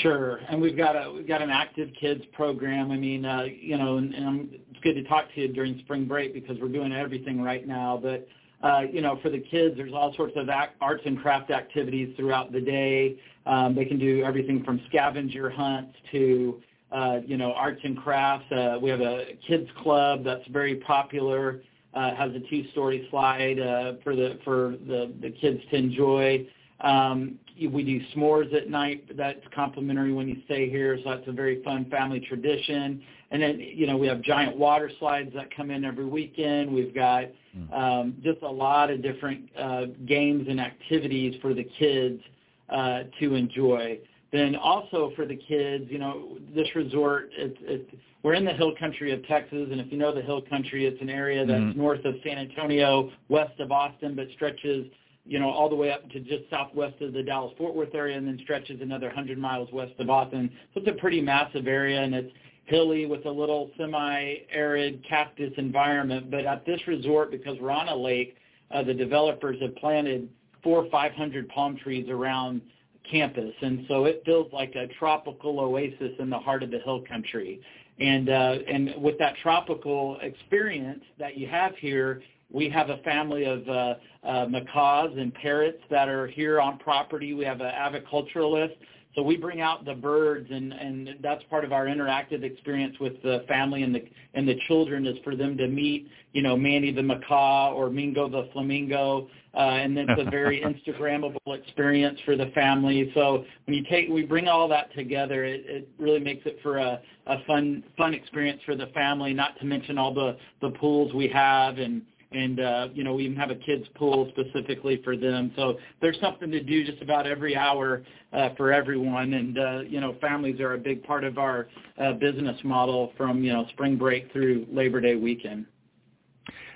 [0.01, 2.91] Sure, and we've got a we've got an active kids program.
[2.91, 6.05] I mean, uh, you know, and, and it's good to talk to you during spring
[6.05, 7.99] break because we're doing everything right now.
[8.01, 8.27] But
[8.63, 12.15] uh, you know, for the kids, there's all sorts of act, arts and craft activities
[12.15, 13.19] throughout the day.
[13.45, 16.61] Um, they can do everything from scavenger hunts to,
[16.91, 18.49] uh, you know, arts and crafts.
[18.51, 21.61] Uh, we have a kids club that's very popular.
[21.93, 26.47] Uh, has a two-story slide uh, for the for the, the kids to enjoy.
[26.81, 27.37] Um,
[27.71, 29.17] we do s'mores at night.
[29.17, 33.01] That's complimentary when you stay here, so that's a very fun family tradition.
[33.31, 36.71] And then, you know, we have giant water slides that come in every weekend.
[36.71, 37.25] We've got
[37.55, 37.73] hmm.
[37.73, 42.21] um, just a lot of different uh, games and activities for the kids
[42.69, 43.99] uh, to enjoy.
[44.31, 47.91] Then also for the kids, you know, this resort, it's, it's,
[48.23, 51.01] we're in the hill country of Texas, and if you know the hill country, it's
[51.01, 51.79] an area that's mm-hmm.
[51.79, 54.87] north of San Antonio, west of Austin, but stretches–
[55.25, 58.27] you know, all the way up to just southwest of the Dallas-Fort Worth area and
[58.27, 60.49] then stretches another 100 miles west of Austin.
[60.73, 62.31] So it's a pretty massive area and it's
[62.65, 66.29] hilly with a little semi-arid cactus environment.
[66.29, 68.35] But at this resort, because we're on a lake,
[68.71, 70.29] uh, the developers have planted
[70.61, 72.61] four or 500 palm trees around
[73.09, 73.53] campus.
[73.61, 77.61] And so it feels like a tropical oasis in the heart of the hill country.
[77.99, 83.45] And, uh, and with that tropical experience that you have here, we have a family
[83.45, 87.33] of uh, uh, macaws and parrots that are here on property.
[87.33, 88.75] We have an aviculturalist.
[89.15, 93.21] So we bring out the birds, and, and that's part of our interactive experience with
[93.21, 94.03] the family and the
[94.33, 98.27] and the children is for them to meet, you know, Manny the macaw or Mingo
[98.27, 103.11] the flamingo, uh, and it's a very Instagrammable experience for the family.
[103.13, 106.77] So when you take, we bring all that together, it, it really makes it for
[106.77, 109.31] a, a fun fun experience for the family.
[109.31, 112.01] Not to mention all the the pools we have and
[112.33, 115.51] and uh, you know we even have a kids pool specifically for them.
[115.55, 119.99] So there's something to do just about every hour uh, for everyone, and uh, you
[119.99, 123.97] know families are a big part of our uh, business model from you know spring
[123.97, 125.65] break through Labor Day weekend.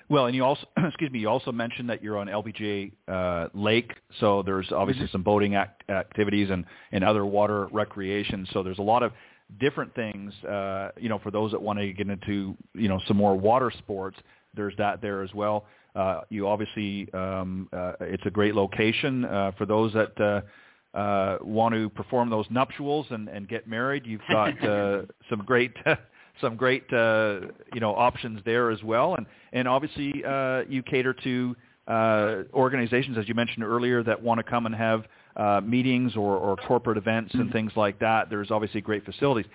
[0.09, 3.93] Well, and you also, excuse me, you also mentioned that you're on LBJ uh, Lake,
[4.19, 5.11] so there's obviously mm-hmm.
[5.11, 8.47] some boating act- activities and, and other water recreation.
[8.53, 9.11] So there's a lot of
[9.59, 13.17] different things, uh, you know, for those that want to get into, you know, some
[13.17, 14.17] more water sports.
[14.57, 15.65] There's that there as well.
[15.95, 21.37] Uh, you obviously, um, uh, it's a great location uh, for those that uh, uh,
[21.41, 24.05] want to perform those nuptials and, and get married.
[24.05, 25.73] You've got uh, some great
[26.41, 27.41] some great uh,
[27.73, 31.55] you know options there as well, and and obviously uh, you cater to
[31.87, 35.05] uh, organizations as you mentioned earlier that want to come and have
[35.37, 38.29] uh, meetings or, or corporate events and things like that.
[38.29, 39.45] There's obviously great facilities.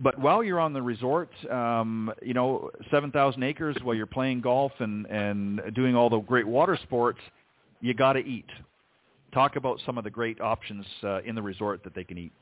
[0.00, 4.72] But while you're on the resort, um, you know, 7,000 acres while you're playing golf
[4.78, 7.18] and, and doing all the great water sports,
[7.80, 8.46] you got to eat.
[9.32, 12.32] Talk about some of the great options uh, in the resort that they can eat.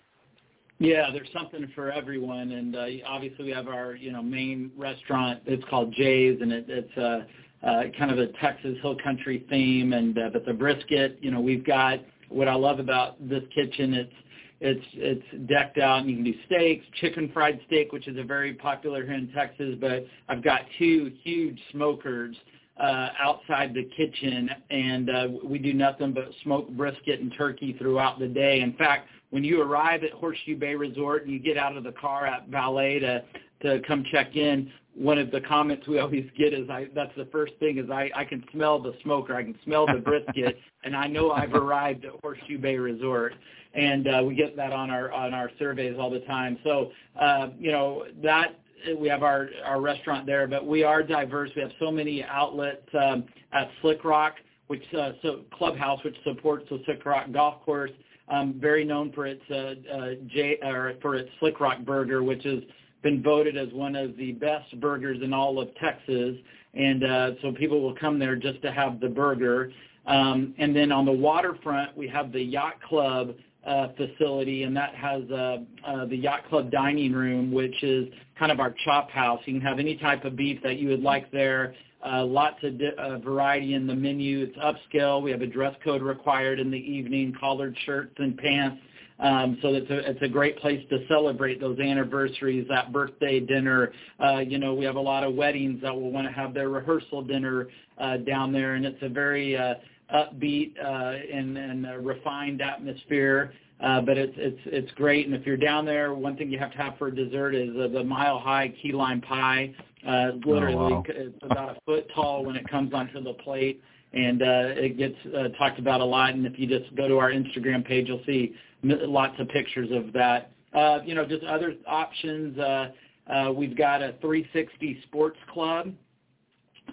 [0.78, 5.40] Yeah, there's something for everyone, and uh, obviously we have our you know main restaurant.
[5.46, 9.94] It's called Jay's, and it, it's uh, uh, kind of a Texas Hill Country theme.
[9.94, 13.94] And uh, but the brisket, you know, we've got what I love about this kitchen.
[13.94, 14.12] It's
[14.60, 18.22] it's it's decked out, and you can do steaks, chicken fried steak, which is a
[18.22, 19.74] very popular here in Texas.
[19.80, 22.36] But I've got two huge smokers
[22.78, 28.18] uh, outside the kitchen, and uh, we do nothing but smoke brisket and turkey throughout
[28.18, 28.60] the day.
[28.60, 31.92] In fact, when you arrive at Horseshoe Bay Resort and you get out of the
[31.92, 33.22] car at valet to
[33.62, 37.26] to come check in, one of the comments we always get is I that's the
[37.26, 40.96] first thing is I I can smell the smoker, I can smell the brisket, and
[40.96, 43.34] I know I've arrived at Horseshoe Bay Resort.
[43.76, 46.58] And uh, we get that on our on our surveys all the time.
[46.64, 46.90] So
[47.20, 48.58] uh, you know that
[48.98, 51.50] we have our our restaurant there, but we are diverse.
[51.54, 54.34] We have so many outlets um, at Slick Rock,
[54.68, 57.90] which uh, so Clubhouse, which supports the Slick Rock Golf Course
[58.28, 62.44] um, very known for its uh, uh, J, or for its Slick Rock Burger, which
[62.44, 62.60] has
[63.02, 66.36] been voted as one of the best burgers in all of Texas.
[66.74, 69.72] And uh, so people will come there just to have the burger.
[70.06, 73.34] Um, and then on the waterfront, we have the Yacht Club
[73.66, 78.52] uh, facility, and that has uh, uh, the Yacht Club dining room, which is kind
[78.52, 79.40] of our chop house.
[79.44, 81.74] You can have any type of beef that you would like there.
[82.06, 84.46] Uh, lots of di- uh, variety in the menu.
[84.48, 85.20] It's upscale.
[85.20, 88.80] We have a dress code required in the evening, collared shirts and pants.
[89.18, 93.92] Um, so it's a, it's a great place to celebrate those anniversaries, that birthday dinner.
[94.22, 96.68] Uh, you know, we have a lot of weddings that will want to have their
[96.68, 97.68] rehearsal dinner
[97.98, 99.74] uh, down there, and it's a very uh,
[100.14, 103.52] upbeat uh, and, and uh, refined atmosphere.
[103.78, 105.26] Uh, but it's it's it's great.
[105.26, 107.88] And if you're down there, one thing you have to have for dessert is uh,
[107.88, 109.74] the mile high key lime pie.
[110.06, 111.04] Uh, literally, oh, wow.
[111.08, 113.82] it's about a foot tall when it comes onto the plate,
[114.14, 116.32] and uh, it gets uh, talked about a lot.
[116.32, 120.10] And if you just go to our Instagram page, you'll see lots of pictures of
[120.14, 120.52] that.
[120.72, 122.58] Uh, you know, just other options.
[122.58, 122.88] Uh,
[123.30, 125.92] uh, we've got a 360 Sports Club.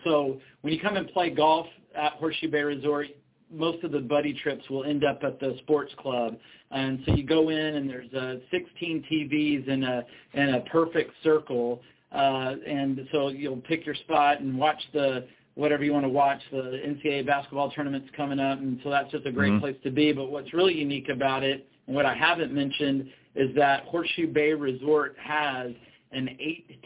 [0.03, 3.07] So when you come and play golf at Horseshoe Bay Resort,
[3.51, 6.37] most of the buddy trips will end up at the sports club.
[6.71, 10.03] And so you go in and there's uh, 16 TVs in a
[10.33, 15.83] in a perfect circle, uh, and so you'll pick your spot and watch the whatever
[15.83, 16.39] you want to watch.
[16.51, 19.61] The NCAA basketball tournament's coming up, and so that's just a great mm-hmm.
[19.61, 20.11] place to be.
[20.13, 24.53] But what's really unique about it, and what I haven't mentioned, is that Horseshoe Bay
[24.53, 25.71] Resort has
[26.13, 26.37] an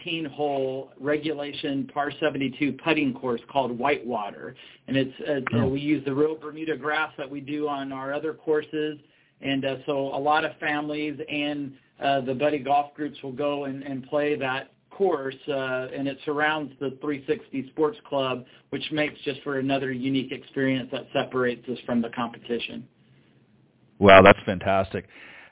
[0.05, 4.55] 18-hole regulation par 72 putting course called Whitewater,
[4.87, 5.67] and it's uh, oh.
[5.67, 8.97] we use the real Bermuda grass that we do on our other courses,
[9.41, 13.65] and uh, so a lot of families and uh, the buddy golf groups will go
[13.65, 19.19] and, and play that course, uh, and it surrounds the 360 Sports Club, which makes
[19.21, 22.87] just for another unique experience that separates us from the competition.
[23.99, 25.05] Wow, that's fantastic.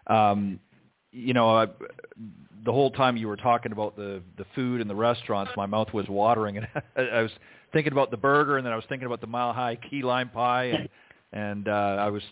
[0.08, 0.60] Um,
[1.12, 1.68] you know, I,
[2.66, 5.94] the whole time you were talking about the the food and the restaurants, my mouth
[5.94, 6.68] was watering, and
[6.98, 7.32] I was
[7.72, 10.30] thinking about the burger, and then I was thinking about the mile high key lime
[10.30, 10.90] pie, and
[11.32, 12.24] and uh, I was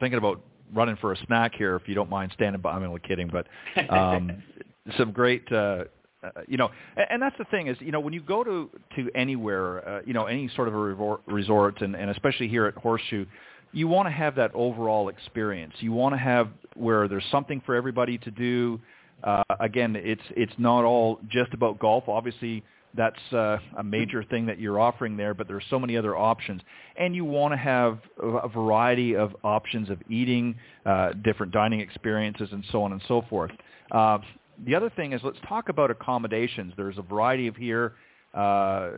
[0.00, 0.40] thinking about
[0.74, 2.72] running for a snack here, if you don't mind standing by.
[2.72, 3.46] I'm only kidding, but
[3.90, 4.42] um,
[4.98, 5.84] some great uh,
[6.22, 8.68] uh, you know, and, and that's the thing is, you know, when you go to
[8.96, 12.74] to anywhere, uh, you know, any sort of a resort, and, and especially here at
[12.74, 13.24] Horseshoe,
[13.72, 15.74] you want to have that overall experience.
[15.78, 18.80] You want to have where there's something for everybody to do.
[19.22, 22.04] Uh, again, it's it's not all just about golf.
[22.08, 22.62] Obviously,
[22.94, 26.62] that's uh, a major thing that you're offering there, but there's so many other options,
[26.96, 30.54] and you want to have a variety of options of eating,
[30.86, 33.50] uh, different dining experiences, and so on and so forth.
[33.90, 34.18] Uh,
[34.66, 36.72] the other thing is let's talk about accommodations.
[36.76, 37.94] There's a variety of here.
[38.34, 38.90] Uh,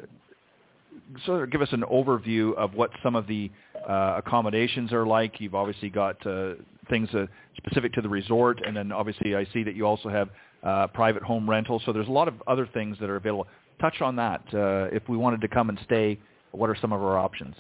[1.24, 3.50] sort of give us an overview of what some of the
[3.88, 5.40] uh, accommodations are like.
[5.40, 6.54] You've obviously got uh,
[6.90, 7.26] things uh,
[7.56, 10.28] specific to the resort, and then obviously I see that you also have
[10.62, 11.82] uh, private home rentals.
[11.86, 13.46] So there's a lot of other things that are available.
[13.80, 14.42] Touch on that.
[14.52, 16.18] Uh, if we wanted to come and stay,
[16.52, 17.54] what are some of our options?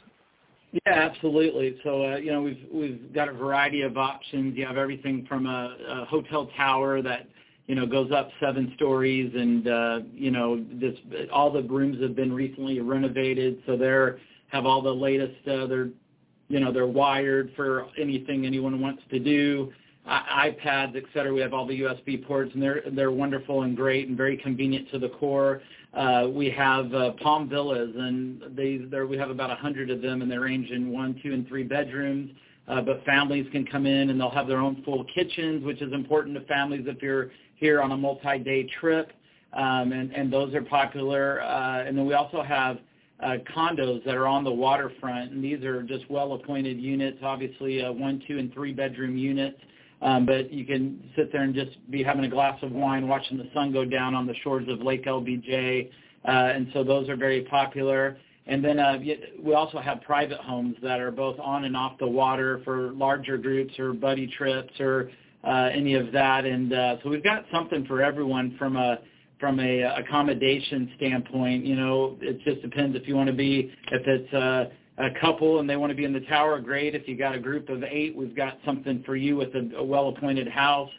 [0.72, 1.78] Yeah, absolutely.
[1.82, 4.56] So uh, you know we've we've got a variety of options.
[4.56, 7.26] You have everything from a, a hotel tower that
[7.66, 10.94] you know goes up seven stories, and uh, you know this
[11.32, 15.46] all the rooms have been recently renovated, so they're have all the latest.
[15.48, 15.88] Uh, they're
[16.50, 19.72] you know they're wired for anything anyone wants to do.
[20.06, 21.32] IPads, et cetera.
[21.32, 24.90] We have all the USB ports, and they're they're wonderful and great and very convenient
[24.90, 25.62] to the core.
[25.94, 30.02] Uh, we have uh, Palm Villas, and they there we have about a hundred of
[30.02, 32.30] them, and they range in one, two, and three bedrooms.
[32.68, 35.92] Uh, but families can come in and they'll have their own full kitchens, which is
[35.92, 39.12] important to families if you're here on a multi-day trip,
[39.54, 41.42] um, and, and those are popular.
[41.42, 42.78] Uh, and then we also have
[43.22, 47.92] uh, condos that are on the waterfront, and these are just well-appointed units, obviously uh,
[47.92, 49.58] one, two, and three-bedroom units.
[50.02, 53.36] Um, but you can sit there and just be having a glass of wine, watching
[53.36, 55.90] the sun go down on the shores of Lake LBJ,
[56.26, 58.16] uh, and so those are very popular.
[58.46, 58.98] And then uh,
[59.42, 63.36] we also have private homes that are both on and off the water for larger
[63.36, 65.10] groups or buddy trips or
[65.44, 66.44] uh, any of that.
[66.44, 68.98] And uh, so we've got something for everyone from a
[69.40, 71.64] from a accommodation standpoint.
[71.64, 74.66] You know, it just depends if you want to be if it's uh,
[74.98, 76.94] a couple and they want to be in the tower, great.
[76.94, 79.82] If you got a group of eight, we've got something for you with a, a
[79.82, 80.90] well-appointed house,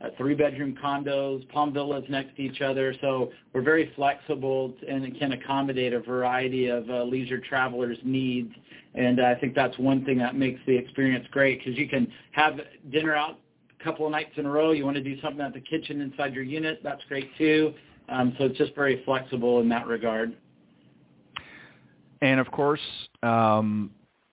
[0.00, 2.94] uh, three-bedroom condos, palm villas next to each other.
[3.00, 8.52] So we're very flexible and it can accommodate a variety of uh, leisure travelers' needs.
[8.94, 12.10] And uh, I think that's one thing that makes the experience great because you can
[12.32, 12.60] have
[12.92, 13.38] dinner out
[13.78, 14.70] a couple of nights in a row.
[14.70, 17.74] You want to do something at the kitchen inside your unit, that's great too.
[18.08, 20.34] Um, so it's just very flexible in that regard.
[22.20, 22.80] And of course,
[23.22, 23.90] um,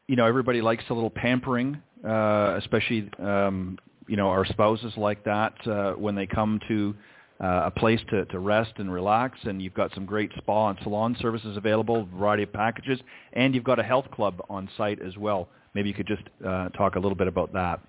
[0.08, 3.78] you know, everybody likes a little pampering, uh, especially, um,
[4.08, 6.96] you know, our spouses like that uh, when they come to
[7.44, 9.38] uh, a place to, to rest and relax.
[9.44, 13.00] And you've got some great spa and salon services available, variety of packages,
[13.34, 15.50] and you've got a health club on site as well.
[15.74, 16.24] Maybe you could just
[16.78, 17.82] talk a little bit about that.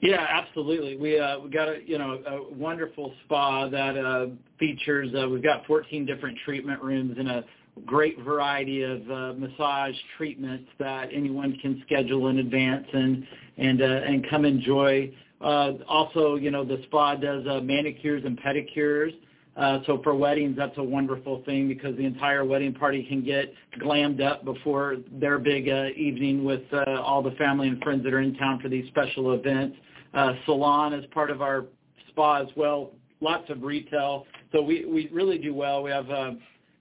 [0.00, 0.96] Yeah, absolutely.
[0.96, 4.26] We uh, we got a you know a wonderful spa that uh,
[4.58, 5.10] features.
[5.14, 7.44] Uh, we've got 14 different treatment rooms and a
[7.84, 13.26] great variety of uh, massage treatments that anyone can schedule in advance and
[13.58, 15.12] and uh, and come enjoy.
[15.40, 19.12] Uh, also, you know, the spa does uh, manicures and pedicures.
[19.56, 23.52] Uh, so for weddings, that's a wonderful thing because the entire wedding party can get
[23.82, 28.14] glammed up before their big uh, evening with uh, all the family and friends that
[28.14, 29.76] are in town for these special events.
[30.14, 31.66] Uh, salon is part of our
[32.08, 32.92] spa as well.
[33.20, 34.26] Lots of retail.
[34.52, 35.82] So we, we really do well.
[35.82, 36.32] We have uh,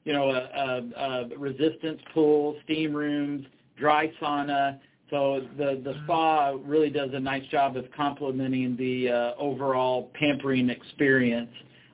[0.10, 3.46] you know, a, a, a resistance pool, steam rooms,
[3.78, 4.80] dry sauna.
[5.10, 10.70] So the the spa really does a nice job of complementing the uh, overall pampering
[10.70, 11.52] experience.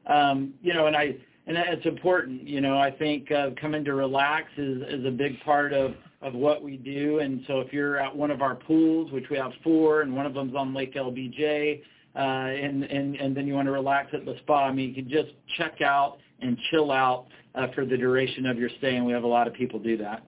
[0.08, 1.16] Um, you know, and I
[1.48, 2.48] and it's important.
[2.48, 5.94] You know, I think uh, coming to relax is is a big part of
[6.26, 7.20] of what we do.
[7.20, 10.26] And so if you're at one of our pools, which we have four, and one
[10.26, 11.82] of them's on Lake LBJ,
[12.16, 14.96] uh, and and and then you want to relax at the spa, I mean, you
[14.96, 19.06] can just check out and chill out uh, for the duration of your stay, and
[19.06, 20.26] we have a lot of people do that.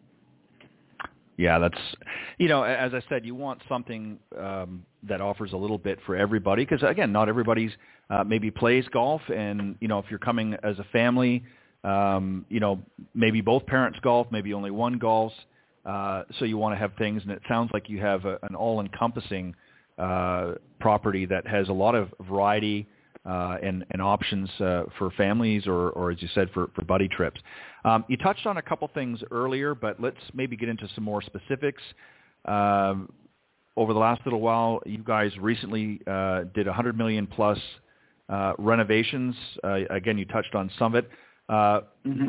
[1.38, 1.80] Yeah, that's
[2.38, 6.16] you know, as I said, you want something um, that offers a little bit for
[6.16, 7.72] everybody because again, not everybody's
[8.12, 11.44] uh, maybe plays golf, and you know, if you're coming as a family,
[11.84, 12.80] um, you know,
[13.16, 15.32] maybe both parents golf, maybe only one golfs.
[15.32, 15.44] Uh,
[16.40, 19.56] so you want to have things, and it sounds like you have a, an all-encompassing
[19.98, 22.88] uh, property that has a lot of variety
[23.26, 27.08] uh, and, and options uh, for families or, or, as you said, for, for buddy
[27.08, 27.42] trips.
[27.84, 31.22] Um, you touched on a couple things earlier, but let's maybe get into some more
[31.22, 31.82] specifics.
[32.46, 33.12] Um,
[33.76, 37.60] over the last little while, you guys recently uh, did 100 million plus
[38.30, 39.36] uh, renovations.
[39.64, 41.12] Uh, again, you touched on some of it.
[41.50, 42.28] Uh, mm-hmm.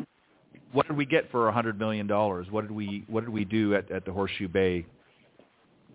[0.73, 2.47] What did we get for a 100 million dollars?
[2.51, 4.87] What did we What did we do at, at the Horseshoe Bay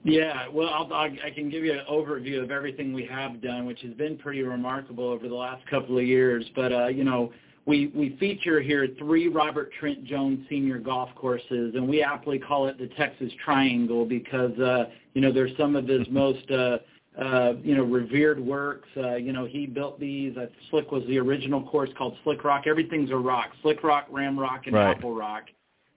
[0.05, 3.79] yeah, well, I'll, I can give you an overview of everything we have done, which
[3.81, 6.45] has been pretty remarkable over the last couple of years.
[6.55, 7.31] But uh, you know,
[7.65, 12.67] we we feature here three Robert Trent Jones Senior golf courses, and we aptly call
[12.67, 16.79] it the Texas Triangle because uh, you know there's some of his most uh,
[17.19, 18.87] uh, you know revered works.
[18.97, 20.35] Uh, you know, he built these.
[20.37, 22.63] Uh, Slick was the original course called Slick Rock.
[22.67, 24.97] Everything's a rock: Slick Rock, Ram Rock, and right.
[24.97, 25.43] Apple Rock.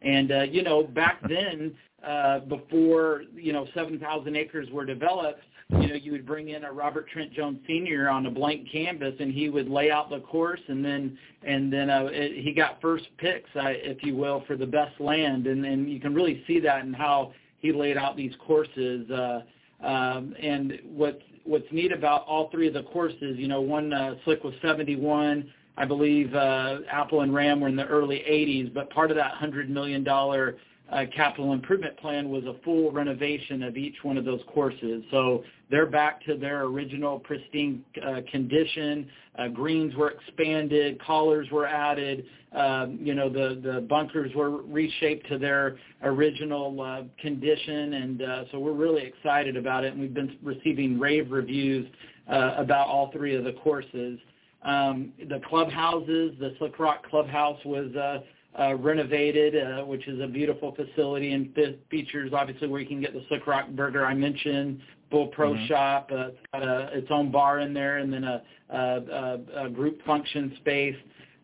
[0.02, 1.74] And uh, you know, back then
[2.06, 5.40] uh, before you know 7,000 acres were developed,
[5.70, 8.09] you know, you would bring in a Robert Trent Jones Sr.
[8.09, 11.90] on a blank canvas, and he would lay out the course, and then and then
[11.90, 15.64] uh, it, he got first picks, uh, if you will, for the best land, and
[15.64, 19.10] and you can really see that in how he laid out these courses.
[19.10, 19.40] Uh,
[19.82, 24.16] um, and what's what's neat about all three of the courses, you know, one uh,
[24.24, 25.48] slick was 71.
[25.76, 29.32] I believe uh, Apple and Ram were in the early 80s, but part of that
[29.34, 30.04] $100 million
[31.14, 35.02] capital improvement plan was a full renovation of each one of those courses.
[35.10, 39.08] So they're back to their original pristine uh, condition.
[39.36, 42.24] Uh, greens were expanded, collars were added.
[42.52, 48.44] Um, you know, the the bunkers were reshaped to their original uh, condition, and uh,
[48.52, 49.92] so we're really excited about it.
[49.92, 51.86] And we've been receiving rave reviews
[52.30, 54.18] uh, about all three of the courses.
[54.62, 58.20] Um, the clubhouses, the Slick Rock Clubhouse was uh, uh,
[58.78, 61.54] renovated, uh, which is a beautiful facility and
[61.90, 64.80] features obviously where you can get the Slick Rock Burger I mentioned,
[65.10, 65.66] Bull Pro mm-hmm.
[65.66, 69.70] Shop, uh, it's got a, its own bar in there, and then a, a, a
[69.70, 70.96] group function space.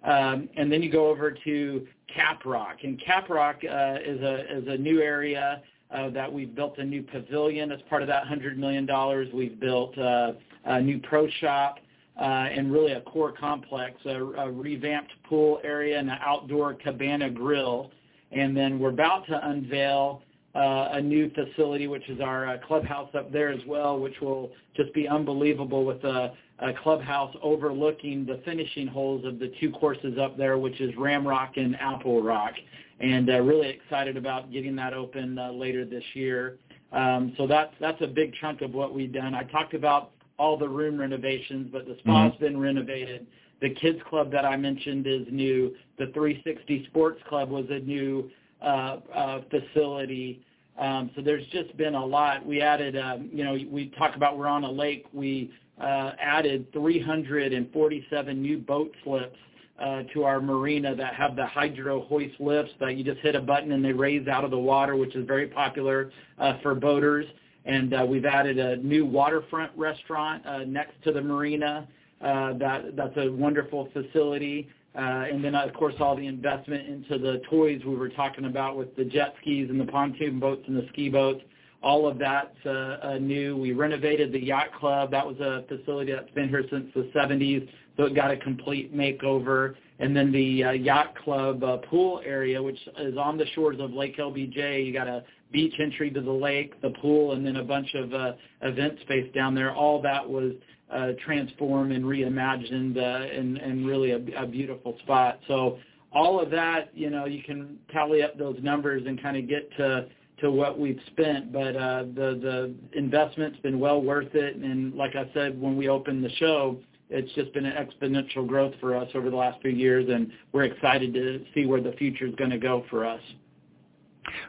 [0.04, 4.58] Um, and then you go over to Cap Rock, and Cap Rock uh, is a
[4.58, 5.62] is a new area
[5.92, 9.28] uh, that we've built a new pavilion as part of that hundred million dollars.
[9.32, 10.32] We've built uh,
[10.64, 11.82] a new pro shop uh,
[12.20, 17.90] and really a core complex, a, a revamped pool area and an outdoor cabana grill.
[18.32, 20.22] And then we're about to unveil
[20.54, 24.50] uh, a new facility, which is our uh, clubhouse up there as well, which will
[24.76, 30.18] just be unbelievable with a, a clubhouse overlooking the finishing holes of the two courses
[30.18, 32.52] up there, which is Ramrock and Apple Rock.
[33.00, 36.58] And uh, really excited about getting that open uh, later this year.
[36.92, 39.34] Um, so that's that's a big chunk of what we've done.
[39.34, 42.44] I talked about all the room renovations, but the spa's mm-hmm.
[42.44, 43.26] been renovated.
[43.60, 45.74] The kids club that I mentioned is new.
[45.98, 48.28] The 360 Sports Club was a new
[48.60, 50.44] uh, uh, facility.
[50.78, 52.44] Um, so there's just been a lot.
[52.44, 55.06] We added, um, you know, we talk about we're on a lake.
[55.12, 59.38] We uh, added 347 new boat slips
[59.80, 63.40] uh, to our marina that have the hydro hoist lifts that you just hit a
[63.40, 67.26] button and they raise out of the water, which is very popular uh, for boaters
[67.64, 71.86] and uh, we've added a new waterfront restaurant uh, next to the marina.
[72.20, 74.68] Uh, that that's a wonderful facility.
[74.94, 78.76] Uh, and then, of course, all the investment into the toys we were talking about
[78.76, 81.42] with the jet skis and the pontoon boats and the ski boats.
[81.82, 83.56] All of that's uh, uh, new.
[83.56, 85.10] We renovated the yacht club.
[85.10, 88.94] That was a facility that's been here since the 70s, so it got a complete
[88.94, 89.74] makeover.
[89.98, 93.92] And then the uh, yacht club uh, pool area, which is on the shores of
[93.92, 97.64] Lake LBJ, you got a beach entry to the lake, the pool, and then a
[97.64, 99.74] bunch of uh, event space down there.
[99.74, 100.52] All that was
[100.92, 105.40] uh, transformed and reimagined, uh, and, and really a, a beautiful spot.
[105.48, 105.78] So
[106.12, 109.74] all of that, you know, you can tally up those numbers and kind of get
[109.76, 110.06] to
[110.40, 111.52] to what we've spent.
[111.52, 115.88] But uh, the the investment's been well worth it, and like I said when we
[115.88, 116.78] opened the show.
[117.14, 120.62] It's just been an exponential growth for us over the last few years, and we're
[120.62, 123.20] excited to see where the future is going to go for us.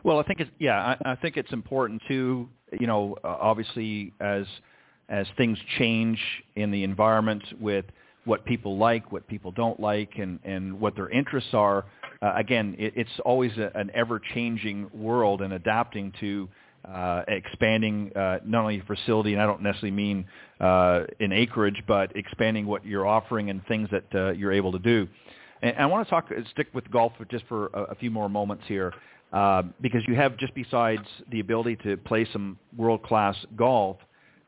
[0.03, 2.49] Well, I think it's yeah, I, I think it's important too.
[2.79, 4.45] You know, uh, obviously as
[5.09, 6.19] as things change
[6.55, 7.85] in the environment with
[8.25, 11.85] what people like, what people don't like, and and what their interests are.
[12.21, 16.47] Uh, again, it, it's always a, an ever-changing world and adapting to
[16.85, 20.25] uh, expanding uh, not only facility, and I don't necessarily mean
[20.59, 24.79] uh, in acreage, but expanding what you're offering and things that uh, you're able to
[24.79, 25.07] do.
[25.61, 28.63] And I want to talk, stick with golf just for a, a few more moments
[28.67, 28.93] here.
[29.33, 31.01] Uh, because you have just besides
[31.31, 33.97] the ability to play some world-class golf,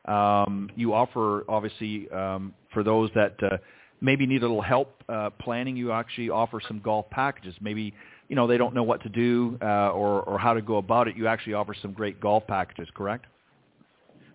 [0.04, 3.56] um, you offer obviously um, for those that uh,
[4.00, 5.76] maybe need a little help uh, planning.
[5.76, 7.54] You actually offer some golf packages.
[7.60, 7.92] Maybe
[8.28, 11.08] you know they don't know what to do uh, or or how to go about
[11.08, 11.16] it.
[11.16, 13.26] You actually offer some great golf packages, correct?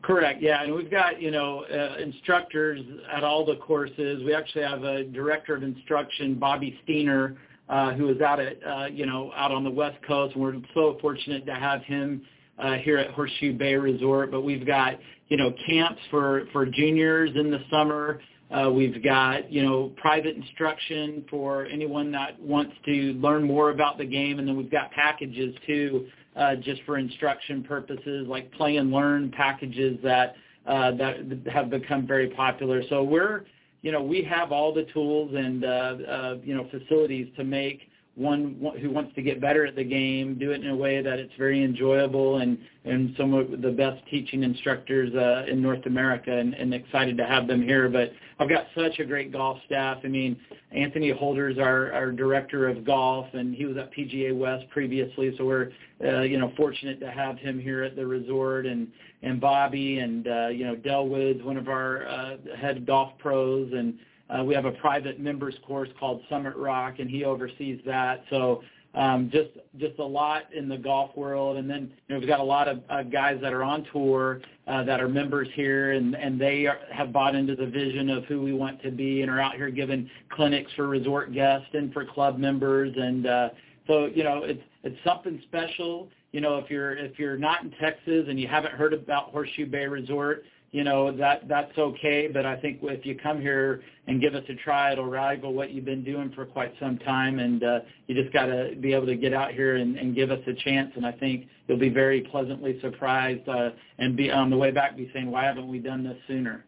[0.02, 0.42] Correct.
[0.42, 4.24] Yeah, and we've got you know uh, instructors at all the courses.
[4.26, 7.38] We actually have a director of instruction, Bobby Steiner,
[7.72, 10.36] uh, who is out at uh, you know out on the West Coast.
[10.36, 12.22] We're so fortunate to have him
[12.60, 14.30] uh, here at Horseshoe Bay Resort.
[14.30, 15.00] But we've got
[15.30, 18.22] you know camps for for juniors in the summer.
[18.52, 23.98] Uh, we've got you know private instruction for anyone that wants to learn more about
[23.98, 28.76] the game, and then we've got packages too, uh, just for instruction purposes, like play
[28.76, 30.36] and learn packages that
[30.68, 31.16] uh, that
[31.50, 32.84] have become very popular.
[32.90, 33.46] So we're
[33.82, 37.91] you know, we have all the tools and, uh, uh, you know, facilities to make
[38.22, 41.20] one who wants to get better at the game, do it in a way that
[41.20, 46.32] it's very enjoyable, and and some of the best teaching instructors uh, in North America,
[46.36, 47.90] and, and excited to have them here.
[47.90, 50.00] But I've got such a great golf staff.
[50.04, 50.36] I mean,
[50.72, 55.46] Anthony Holder's our our director of golf, and he was at PGA West previously, so
[55.46, 55.72] we're
[56.04, 58.88] uh, you know fortunate to have him here at the resort, and
[59.24, 63.72] and Bobby, and uh, you know Del Woods, one of our uh, head golf pros,
[63.74, 63.98] and
[64.32, 68.24] uh, we have a private members course called Summit Rock, and he oversees that.
[68.30, 68.62] So
[68.94, 72.42] um, just just a lot in the golf world, and then you know we've got
[72.42, 76.14] a lot of uh, guys that are on tour uh, that are members here, and
[76.16, 79.32] and they are, have bought into the vision of who we want to be, and
[79.32, 83.50] are out here giving clinics for resort guests and for club members, and uh,
[83.88, 86.10] so you know it's it's something special.
[86.34, 89.68] You know if you're if you're not in Texas and you haven't heard about Horseshoe
[89.68, 94.22] Bay Resort, you know that that's okay but i think if you come here and
[94.22, 97.64] give us a try it'll rival what you've been doing for quite some time and
[97.64, 100.40] uh you just got to be able to get out here and, and give us
[100.48, 103.70] a chance and i think you'll be very pleasantly surprised uh
[104.00, 106.66] and be on the way back be saying why haven't we done this sooner?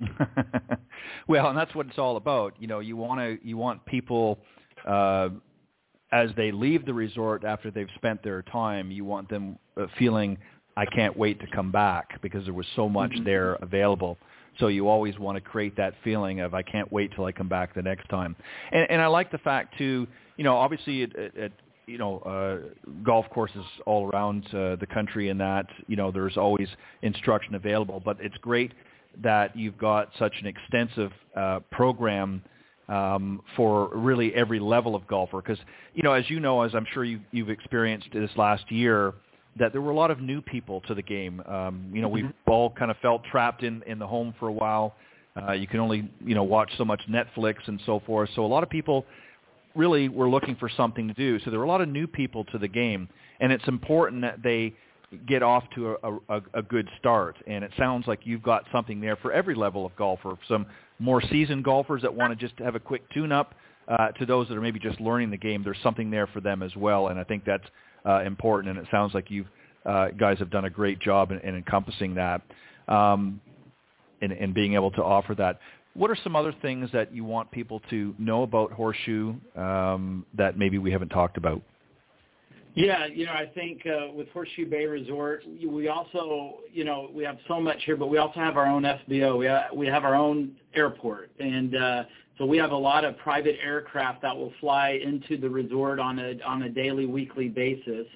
[1.28, 2.54] Well and that's what it's all about.
[2.58, 4.40] You know you want to you want people
[4.86, 5.30] uh
[6.10, 10.36] as they leave the resort after they've spent their time you want them uh, feeling
[10.76, 13.24] I can't wait to come back because there was so much mm-hmm.
[13.24, 14.18] there available.
[14.58, 17.48] So you always want to create that feeling of I can't wait till I come
[17.48, 18.36] back the next time.
[18.70, 21.52] And, and I like the fact too, you know, obviously at, at
[21.86, 26.36] you know uh, golf courses all around uh, the country and that you know there's
[26.36, 26.68] always
[27.02, 28.72] instruction available, but it's great
[29.22, 32.42] that you've got such an extensive uh, program
[32.88, 35.42] um, for really every level of golfer.
[35.42, 35.58] Because
[35.94, 39.14] you know, as you know, as I'm sure you, you've experienced this last year
[39.58, 41.40] that there were a lot of new people to the game.
[41.46, 42.50] Um, you know, we've mm-hmm.
[42.50, 44.94] all kind of felt trapped in in the home for a while.
[45.36, 48.30] Uh, you can only you know watch so much Netflix and so forth.
[48.34, 49.04] So a lot of people
[49.74, 51.38] really were looking for something to do.
[51.40, 53.08] So there were a lot of new people to the game,
[53.40, 54.74] and it's important that they
[55.26, 57.36] get off to a, a, a good start.
[57.46, 60.36] And it sounds like you've got something there for every level of golfer.
[60.48, 60.66] Some
[60.98, 63.54] more seasoned golfers that want to just have a quick tune-up.
[63.88, 66.62] Uh, to those that are maybe just learning the game, there's something there for them
[66.62, 67.08] as well.
[67.08, 67.64] And I think that's
[68.06, 69.44] uh, important, and it sounds like you
[69.86, 72.42] uh, guys have done a great job in, in encompassing that
[72.88, 73.40] um,
[74.20, 75.58] and, and being able to offer that.
[75.94, 80.56] What are some other things that you want people to know about Horseshoe um, that
[80.56, 81.60] maybe we haven't talked about?
[82.74, 87.22] Yeah, you know, I think uh, with Horseshoe Bay Resort, we also, you know, we
[87.24, 89.38] have so much here, but we also have our own FBO.
[89.38, 92.04] We have, we have our own airport, and uh,
[92.38, 96.18] so we have a lot of private aircraft that will fly into the resort on
[96.18, 98.06] a on a daily, weekly basis.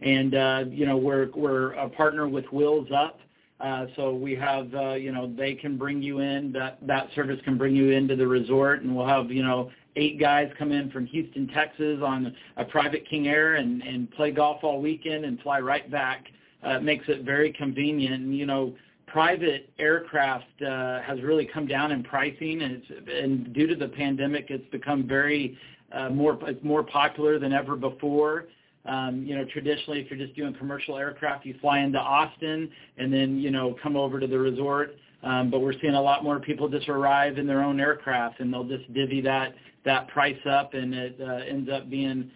[0.00, 3.20] And uh, you know, we're we're a partner with Wheels Up.
[3.58, 6.52] Uh, so we have, uh, you know, they can bring you in.
[6.52, 10.20] That that service can bring you into the resort, and we'll have, you know, eight
[10.20, 14.62] guys come in from Houston, Texas, on a private King Air and and play golf
[14.62, 16.26] all weekend and fly right back.
[16.62, 18.14] Uh, makes it very convenient.
[18.14, 18.74] And, you know,
[19.06, 23.88] private aircraft uh, has really come down in pricing, and, it's, and due to the
[23.88, 25.56] pandemic, it's become very
[25.92, 28.46] uh, more it's more popular than ever before.
[28.84, 33.12] Um, you know, traditionally, if you're just doing commercial aircraft, you fly into Austin and
[33.12, 34.96] then you know come over to the resort.
[35.22, 38.52] Um, but we're seeing a lot more people just arrive in their own aircraft, and
[38.52, 39.54] they'll just divvy that
[39.84, 42.30] that price up, and it uh, ends up being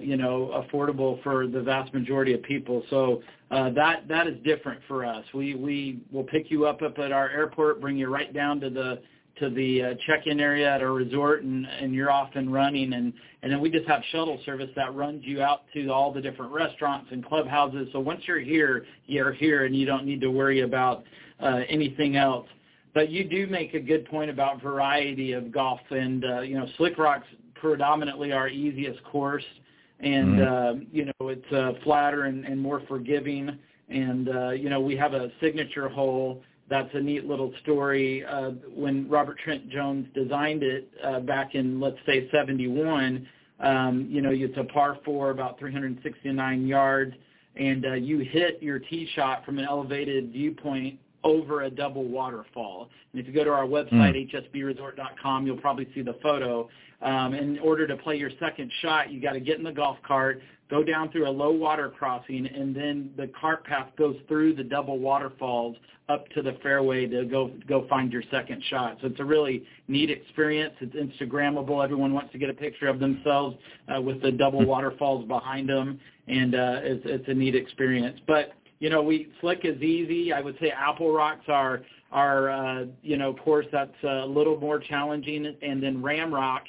[0.00, 2.82] you know, affordable for the vast majority of people.
[2.90, 5.24] So uh, that that is different for us.
[5.32, 8.70] We we will pick you up up at our airport, bring you right down to
[8.70, 9.00] the
[9.38, 12.92] to the uh, check-in area at our resort, and and you're off and running.
[12.92, 13.12] And
[13.42, 16.52] and then we just have shuttle service that runs you out to all the different
[16.52, 17.88] restaurants and clubhouses.
[17.92, 21.04] So once you're here, you're here, and you don't need to worry about
[21.40, 22.46] uh, anything else.
[22.94, 26.66] But you do make a good point about variety of golf, and uh, you know,
[26.76, 27.26] Slick Rock's
[27.64, 29.44] predominantly our easiest course,
[30.00, 30.80] and mm-hmm.
[30.80, 33.58] uh, you know it's uh, flatter and, and more forgiving.
[33.88, 38.24] And uh, you know we have a signature hole that's a neat little story.
[38.24, 43.26] Uh, when Robert Trent Jones designed it uh, back in let's say '71,
[43.60, 47.14] um, you know it's a par four, about 369 yards,
[47.56, 52.88] and uh, you hit your tee shot from an elevated viewpoint over a double waterfall.
[53.12, 54.54] And if you go to our website, mm.
[54.54, 56.68] hsbresort.com, you'll probably see the photo.
[57.02, 59.98] Um, in order to play your second shot, you got to get in the golf
[60.06, 60.40] cart,
[60.70, 64.64] go down through a low water crossing, and then the cart path goes through the
[64.64, 65.76] double waterfalls
[66.08, 68.98] up to the fairway to go go find your second shot.
[69.00, 70.74] So it's a really neat experience.
[70.80, 71.82] It's Instagrammable.
[71.82, 73.56] Everyone wants to get a picture of themselves
[73.94, 75.98] uh, with the double waterfalls behind them,
[76.28, 78.20] and uh, it's, it's a neat experience.
[78.26, 78.52] But
[78.84, 80.30] you know, we slick is easy.
[80.30, 81.80] I would say Apple Rocks are
[82.12, 86.60] are uh, you know course that's a little more challenging, and then Ramrock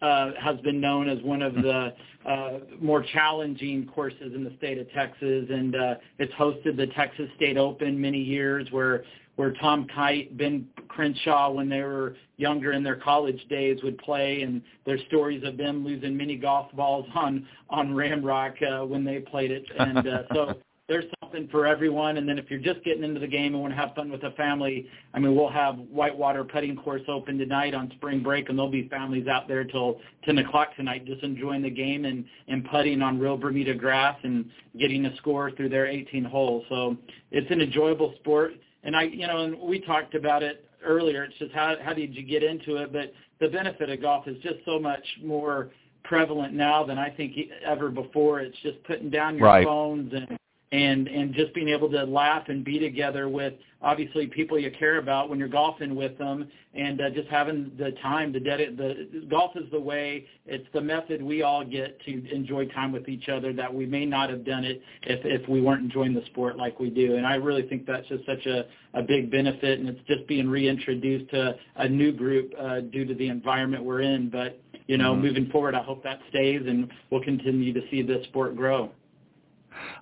[0.00, 1.92] uh, has been known as one of the
[2.24, 7.28] uh, more challenging courses in the state of Texas, and uh, it's hosted the Texas
[7.34, 9.02] State Open many years, where
[9.34, 14.42] where Tom Kite, Ben Crenshaw, when they were younger in their college days, would play,
[14.42, 19.18] and there's stories of them losing mini golf balls on on Ramrock uh, when they
[19.18, 20.54] played it, and uh, so
[20.88, 22.18] there's something for everyone.
[22.18, 24.20] And then if you're just getting into the game and want to have fun with
[24.20, 28.58] the family, I mean, we'll have Whitewater Putting Course open tonight on spring break, and
[28.58, 32.68] there'll be families out there till 10 o'clock tonight just enjoying the game and, and
[32.68, 36.64] putting on real Bermuda grass and getting a score through their 18 holes.
[36.68, 36.96] So
[37.30, 38.52] it's an enjoyable sport.
[38.82, 41.24] And I, you know, and we talked about it earlier.
[41.24, 42.92] It's just how how did you get into it?
[42.92, 45.70] But the benefit of golf is just so much more
[46.02, 47.34] prevalent now than I think
[47.64, 48.40] ever before.
[48.40, 49.64] It's just putting down your right.
[49.64, 50.38] phones and
[50.74, 54.98] and and just being able to laugh and be together with obviously people you care
[54.98, 59.26] about when you're golfing with them and uh, just having the time to dedicate the
[59.30, 63.28] golf is the way it's the method we all get to enjoy time with each
[63.28, 66.56] other that we may not have done it if if we weren't enjoying the sport
[66.56, 67.16] like we do.
[67.16, 68.64] And I really think that's just such a
[68.94, 73.14] a big benefit and it's just being reintroduced to a new group uh, due to
[73.14, 74.28] the environment we're in.
[74.28, 75.22] But you know mm-hmm.
[75.22, 78.90] moving forward I hope that stays and we'll continue to see this sport grow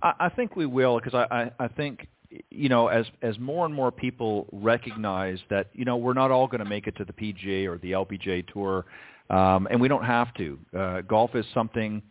[0.02, 1.26] I, I think we will because I,
[1.58, 2.06] I, I think
[2.50, 6.46] you know as as more and more people recognize that you know we're not all
[6.46, 8.84] going to make it to the PGA or the LPGA tour,
[9.30, 10.58] um, and we don't have to.
[10.76, 12.02] Uh, golf is something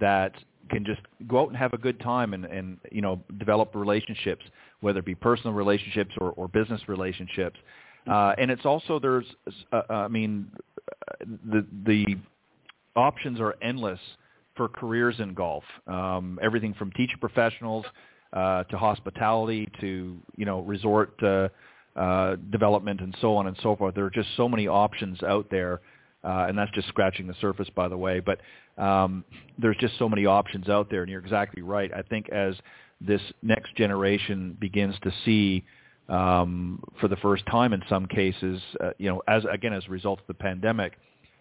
[0.00, 0.32] that
[0.70, 4.44] can just go out and have a good time and and you know develop relationships,
[4.80, 7.58] whether it be personal relationships or, or business relationships.
[8.10, 9.26] Uh, and it's also there's
[9.72, 10.50] uh, I mean
[11.20, 12.16] the the
[12.96, 14.00] options are endless
[14.58, 15.64] for careers in golf.
[15.86, 17.86] Um, everything from teaching professionals
[18.34, 21.48] uh, to hospitality to you know resort uh,
[21.96, 23.94] uh, development and so on and so forth.
[23.94, 25.80] There are just so many options out there,
[26.22, 28.20] uh, and that's just scratching the surface, by the way.
[28.20, 28.40] But
[28.76, 29.24] um,
[29.58, 31.90] there's just so many options out there, and you're exactly right.
[31.94, 32.54] I think as
[33.00, 35.64] this next generation begins to see
[36.08, 39.90] um, for the first time in some cases, uh, you know, as again as a
[39.90, 40.98] result of the pandemic,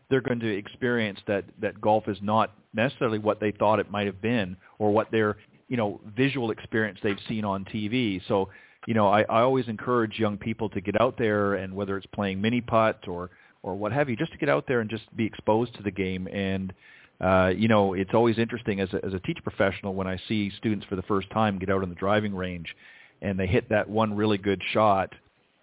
[0.10, 4.06] they're going to experience that that golf is not necessarily what they thought it might
[4.06, 8.22] have been or what their you know visual experience they've seen on TV.
[8.28, 8.50] So
[8.86, 12.08] you know I, I always encourage young people to get out there and whether it's
[12.08, 13.30] playing mini putt or
[13.64, 15.92] or what have you, just to get out there and just be exposed to the
[15.92, 16.28] game.
[16.28, 16.74] And
[17.20, 20.52] uh, you know it's always interesting as a, as a teacher professional when I see
[20.58, 22.76] students for the first time get out on the driving range
[23.22, 25.14] and they hit that one really good shot.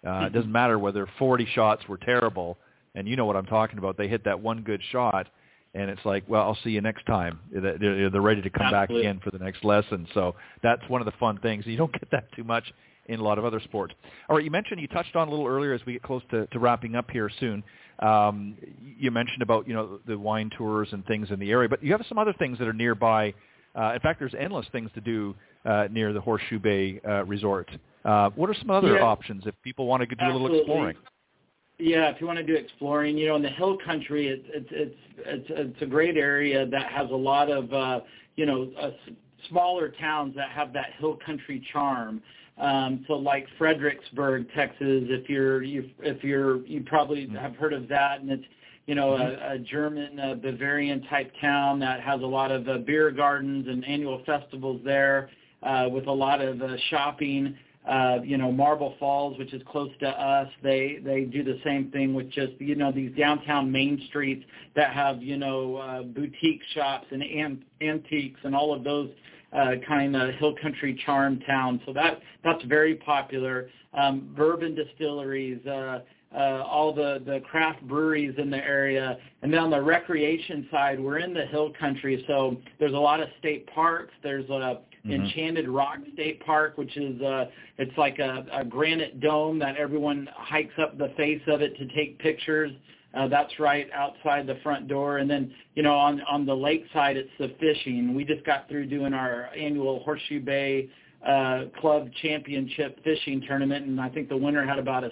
[0.05, 2.57] Uh, it doesn't matter whether 40 shots were terrible
[2.95, 3.97] and you know what I'm talking about.
[3.97, 5.27] They hit that one good shot,
[5.73, 7.39] and it's like, well, I'll see you next time.
[7.51, 9.03] They're, they're ready to come Absolutely.
[9.03, 10.07] back again for the next lesson.
[10.13, 11.65] So that's one of the fun things.
[11.67, 12.63] You don't get that too much
[13.07, 13.93] in a lot of other sports.
[14.29, 16.47] All right, you mentioned you touched on a little earlier as we get close to,
[16.47, 17.63] to wrapping up here soon.
[17.99, 18.57] Um,
[18.97, 21.91] you mentioned about you know the wine tours and things in the area, but you
[21.91, 23.33] have some other things that are nearby.
[23.77, 25.35] Uh, in fact, there's endless things to do
[25.65, 27.69] uh, near the Horseshoe Bay uh, Resort.
[28.03, 29.01] Uh, what are some other yeah.
[29.03, 30.39] options if people want to do Absolutely.
[30.39, 30.95] a little exploring?
[31.77, 34.67] Yeah, if you want to do exploring, you know, in the hill country, it's it's
[34.71, 37.99] it's it's, it's a great area that has a lot of uh,
[38.37, 38.91] you know uh,
[39.49, 42.21] smaller towns that have that hill country charm.
[42.57, 47.35] Um, so like Fredericksburg, Texas, if you're you, if you're you probably mm-hmm.
[47.35, 48.45] have heard of that, and it's
[48.85, 49.43] you know mm-hmm.
[49.43, 53.67] a, a German uh, Bavarian type town that has a lot of uh, beer gardens
[53.67, 55.29] and annual festivals there
[55.63, 59.91] uh, with a lot of uh, shopping uh, you know, Marble Falls, which is close
[59.99, 64.01] to us, they they do the same thing with just you know these downtown main
[64.07, 64.43] streets
[64.75, 69.09] that have you know uh, boutique shops and an- antiques and all of those
[69.53, 71.79] uh, kind of hill country charm towns.
[71.85, 73.69] So that that's very popular.
[73.93, 75.65] Um, bourbon distilleries.
[75.65, 75.99] Uh,
[76.35, 79.17] uh, all the, the craft breweries in the area.
[79.41, 83.21] And then on the recreation side, we're in the hill country, so there's a lot
[83.21, 84.11] of state parks.
[84.21, 85.23] There's a mm-hmm.
[85.23, 87.45] Enchanted Rock State Park, which is uh,
[87.77, 91.87] it's like a, a granite dome that everyone hikes up the face of it to
[91.95, 92.71] take pictures.
[93.15, 95.19] Uh, that's right outside the front door.
[95.19, 98.13] And then, you know, on on the lake side, it's the fishing.
[98.13, 100.89] We just got through doing our annual Horseshoe Bay
[101.25, 105.09] uh, Club Championship fishing tournament, and I think the winner had about a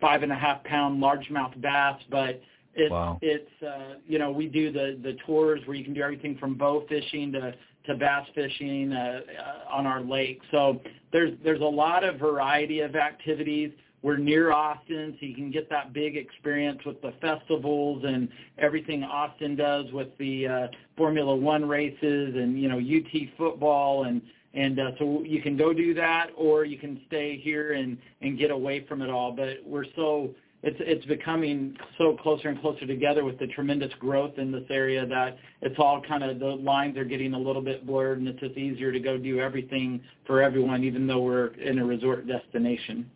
[0.00, 2.00] five and a half pound largemouth bass.
[2.10, 2.40] But
[2.74, 3.18] it's wow.
[3.20, 6.54] it's uh, you know we do the the tours where you can do everything from
[6.54, 7.52] bow fishing to
[7.86, 10.40] to bass fishing uh, uh, on our lake.
[10.50, 10.80] So
[11.12, 13.72] there's there's a lot of variety of activities.
[14.02, 19.04] We're near Austin, so you can get that big experience with the festivals and everything
[19.04, 20.66] Austin does with the uh,
[20.96, 24.22] Formula One races and you know UT football and
[24.54, 28.38] and uh, so you can go do that or you can stay here and and
[28.38, 29.32] get away from it all.
[29.32, 30.30] But we're so
[30.62, 35.06] it's it's becoming so closer and closer together with the tremendous growth in this area
[35.06, 38.40] that it's all kind of the lines are getting a little bit blurred, and it's
[38.40, 43.10] just easier to go do everything for everyone, even though we're in a resort destination.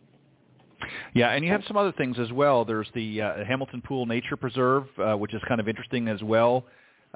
[1.13, 2.65] Yeah, and you have some other things as well.
[2.65, 6.65] There's the uh, Hamilton Pool Nature Preserve, uh, which is kind of interesting as well.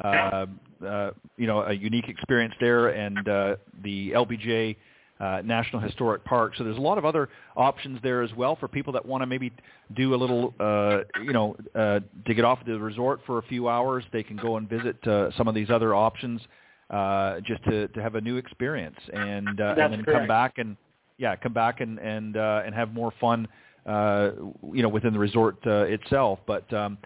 [0.04, 0.46] Uh,
[0.86, 4.78] uh, you know, a unique experience there, and uh, the LBJ
[5.20, 6.54] uh, National Historic Park.
[6.58, 9.26] So there's a lot of other options there as well for people that want to
[9.26, 9.52] maybe
[9.96, 13.68] do a little, uh, you know, uh, to get off the resort for a few
[13.68, 14.04] hours.
[14.14, 16.42] They can go and visit uh, some of these other options
[16.90, 20.20] uh, just to, to have a new experience and uh, and then correct.
[20.20, 20.78] come back and
[21.18, 23.48] yeah, come back and and uh, and have more fun,
[23.86, 24.32] uh,
[24.74, 26.40] you know, within the resort uh, itself.
[26.48, 26.98] But um,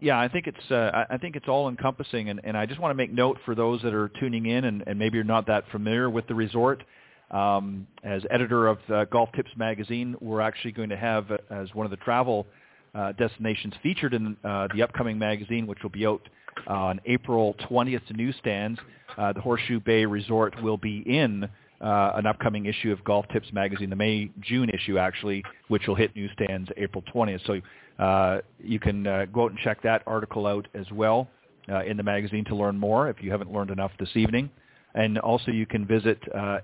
[0.00, 2.90] yeah, I think it's uh, I think it's all encompassing, and, and I just want
[2.90, 5.64] to make note for those that are tuning in, and, and maybe you're not that
[5.70, 6.82] familiar with the resort.
[7.30, 11.74] Um, as editor of uh, Golf Tips magazine, we're actually going to have uh, as
[11.74, 12.46] one of the travel
[12.94, 16.22] uh, destinations featured in uh, the upcoming magazine, which will be out
[16.66, 18.78] on April 20th to newsstands.
[19.18, 21.48] Uh, the Horseshoe Bay Resort will be in
[21.80, 25.94] uh, an upcoming issue of Golf Tips magazine, the May June issue actually, which will
[25.94, 27.40] hit newsstands April 20th.
[27.46, 27.60] So
[28.02, 31.28] uh, you can uh, go out and check that article out as well
[31.68, 34.50] uh, in the magazine to learn more if you haven't learned enough this evening.
[34.94, 36.58] And also you can visit uh,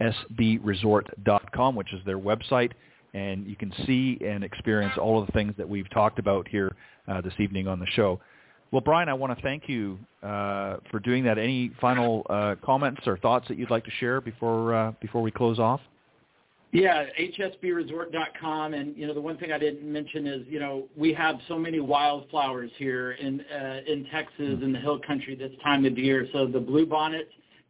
[0.00, 2.72] hsbresort.com, which is their website,
[3.14, 6.76] and you can see and experience all of the things that we've talked about here
[7.06, 8.20] uh, this evening on the show.
[8.70, 11.38] Well, Brian, I want to thank you uh, for doing that.
[11.38, 15.30] Any final uh, comments or thoughts that you'd like to share before uh, before we
[15.30, 15.80] close off?
[16.70, 21.14] Yeah, hsbresort.com, and you know the one thing I didn't mention is you know we
[21.14, 25.86] have so many wildflowers here in uh, in Texas in the Hill Country this time
[25.86, 26.28] of year.
[26.34, 27.24] So the bluebonnet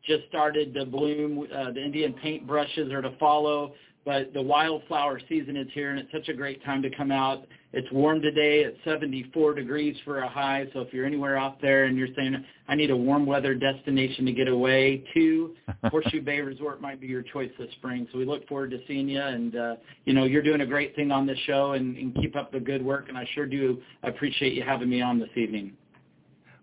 [0.05, 1.47] just started to bloom.
[1.55, 3.75] Uh, the Indian paintbrushes are to follow,
[4.09, 7.47] but the wildflower season is here, and it's such a great time to come out.
[7.75, 8.61] It's warm today.
[8.61, 10.67] It's 74 degrees for a high.
[10.73, 14.25] So if you're anywhere out there and you're saying, I need a warm weather destination
[14.25, 15.55] to get away to,
[15.91, 18.09] Horseshoe Bay Resort might be your choice this spring.
[18.11, 19.21] So we look forward to seeing you.
[19.21, 19.77] And, uh,
[20.07, 22.61] you know, you're doing a great thing on this show and, and keep up the
[22.61, 23.11] good work.
[23.11, 25.75] And I sure do appreciate you having me on this evening.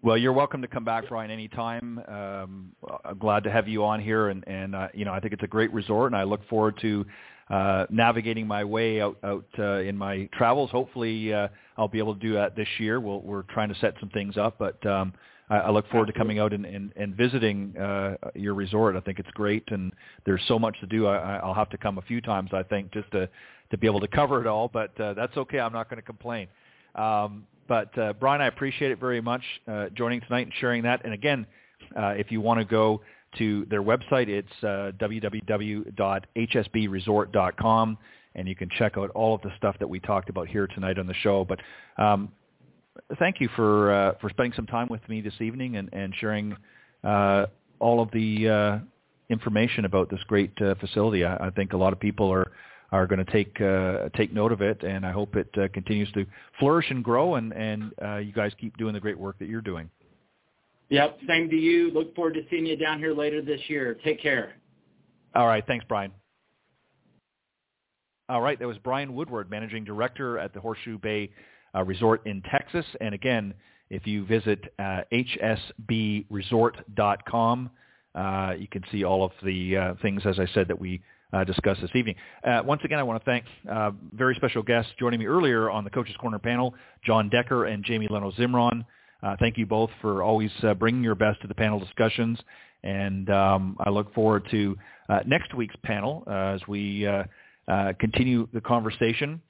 [0.02, 2.00] Well, you're welcome to come back, Brian, anytime.
[2.08, 2.72] Um,
[3.04, 5.42] I'm glad to have you on here, and, and uh, you know I think it's
[5.42, 7.04] a great resort, and I look forward to
[7.50, 10.72] uh, navigating my way out out uh, in my travels.
[10.72, 11.48] Hopefully, uh,
[11.78, 13.00] I'll be able to do that this year.
[13.00, 15.14] We'll, we're trying to set some things up, but um,
[15.50, 18.96] I, I look forward to coming out and, and, and visiting uh, your resort.
[18.96, 19.94] I think it's great, and
[20.26, 21.06] there's so much to do.
[21.08, 23.30] I, I'll have to come a few times, I think, just to
[23.72, 24.68] to be able to cover it all.
[24.68, 25.60] But uh, that's okay.
[25.60, 26.48] I'm not going to complain.
[26.94, 31.04] Um, but uh, Brian, I appreciate it very much uh, joining tonight and sharing that.
[31.04, 31.46] And again,
[31.96, 33.02] uh, if you want to go
[33.38, 37.98] to their website, it's uh, www.hsbresort.com,
[38.36, 41.00] and you can check out all of the stuff that we talked about here tonight
[41.00, 41.46] on the show.
[41.46, 41.60] But
[41.98, 42.32] um,
[43.20, 46.56] thank you for uh, for spending some time with me this evening and, and sharing
[47.04, 47.48] uh,
[47.80, 48.80] all of the uh,
[49.30, 51.24] information about this great uh, facility.
[51.24, 52.52] I, I think a lot of people are
[52.92, 56.26] are going to take uh, take note of it, and I hope it continues to
[56.60, 57.92] flourish and grow, and and
[58.26, 59.90] you guys keep doing the great work that you're doing.
[60.90, 61.92] Yep, same to you.
[61.92, 63.98] Look forward to seeing you down here later this year.
[64.04, 64.56] Take care.
[65.34, 66.12] All right, thanks, Brian.
[68.30, 71.30] All right, that was Brian Woodward, managing director at the Horseshoe Bay
[71.76, 72.86] uh, Resort in Texas.
[73.02, 73.54] And again,
[73.90, 77.70] if you visit uh, hsbresort.com,
[78.16, 81.02] uh, you can see all of the uh, things, as I said, that we
[81.34, 81.60] uh, this
[81.94, 82.16] evening.
[82.44, 85.84] Uh, once again, I want to thank uh, very special guests joining me earlier on
[85.84, 88.86] the Coaches Corner panel, Jon Decker and Jamie Leno Zimron.
[89.24, 92.40] Uh, thank you both for always uh, bringing your best to the panel discussions,
[92.84, 94.78] and um, I look forward to
[95.10, 97.08] uh, next week's panel as we
[98.00, 99.42] continue the conversation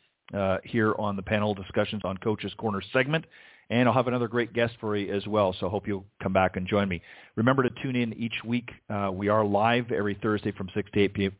[0.63, 3.25] here on the panel discussions on Coach's Corner segment.
[3.71, 6.55] And I'll have another great guest for you as well, so hope you'll come back
[6.55, 7.01] and join me.
[7.35, 8.69] Remember to tune in each week.
[9.11, 11.31] we are live every Thursday from 6 to 8 p.m.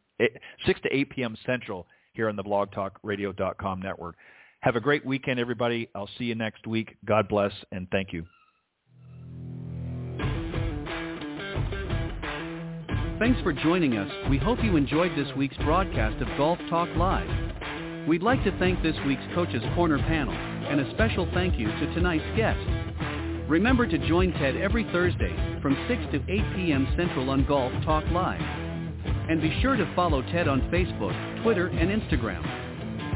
[0.66, 1.38] 6 to 8 p.m.
[1.46, 4.16] Central here on the blogtalkradio.com network.
[4.62, 5.90] Have a great weekend, everybody.
[5.94, 6.98] I'll see you next week.
[7.06, 8.26] God bless, and thank you.
[13.20, 14.12] Thanks for joining us.
[14.30, 18.08] We hope you enjoyed this week's broadcast of Golf Talk Live.
[18.08, 21.94] We'd like to thank this week's Coach's Corner panel, and a special thank you to
[21.94, 22.60] tonight's guest.
[23.48, 26.88] Remember to join Ted every Thursday from 6 to 8 p.m.
[26.98, 28.42] Central on Golf Talk Live.
[28.42, 32.65] And be sure to follow Ted on Facebook, Twitter, and Instagram.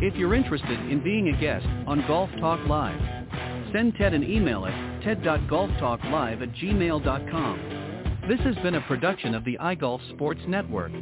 [0.02, 3.02] If you're interested in being a guest on Golf Talk Live,
[3.74, 8.26] send Ted an email at ted.golftalklive at gmail.com.
[8.30, 10.94] This has been a production of the iGolf Sports Network.